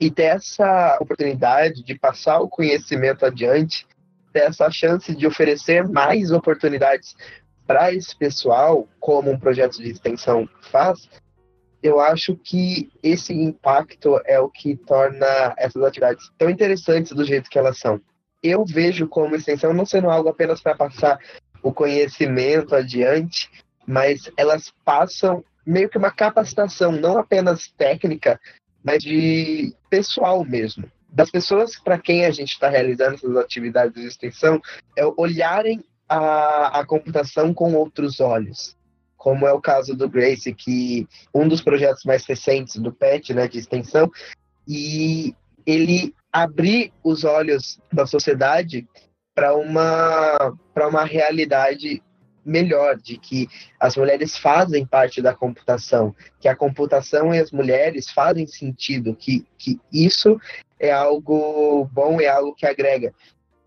[0.00, 3.84] E ter essa oportunidade de passar o conhecimento adiante,
[4.32, 7.16] ter essa chance de oferecer mais oportunidades
[7.66, 11.10] para esse pessoal, como um projeto de extensão faz,
[11.82, 17.50] eu acho que esse impacto é o que torna essas atividades tão interessantes do jeito
[17.50, 18.00] que elas são
[18.42, 21.18] eu vejo como extensão não sendo algo apenas para passar
[21.62, 23.50] o conhecimento adiante,
[23.86, 28.40] mas elas passam meio que uma capacitação, não apenas técnica,
[28.82, 30.90] mas de pessoal mesmo.
[31.08, 34.60] Das pessoas para quem a gente está realizando essas atividades de extensão,
[34.96, 38.76] é olharem a, a computação com outros olhos.
[39.16, 43.46] Como é o caso do Grace, que um dos projetos mais recentes do PET, né,
[43.46, 44.10] de extensão,
[44.66, 48.88] e ele abrir os olhos da sociedade
[49.34, 52.02] para uma para uma realidade
[52.44, 53.48] melhor de que
[53.78, 59.46] as mulheres fazem parte da computação, que a computação e as mulheres fazem sentido, que,
[59.56, 60.40] que isso
[60.78, 63.14] é algo bom, é algo que agrega.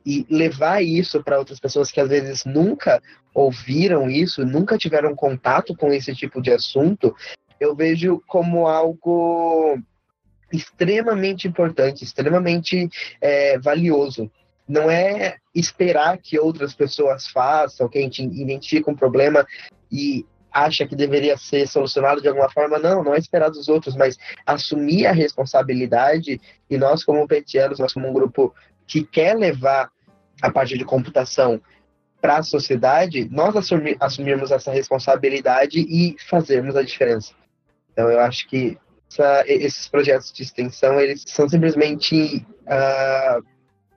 [0.06, 3.02] E levar isso para outras pessoas que às vezes nunca
[3.34, 7.16] ouviram isso, nunca tiveram contato com esse tipo de assunto,
[7.60, 9.80] eu vejo como algo
[10.56, 12.90] extremamente importante, extremamente
[13.22, 14.32] é, valioso.
[14.68, 19.46] Não é esperar que outras pessoas façam, que a gente identifique um problema
[19.92, 22.80] e acha que deveria ser solucionado de alguma forma.
[22.80, 27.94] Não, não é esperar dos outros, mas assumir a responsabilidade e nós, como petianos, nós
[27.94, 28.56] como um grupo
[28.88, 29.92] que quer levar
[30.42, 31.62] a parte de computação
[32.22, 37.34] para a sociedade, nós assumir, assumirmos essa responsabilidade e fazermos a diferença.
[37.92, 38.78] Então, eu acho que
[39.16, 43.44] essa, esses projetos de extensão, eles são simplesmente uh,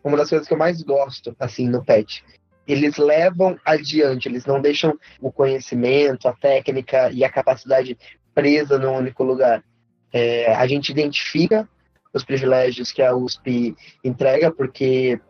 [0.03, 2.25] uma das coisas que eu mais gosto, assim, no PET.
[2.67, 7.99] Eles levam adiante, eles não deixam o conhecimento, a técnica e a capacidade
[8.35, 9.65] presa num único lugar.
[10.13, 11.69] É, a gente identifica
[12.13, 13.75] os privilégios que a USP
[14.05, 15.21] entrega, porque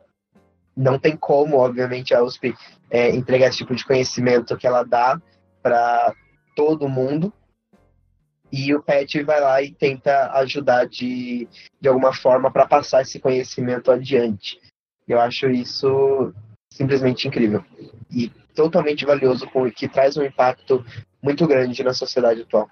[0.76, 2.54] não tem como, obviamente, a USP
[2.90, 5.20] é, entregar esse tipo de conhecimento que ela dá
[5.62, 6.12] para
[6.54, 7.32] todo mundo.
[8.50, 11.46] E o PET vai lá e tenta ajudar de,
[11.80, 14.58] de alguma forma para passar esse conhecimento adiante.
[15.06, 16.32] Eu acho isso
[16.70, 17.64] simplesmente incrível
[18.10, 20.84] e totalmente valioso, que traz um impacto
[21.22, 22.68] muito grande na sociedade atual.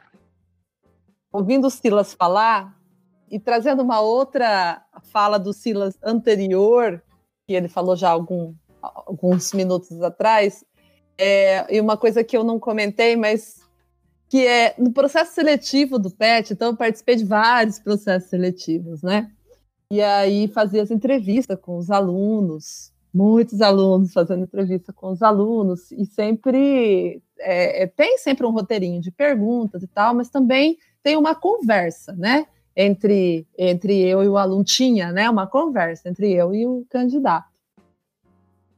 [1.33, 2.75] Ouvindo o Silas falar
[3.31, 4.83] e trazendo uma outra
[5.13, 7.03] fala do Silas anterior,
[7.47, 10.65] que ele falou já algum, alguns minutos atrás,
[11.19, 13.66] é, e uma coisa que eu não comentei, mas
[14.37, 19.31] que é no processo seletivo do PET, então eu participei de vários processos seletivos, né?
[19.91, 25.91] E aí fazia as entrevistas com os alunos, muitos alunos fazendo entrevista com os alunos,
[25.91, 31.17] e sempre é, é, tem sempre um roteirinho de perguntas e tal, mas também tem
[31.17, 32.47] uma conversa, né?
[32.77, 37.49] Entre, entre eu e o aluno, tinha né, uma conversa entre eu e o candidato.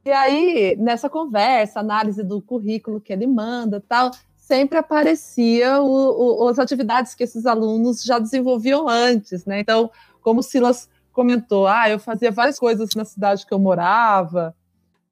[0.05, 4.09] E aí, nessa conversa, análise do currículo que ele manda tal,
[4.49, 9.59] sempre aparecia o, o, as atividades que esses alunos já desenvolviam antes, né?
[9.59, 9.91] Então,
[10.23, 14.55] como Silas comentou, ah, eu fazia várias coisas na cidade que eu morava,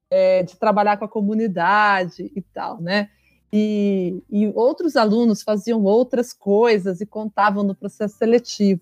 [0.10, 3.12] é, de trabalhar com a comunidade e tal, né?
[3.54, 8.82] E, e, outros alunos faziam outras coisas e contavam no processo seletivo.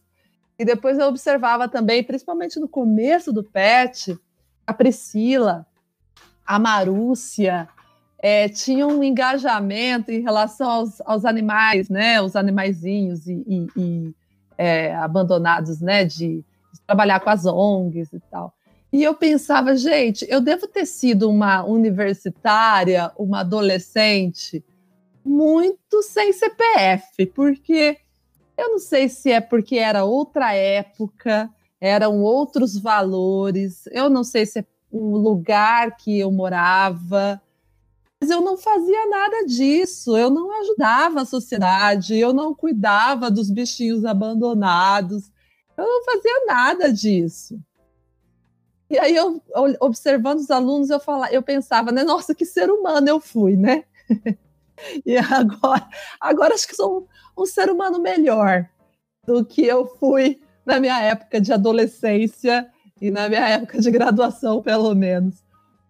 [0.57, 4.17] E depois eu observava também, principalmente no começo do PET,
[4.65, 5.67] a Priscila,
[6.47, 7.67] a Marúcia,
[8.27, 12.19] é, tinham um engajamento em relação aos, aos animais, né?
[12.19, 14.15] Os animaizinhos e, e, e
[14.57, 16.03] é, abandonados, né?
[16.05, 16.43] De,
[16.87, 18.51] trabalhar com as ONGs e tal.
[18.91, 24.65] E eu pensava, gente, eu devo ter sido uma universitária, uma adolescente,
[25.23, 27.95] muito sem CPF, porque
[28.57, 31.47] eu não sei se é porque era outra época,
[31.79, 37.39] eram outros valores, eu não sei se é o lugar que eu morava,
[38.21, 43.51] mas eu não fazia nada disso, eu não ajudava a sociedade, eu não cuidava dos
[43.51, 45.31] bichinhos abandonados,
[45.77, 47.59] eu não fazia nada disso.
[48.89, 49.41] E aí eu
[49.79, 53.83] observando os alunos, eu falava, eu pensava, né, nossa, que ser humano eu fui, né?
[55.05, 55.87] e agora,
[56.19, 58.69] agora acho que sou um, um ser humano melhor
[59.25, 62.71] do que eu fui na minha época de adolescência
[63.01, 65.44] e na minha época de graduação, pelo menos.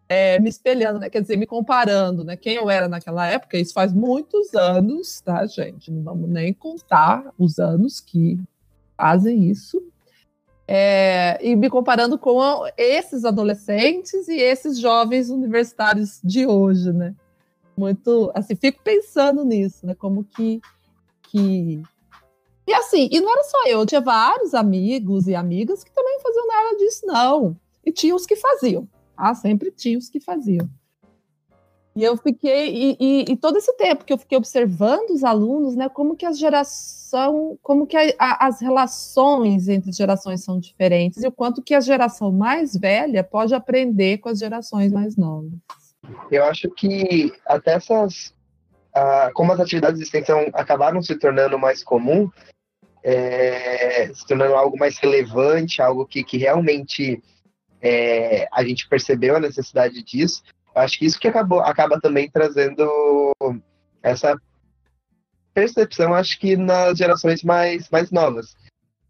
[0.07, 1.09] É, me espelhando, né?
[1.09, 2.37] Quer dizer, me comparando, né?
[2.37, 5.91] Quem eu era naquela época, isso faz muitos anos, tá, gente?
[5.91, 8.39] Não vamos nem contar os anos que
[8.95, 9.81] fazem isso.
[10.67, 12.39] É, e me comparando com
[12.77, 17.13] esses adolescentes e esses jovens universitários de hoje, né?
[17.77, 19.95] Muito, assim, fico pensando nisso, né?
[19.95, 20.61] Como que,
[21.23, 21.81] que...
[22.67, 26.19] E assim, e não era só eu, eu tinha vários amigos e amigas que também
[26.19, 27.55] faziam nada disso, não.
[27.85, 28.87] E tinha os que faziam.
[29.17, 30.69] Ah, sempre tinha os que faziam.
[31.95, 35.77] E eu fiquei, e, e, e, todo esse tempo que eu fiquei observando os alunos,
[35.77, 41.23] né, como que as geração, como que a, a, as relações entre gerações são diferentes
[41.23, 45.53] e o quanto que a geração mais velha pode aprender com as gerações mais novas.
[46.29, 48.33] Eu acho que até essas,
[49.33, 52.29] como as atividades de extensão acabaram se tornando mais comum,
[53.01, 57.23] é, se tornando algo mais relevante, algo que, que realmente
[57.81, 60.43] é, a gente percebeu a necessidade disso,
[60.75, 63.33] acho que isso que acabou, acaba também trazendo
[64.03, 64.35] essa
[65.53, 68.55] percepção, acho que nas gerações mais, mais novas.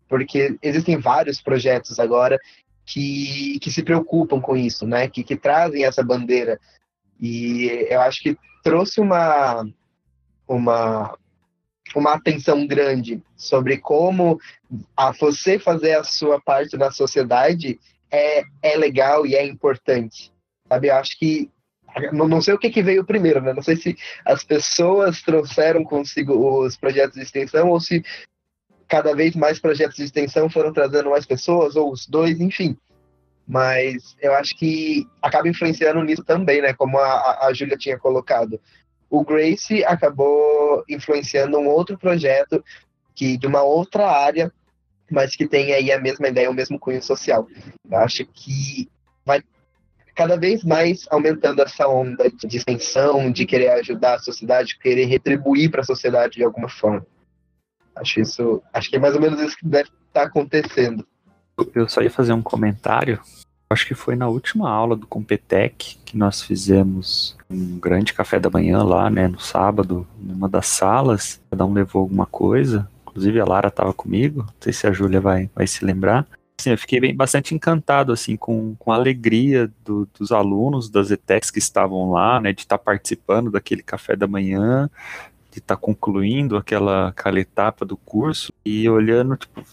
[0.08, 2.40] Porque existem vários projetos agora
[2.86, 5.10] que, que se preocupam com isso, né?
[5.10, 6.60] Que, que trazem essa bandeira.
[7.20, 9.68] E eu acho que trouxe uma,
[10.48, 11.18] uma,
[11.96, 14.40] uma atenção grande sobre como
[14.96, 17.80] a você fazer a sua parte na sociedade
[18.16, 20.32] é, é legal e é importante.
[20.68, 20.88] Sabe?
[20.88, 21.50] Eu acho que
[22.12, 23.54] não, não sei o que, que veio primeiro, né?
[23.54, 28.04] Não sei se as pessoas trouxeram consigo os projetos de extensão ou se
[28.88, 32.78] cada vez mais projetos de extensão foram trazendo mais pessoas, ou os dois, enfim.
[33.48, 36.74] Mas eu acho que acaba influenciando nisso também, né?
[36.74, 38.60] Como a, a Júlia tinha colocado.
[39.10, 42.64] O Grace acabou influenciando um outro projeto
[43.14, 44.52] que de uma outra área,
[45.10, 47.48] mas que tem aí a mesma ideia, o mesmo cunho social.
[47.90, 48.90] Eu acho que
[49.26, 49.42] vai
[50.16, 55.70] cada vez mais aumentando essa onda de extensão, de querer ajudar a sociedade, querer retribuir
[55.70, 57.06] para a sociedade de alguma forma.
[57.96, 61.06] Acho isso, acho que é mais ou menos isso que deve estar tá acontecendo.
[61.74, 63.22] Eu só ia fazer um comentário.
[63.70, 68.50] Acho que foi na última aula do Competec que nós fizemos um grande café da
[68.50, 71.42] manhã lá, né, no sábado, numa das salas.
[71.50, 72.90] Cada um levou alguma coisa.
[73.16, 74.42] Inclusive a Lara estava comigo.
[74.42, 76.28] Não sei se a Júlia vai, vai se lembrar.
[76.60, 81.12] Assim, eu fiquei bem, bastante encantado assim com, com a alegria do, dos alunos das
[81.12, 84.90] ETECs que estavam lá, né, de estar tá participando daquele café da manhã,
[85.50, 89.64] de estar tá concluindo aquela, aquela etapa do curso e olhando tipo,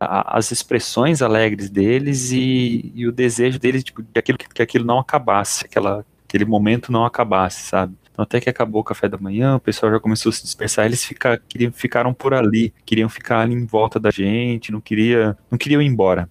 [0.00, 4.62] a, as expressões alegres deles e, e o desejo deles tipo, de aquilo, que, que
[4.62, 7.94] aquilo não acabasse, aquela, aquele momento não acabasse, sabe?
[8.16, 10.86] Então, até que acabou o café da manhã, o pessoal já começou a se dispersar,
[10.86, 15.36] eles ficar, queriam, ficaram por ali, queriam ficar ali em volta da gente, não, queria,
[15.50, 16.26] não queriam ir embora,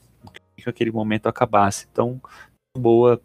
[0.58, 1.86] que aquele momento acabasse.
[1.92, 2.20] Então,
[2.76, 3.22] boa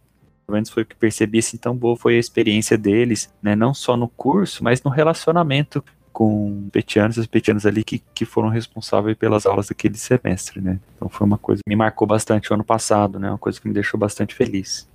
[0.47, 3.73] pelo menos foi o que percebi, assim, tão boa foi a experiência deles, né, não
[3.73, 5.83] só no curso, mas no relacionamento
[6.13, 10.79] com petianos e petianos ali que, que foram responsáveis pelas aulas daquele semestre, né.
[10.97, 13.67] Então foi uma coisa que me marcou bastante o ano passado, né, uma coisa que
[13.67, 14.87] me deixou bastante feliz.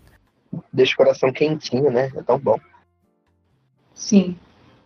[0.71, 2.59] Deixa o coração quentinho, né, é tão bom.
[3.95, 4.35] Sim,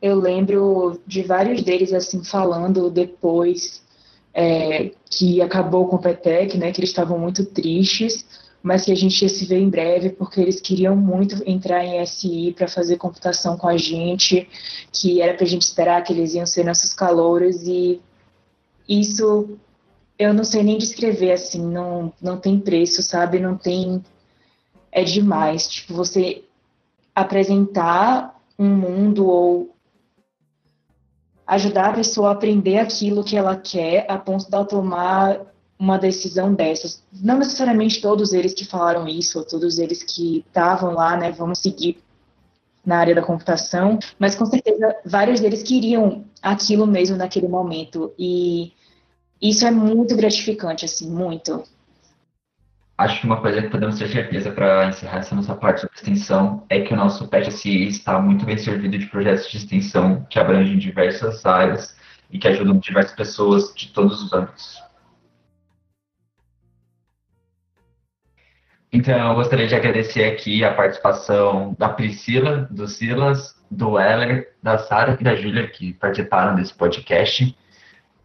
[0.02, 3.84] eu lembro de vários deles, assim, falando depois
[4.34, 8.26] é, que acabou com o Petec, né, que eles estavam muito tristes,
[8.62, 12.06] mas que a gente ia se ver em breve, porque eles queriam muito entrar em
[12.06, 14.48] SI para fazer computação com a gente,
[14.94, 18.00] que era para a gente esperar que eles iam ser nossos calouros, e
[18.88, 19.58] isso
[20.18, 23.40] eu não sei nem descrever, assim, não, não tem preço, sabe?
[23.40, 24.04] Não tem.
[24.92, 25.68] É demais.
[25.68, 26.44] Tipo, você
[27.16, 29.76] apresentar um mundo ou
[31.48, 35.42] ajudar a pessoa a aprender aquilo que ela quer a ponto de ela tomar
[35.80, 37.02] uma decisão dessas.
[37.12, 41.56] Não necessariamente todos eles que falaram isso, ou todos eles que estavam lá, né, vão
[41.56, 42.04] seguir
[42.86, 48.74] na área da computação, mas com certeza vários deles queriam aquilo mesmo naquele momento e
[49.42, 51.64] isso é muito gratificante, assim, muito.
[53.00, 56.66] Acho que uma coisa que podemos ter certeza para encerrar essa nossa parte sobre extensão
[56.70, 60.78] é que o nosso PET-SI está muito bem servido de projetos de extensão que abrangem
[60.78, 61.98] diversas áreas
[62.30, 64.84] e que ajudam diversas pessoas de todos os âmbitos.
[68.92, 74.78] Então, eu gostaria de agradecer aqui a participação da Priscila, do Silas, do Heller, da
[74.78, 77.58] Sara e da Júlia, que participaram desse podcast.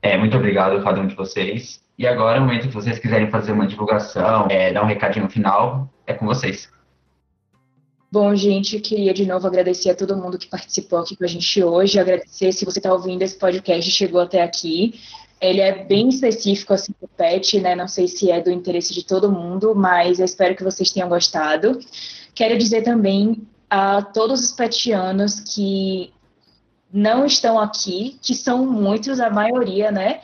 [0.02, 1.83] É, muito obrigado a cada um de vocês.
[1.96, 5.88] E agora, no momento que vocês quiserem fazer uma divulgação, é, dar um recadinho final,
[6.06, 6.68] é com vocês.
[8.10, 11.62] Bom, gente, queria de novo agradecer a todo mundo que participou aqui com a gente
[11.62, 15.00] hoje, agradecer se você está ouvindo esse podcast chegou até aqui.
[15.40, 17.74] Ele é bem específico assim o pet, né?
[17.74, 21.08] Não sei se é do interesse de todo mundo, mas eu espero que vocês tenham
[21.08, 21.78] gostado.
[22.34, 26.12] Quero dizer também a todos os petianos que
[26.92, 30.20] não estão aqui, que são muitos, a maioria, né?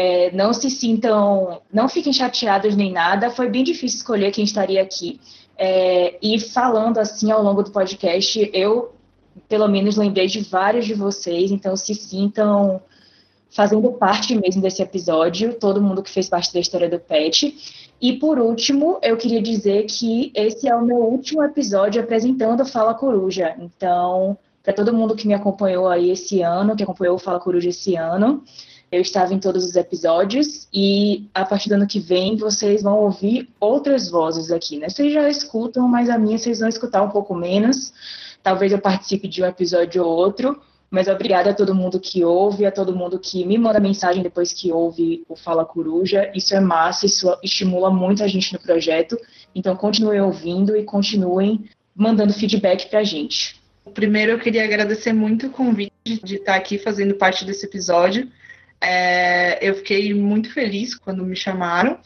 [0.00, 3.30] É, não se sintam, não fiquem chateados nem nada.
[3.30, 5.20] Foi bem difícil escolher quem estaria aqui.
[5.58, 8.92] É, e falando assim ao longo do podcast, eu
[9.48, 12.80] pelo menos lembrei de vários de vocês, então se sintam
[13.50, 17.56] fazendo parte mesmo desse episódio, todo mundo que fez parte da história do Pet.
[18.00, 22.94] E por último, eu queria dizer que esse é o meu último episódio apresentando Fala
[22.94, 23.56] Coruja.
[23.58, 27.70] Então, para todo mundo que me acompanhou aí esse ano, que acompanhou o Fala Coruja
[27.70, 28.44] esse ano,
[28.90, 32.98] eu estava em todos os episódios e a partir do ano que vem vocês vão
[32.98, 34.88] ouvir outras vozes aqui, né?
[34.88, 37.92] Vocês já escutam, mas a minha vocês vão escutar um pouco menos.
[38.42, 40.58] Talvez eu participe de um episódio ou outro,
[40.90, 44.54] mas obrigada a todo mundo que ouve, a todo mundo que me manda mensagem depois
[44.54, 46.30] que ouve o Fala Coruja.
[46.34, 49.18] Isso é massa, isso estimula muito a gente no projeto.
[49.54, 53.60] Então continuem ouvindo e continuem mandando feedback pra gente.
[53.92, 55.92] Primeiro eu queria agradecer muito o convite
[56.22, 58.28] de estar aqui fazendo parte desse episódio.
[58.80, 61.98] É, eu fiquei muito feliz quando me chamaram.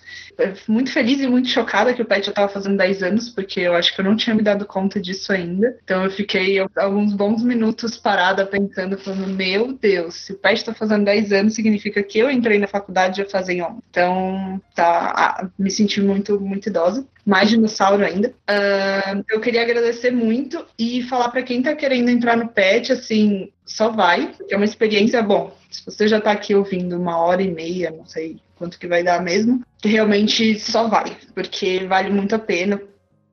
[0.67, 3.75] Muito feliz e muito chocada que o Pet já estava fazendo 10 anos, porque eu
[3.75, 5.79] acho que eu não tinha me dado conta disso ainda.
[5.85, 10.75] Então eu fiquei alguns bons minutos parada pensando, falando, meu Deus, se o Pet está
[10.75, 13.63] fazendo 10 anos, significa que eu entrei na faculdade já fazem.
[13.91, 17.07] Então, tá, me senti muito, muito idosa.
[17.25, 18.31] Mais dinossauro ainda.
[18.31, 23.53] Uh, eu queria agradecer muito e falar para quem está querendo entrar no PET, assim,
[23.73, 25.57] só vai, é uma experiência bom.
[25.71, 29.03] Se você já está aqui ouvindo uma hora e meia, não sei quanto que vai
[29.03, 32.81] dar mesmo, realmente só vai, porque vale muito a pena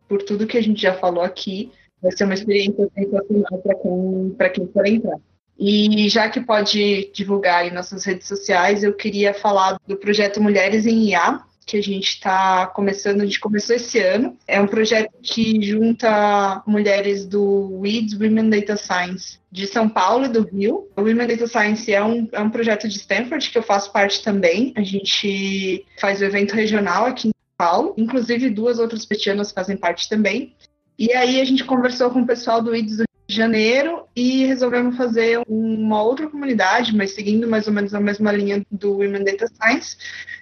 [0.07, 1.71] por tudo que a gente já falou aqui.
[2.01, 5.17] Vai ser uma experiência sensacional para quem, quem for entrar.
[5.59, 10.85] E já que pode divulgar em nossas redes sociais, eu queria falar do projeto Mulheres
[10.85, 14.35] em IA, que a gente está começando, a gente começou esse ano.
[14.47, 20.29] É um projeto que junta mulheres do WIDS Women Data Science de São Paulo e
[20.29, 20.87] do Rio.
[20.97, 24.23] O Women Data Science é um, é um projeto de Stanford que eu faço parte
[24.23, 24.73] também.
[24.75, 29.77] A gente faz o evento regional aqui em São Paulo, inclusive duas outras petianas fazem
[29.77, 30.55] parte também.
[30.97, 34.45] E aí a gente conversou com o pessoal do WIDS do Rio de Janeiro e
[34.45, 39.23] resolvemos fazer uma outra comunidade, mas seguindo mais ou menos a mesma linha do Women
[39.23, 39.97] Data Science,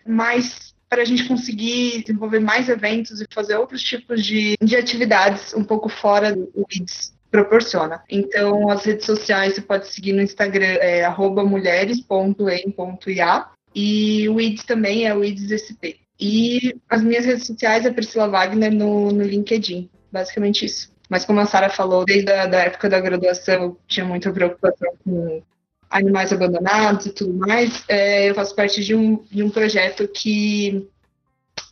[0.06, 5.54] mas para a gente conseguir desenvolver mais eventos e fazer outros tipos de, de atividades
[5.54, 8.02] um pouco fora do WIDS proporciona.
[8.10, 11.06] Então, as redes sociais você pode seguir no Instagram, é
[11.44, 13.46] mulheres.em.ia
[13.76, 16.00] e o IDS também é o IDSSP.
[16.20, 20.92] E as minhas redes sociais é Priscila Wagner no, no LinkedIn, basicamente isso.
[21.10, 24.92] Mas como a Sara falou, desde a da época da graduação eu tinha muita preocupação
[25.04, 25.44] com
[25.90, 30.88] animais abandonados e tudo mais, é, eu faço parte de um, de um projeto que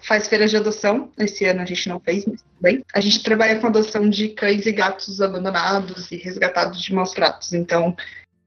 [0.01, 1.11] faz feiras de adoção.
[1.17, 2.83] Esse ano a gente não fez, mas bem.
[2.93, 7.53] A gente trabalha com adoção de cães e gatos abandonados e resgatados de maus tratos.
[7.53, 7.95] Então,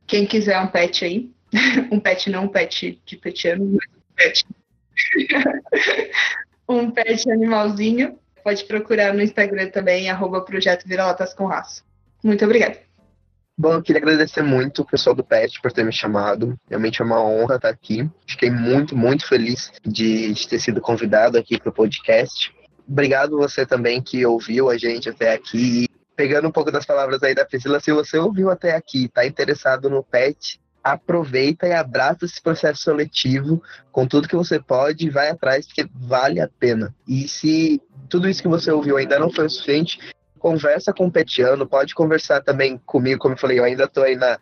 [0.06, 1.30] quem quiser um pet aí,
[1.90, 4.46] um pet não um pet de petiano, mas um pet.
[6.68, 11.82] um pet animalzinho, pode procurar no Instagram também, arroba Projeto Vira-Latas com Raça.
[12.22, 12.87] Muito obrigada.
[13.60, 16.56] Bom, eu queria agradecer muito o pessoal do PET por ter me chamado.
[16.68, 18.08] Realmente é uma honra estar aqui.
[18.24, 22.54] Fiquei muito, muito feliz de, de ter sido convidado aqui para o podcast.
[22.88, 25.88] Obrigado você também que ouviu a gente até aqui.
[26.14, 29.90] Pegando um pouco das palavras aí da Priscila, se você ouviu até aqui, está interessado
[29.90, 33.60] no PET, aproveita e abraça esse processo seletivo
[33.90, 36.94] com tudo que você pode e vai atrás, porque vale a pena.
[37.08, 39.98] E se tudo isso que você ouviu ainda não foi o suficiente,
[40.38, 44.16] conversa com o Petiano, pode conversar também comigo, como eu falei, eu ainda estou aí
[44.16, 44.38] na,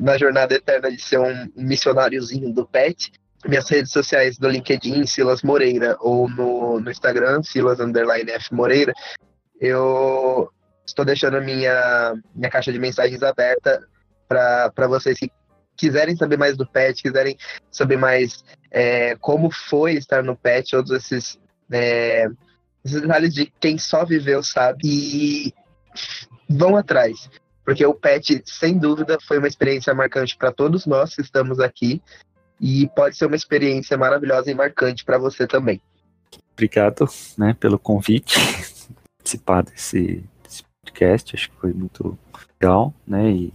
[0.00, 3.12] na jornada eterna de ser um missionáriozinho do Pet.
[3.46, 8.94] Minhas redes sociais do LinkedIn, Silas Moreira, ou no, no Instagram, Silas Underline F Moreira,
[9.60, 10.50] eu
[10.86, 13.86] estou deixando minha, minha caixa de mensagens aberta
[14.28, 15.30] para vocês que
[15.76, 17.36] quiserem saber mais do PET, quiserem
[17.70, 21.38] saber mais é, como foi estar no PET, todos esses
[21.70, 22.28] é,
[22.92, 25.54] detalhes de quem só viveu sabe e
[26.48, 27.30] vão atrás.
[27.64, 32.02] Porque o PET, sem dúvida, foi uma experiência marcante para todos nós que estamos aqui
[32.60, 35.80] e pode ser uma experiência maravilhosa e marcante para você também.
[36.52, 37.08] Obrigado
[37.38, 38.38] né, pelo convite,
[39.18, 42.18] participar desse, desse, podcast, acho que foi muito
[42.60, 43.30] legal, né?
[43.30, 43.52] E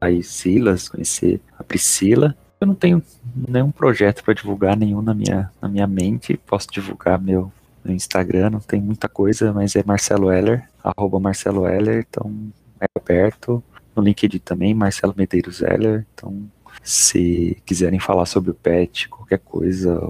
[0.00, 2.36] aí Silas, conhecer a Priscila.
[2.60, 3.02] Eu não tenho
[3.34, 7.50] nenhum projeto para divulgar nenhum na minha, na minha mente, posso divulgar meu
[7.84, 12.32] no Instagram, não tem muita coisa, mas é Marcelo Heller, arroba Marcelo Heller, então
[12.80, 13.62] é aberto.
[13.94, 16.48] No LinkedIn também, Marcelo Medeiros Heller, então
[16.82, 20.00] se quiserem falar sobre o PET, qualquer coisa,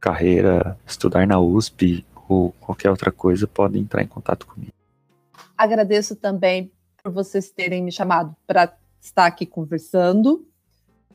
[0.00, 4.72] carreira, estudar na USP ou qualquer outra coisa, podem entrar em contato comigo.
[5.56, 6.70] Agradeço também
[7.02, 10.46] por vocês terem me chamado para estar aqui conversando.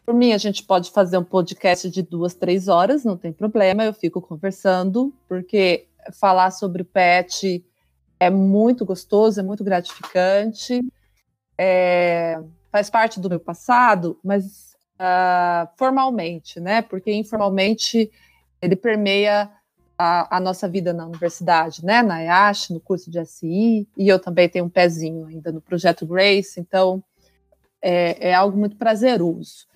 [0.07, 3.83] Por mim, a gente pode fazer um podcast de duas, três horas, não tem problema,
[3.83, 7.61] eu fico conversando, porque falar sobre o pet
[8.17, 10.81] é muito gostoso, é muito gratificante,
[11.57, 16.81] é, faz parte do meu passado, mas uh, formalmente, né?
[16.81, 18.09] Porque informalmente
[18.61, 19.51] ele permeia
[19.97, 22.01] a, a, nossa vida na universidade, né?
[22.01, 26.05] Na IASH, no curso de SI, e eu também tenho um pezinho ainda no projeto
[26.05, 27.03] Grace, então
[27.81, 29.67] é, é algo muito prazeroso.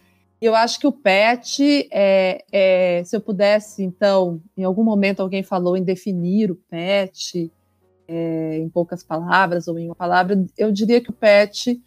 [0.42, 5.44] Eu acho que o PET, é, é, se eu pudesse, então, em algum momento alguém
[5.44, 7.52] falou em definir o PET,
[8.08, 11.80] é, em poucas palavras ou em uma palavra, eu diria que o PET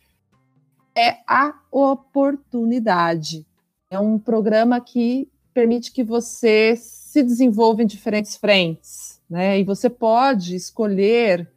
[0.96, 3.44] é a oportunidade.
[3.90, 9.58] É um programa que permite que você se desenvolva em diferentes frentes, né?
[9.58, 11.48] E você pode escolher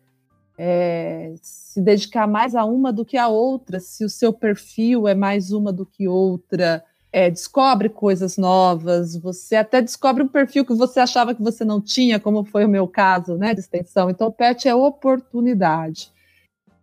[0.57, 5.13] é, se dedicar mais a uma do que a outra, se o seu perfil é
[5.13, 10.73] mais uma do que outra, é, descobre coisas novas, você até descobre um perfil que
[10.73, 14.09] você achava que você não tinha, como foi o meu caso, né, de extensão.
[14.09, 16.11] Então, o PET é oportunidade.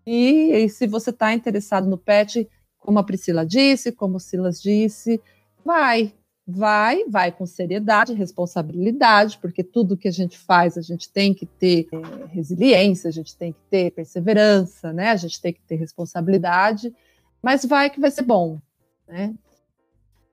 [0.07, 2.49] E, e se você está interessado no PET,
[2.79, 5.21] como a Priscila disse, como o Silas disse,
[5.65, 6.13] vai,
[6.47, 11.47] vai, vai com seriedade, responsabilidade, porque tudo que a gente faz, a gente tem que
[11.47, 15.11] ter é, resiliência, a gente tem que ter perseverança, né?
[15.11, 16.95] A gente tem que ter responsabilidade,
[17.43, 18.61] mas vai que vai ser bom,
[19.09, 19.35] né?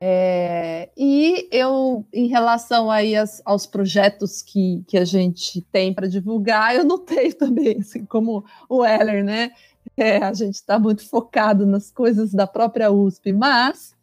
[0.04, 6.08] É, e eu, em relação aí as, aos projetos que, que a gente tem para
[6.08, 9.52] divulgar, eu notei também, assim, como o Heller, né?
[9.96, 13.96] É, a gente está muito focado nas coisas da própria USP, mas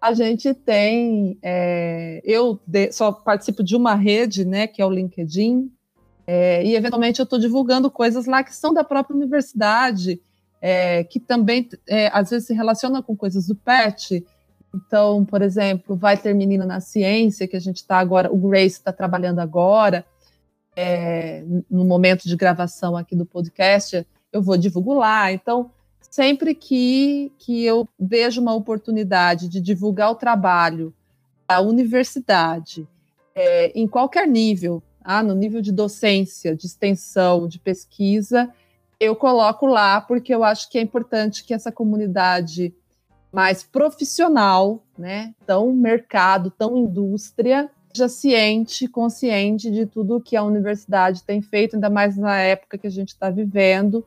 [0.00, 4.90] A gente tem, é, eu de, só participo de uma rede, né, que é o
[4.90, 5.70] LinkedIn,
[6.26, 10.20] é, e eventualmente eu estou divulgando coisas lá que são da própria universidade,
[10.60, 14.26] é, que também é, às vezes se relacionam com coisas do PET.
[14.74, 18.76] Então, por exemplo, vai ter menina na ciência que a gente está agora, o Grace
[18.76, 20.04] está trabalhando agora,
[20.74, 25.32] é, no momento de gravação aqui do podcast, eu vou divulgar.
[25.32, 25.70] Então,
[26.00, 30.94] sempre que, que eu vejo uma oportunidade de divulgar o trabalho
[31.48, 32.86] da universidade,
[33.34, 38.52] é, em qualquer nível, ah, no nível de docência, de extensão, de pesquisa,
[38.98, 42.74] eu coloco lá porque eu acho que é importante que essa comunidade
[43.30, 51.22] mais profissional, né, tão mercado, tão indústria, seja ciente, consciente de tudo que a universidade
[51.22, 54.04] tem feito, ainda mais na época que a gente está vivendo.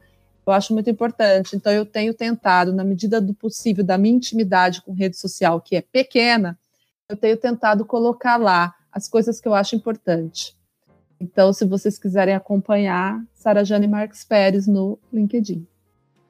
[0.49, 1.55] Eu acho muito importante.
[1.55, 5.75] Então, eu tenho tentado, na medida do possível, da minha intimidade com rede social, que
[5.75, 6.57] é pequena,
[7.07, 10.55] eu tenho tentado colocar lá as coisas que eu acho importante.
[11.19, 15.67] Então, se vocês quiserem acompanhar, Sara Jane Marques Pérez no LinkedIn.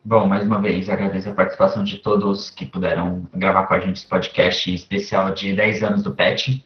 [0.04, 3.98] Bom, mais uma vez, agradeço a participação de todos que puderam gravar com a gente
[3.98, 6.66] esse podcast especial de 10 anos do PET.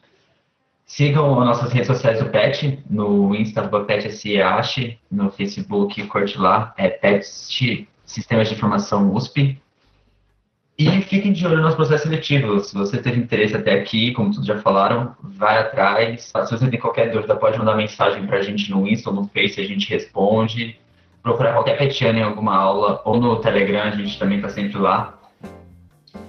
[0.96, 6.38] Sigam as nossas redes sociais do PET, no Insta do PET SEASH, no Facebook, curte
[6.38, 7.26] lá, é PET
[8.06, 9.60] Sistemas de Informação USP.
[10.78, 12.68] E fiquem de olho nos processos seletivos.
[12.68, 16.32] Se você teve interesse até aqui, como todos já falaram, vai atrás.
[16.32, 19.28] Se você tem qualquer dúvida, pode mandar mensagem para a gente no Insta ou no
[19.30, 20.80] Face, a gente responde.
[21.24, 25.18] Procurar qualquer petiana em alguma aula ou no Telegram, a gente também está sempre lá.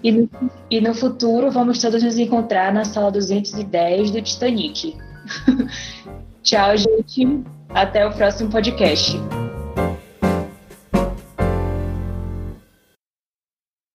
[0.03, 0.29] E no,
[0.71, 4.97] e no futuro vamos todos nos encontrar na sala 210 do Titanic.
[6.43, 7.43] Tchau, gente.
[7.71, 9.19] Até o próximo podcast.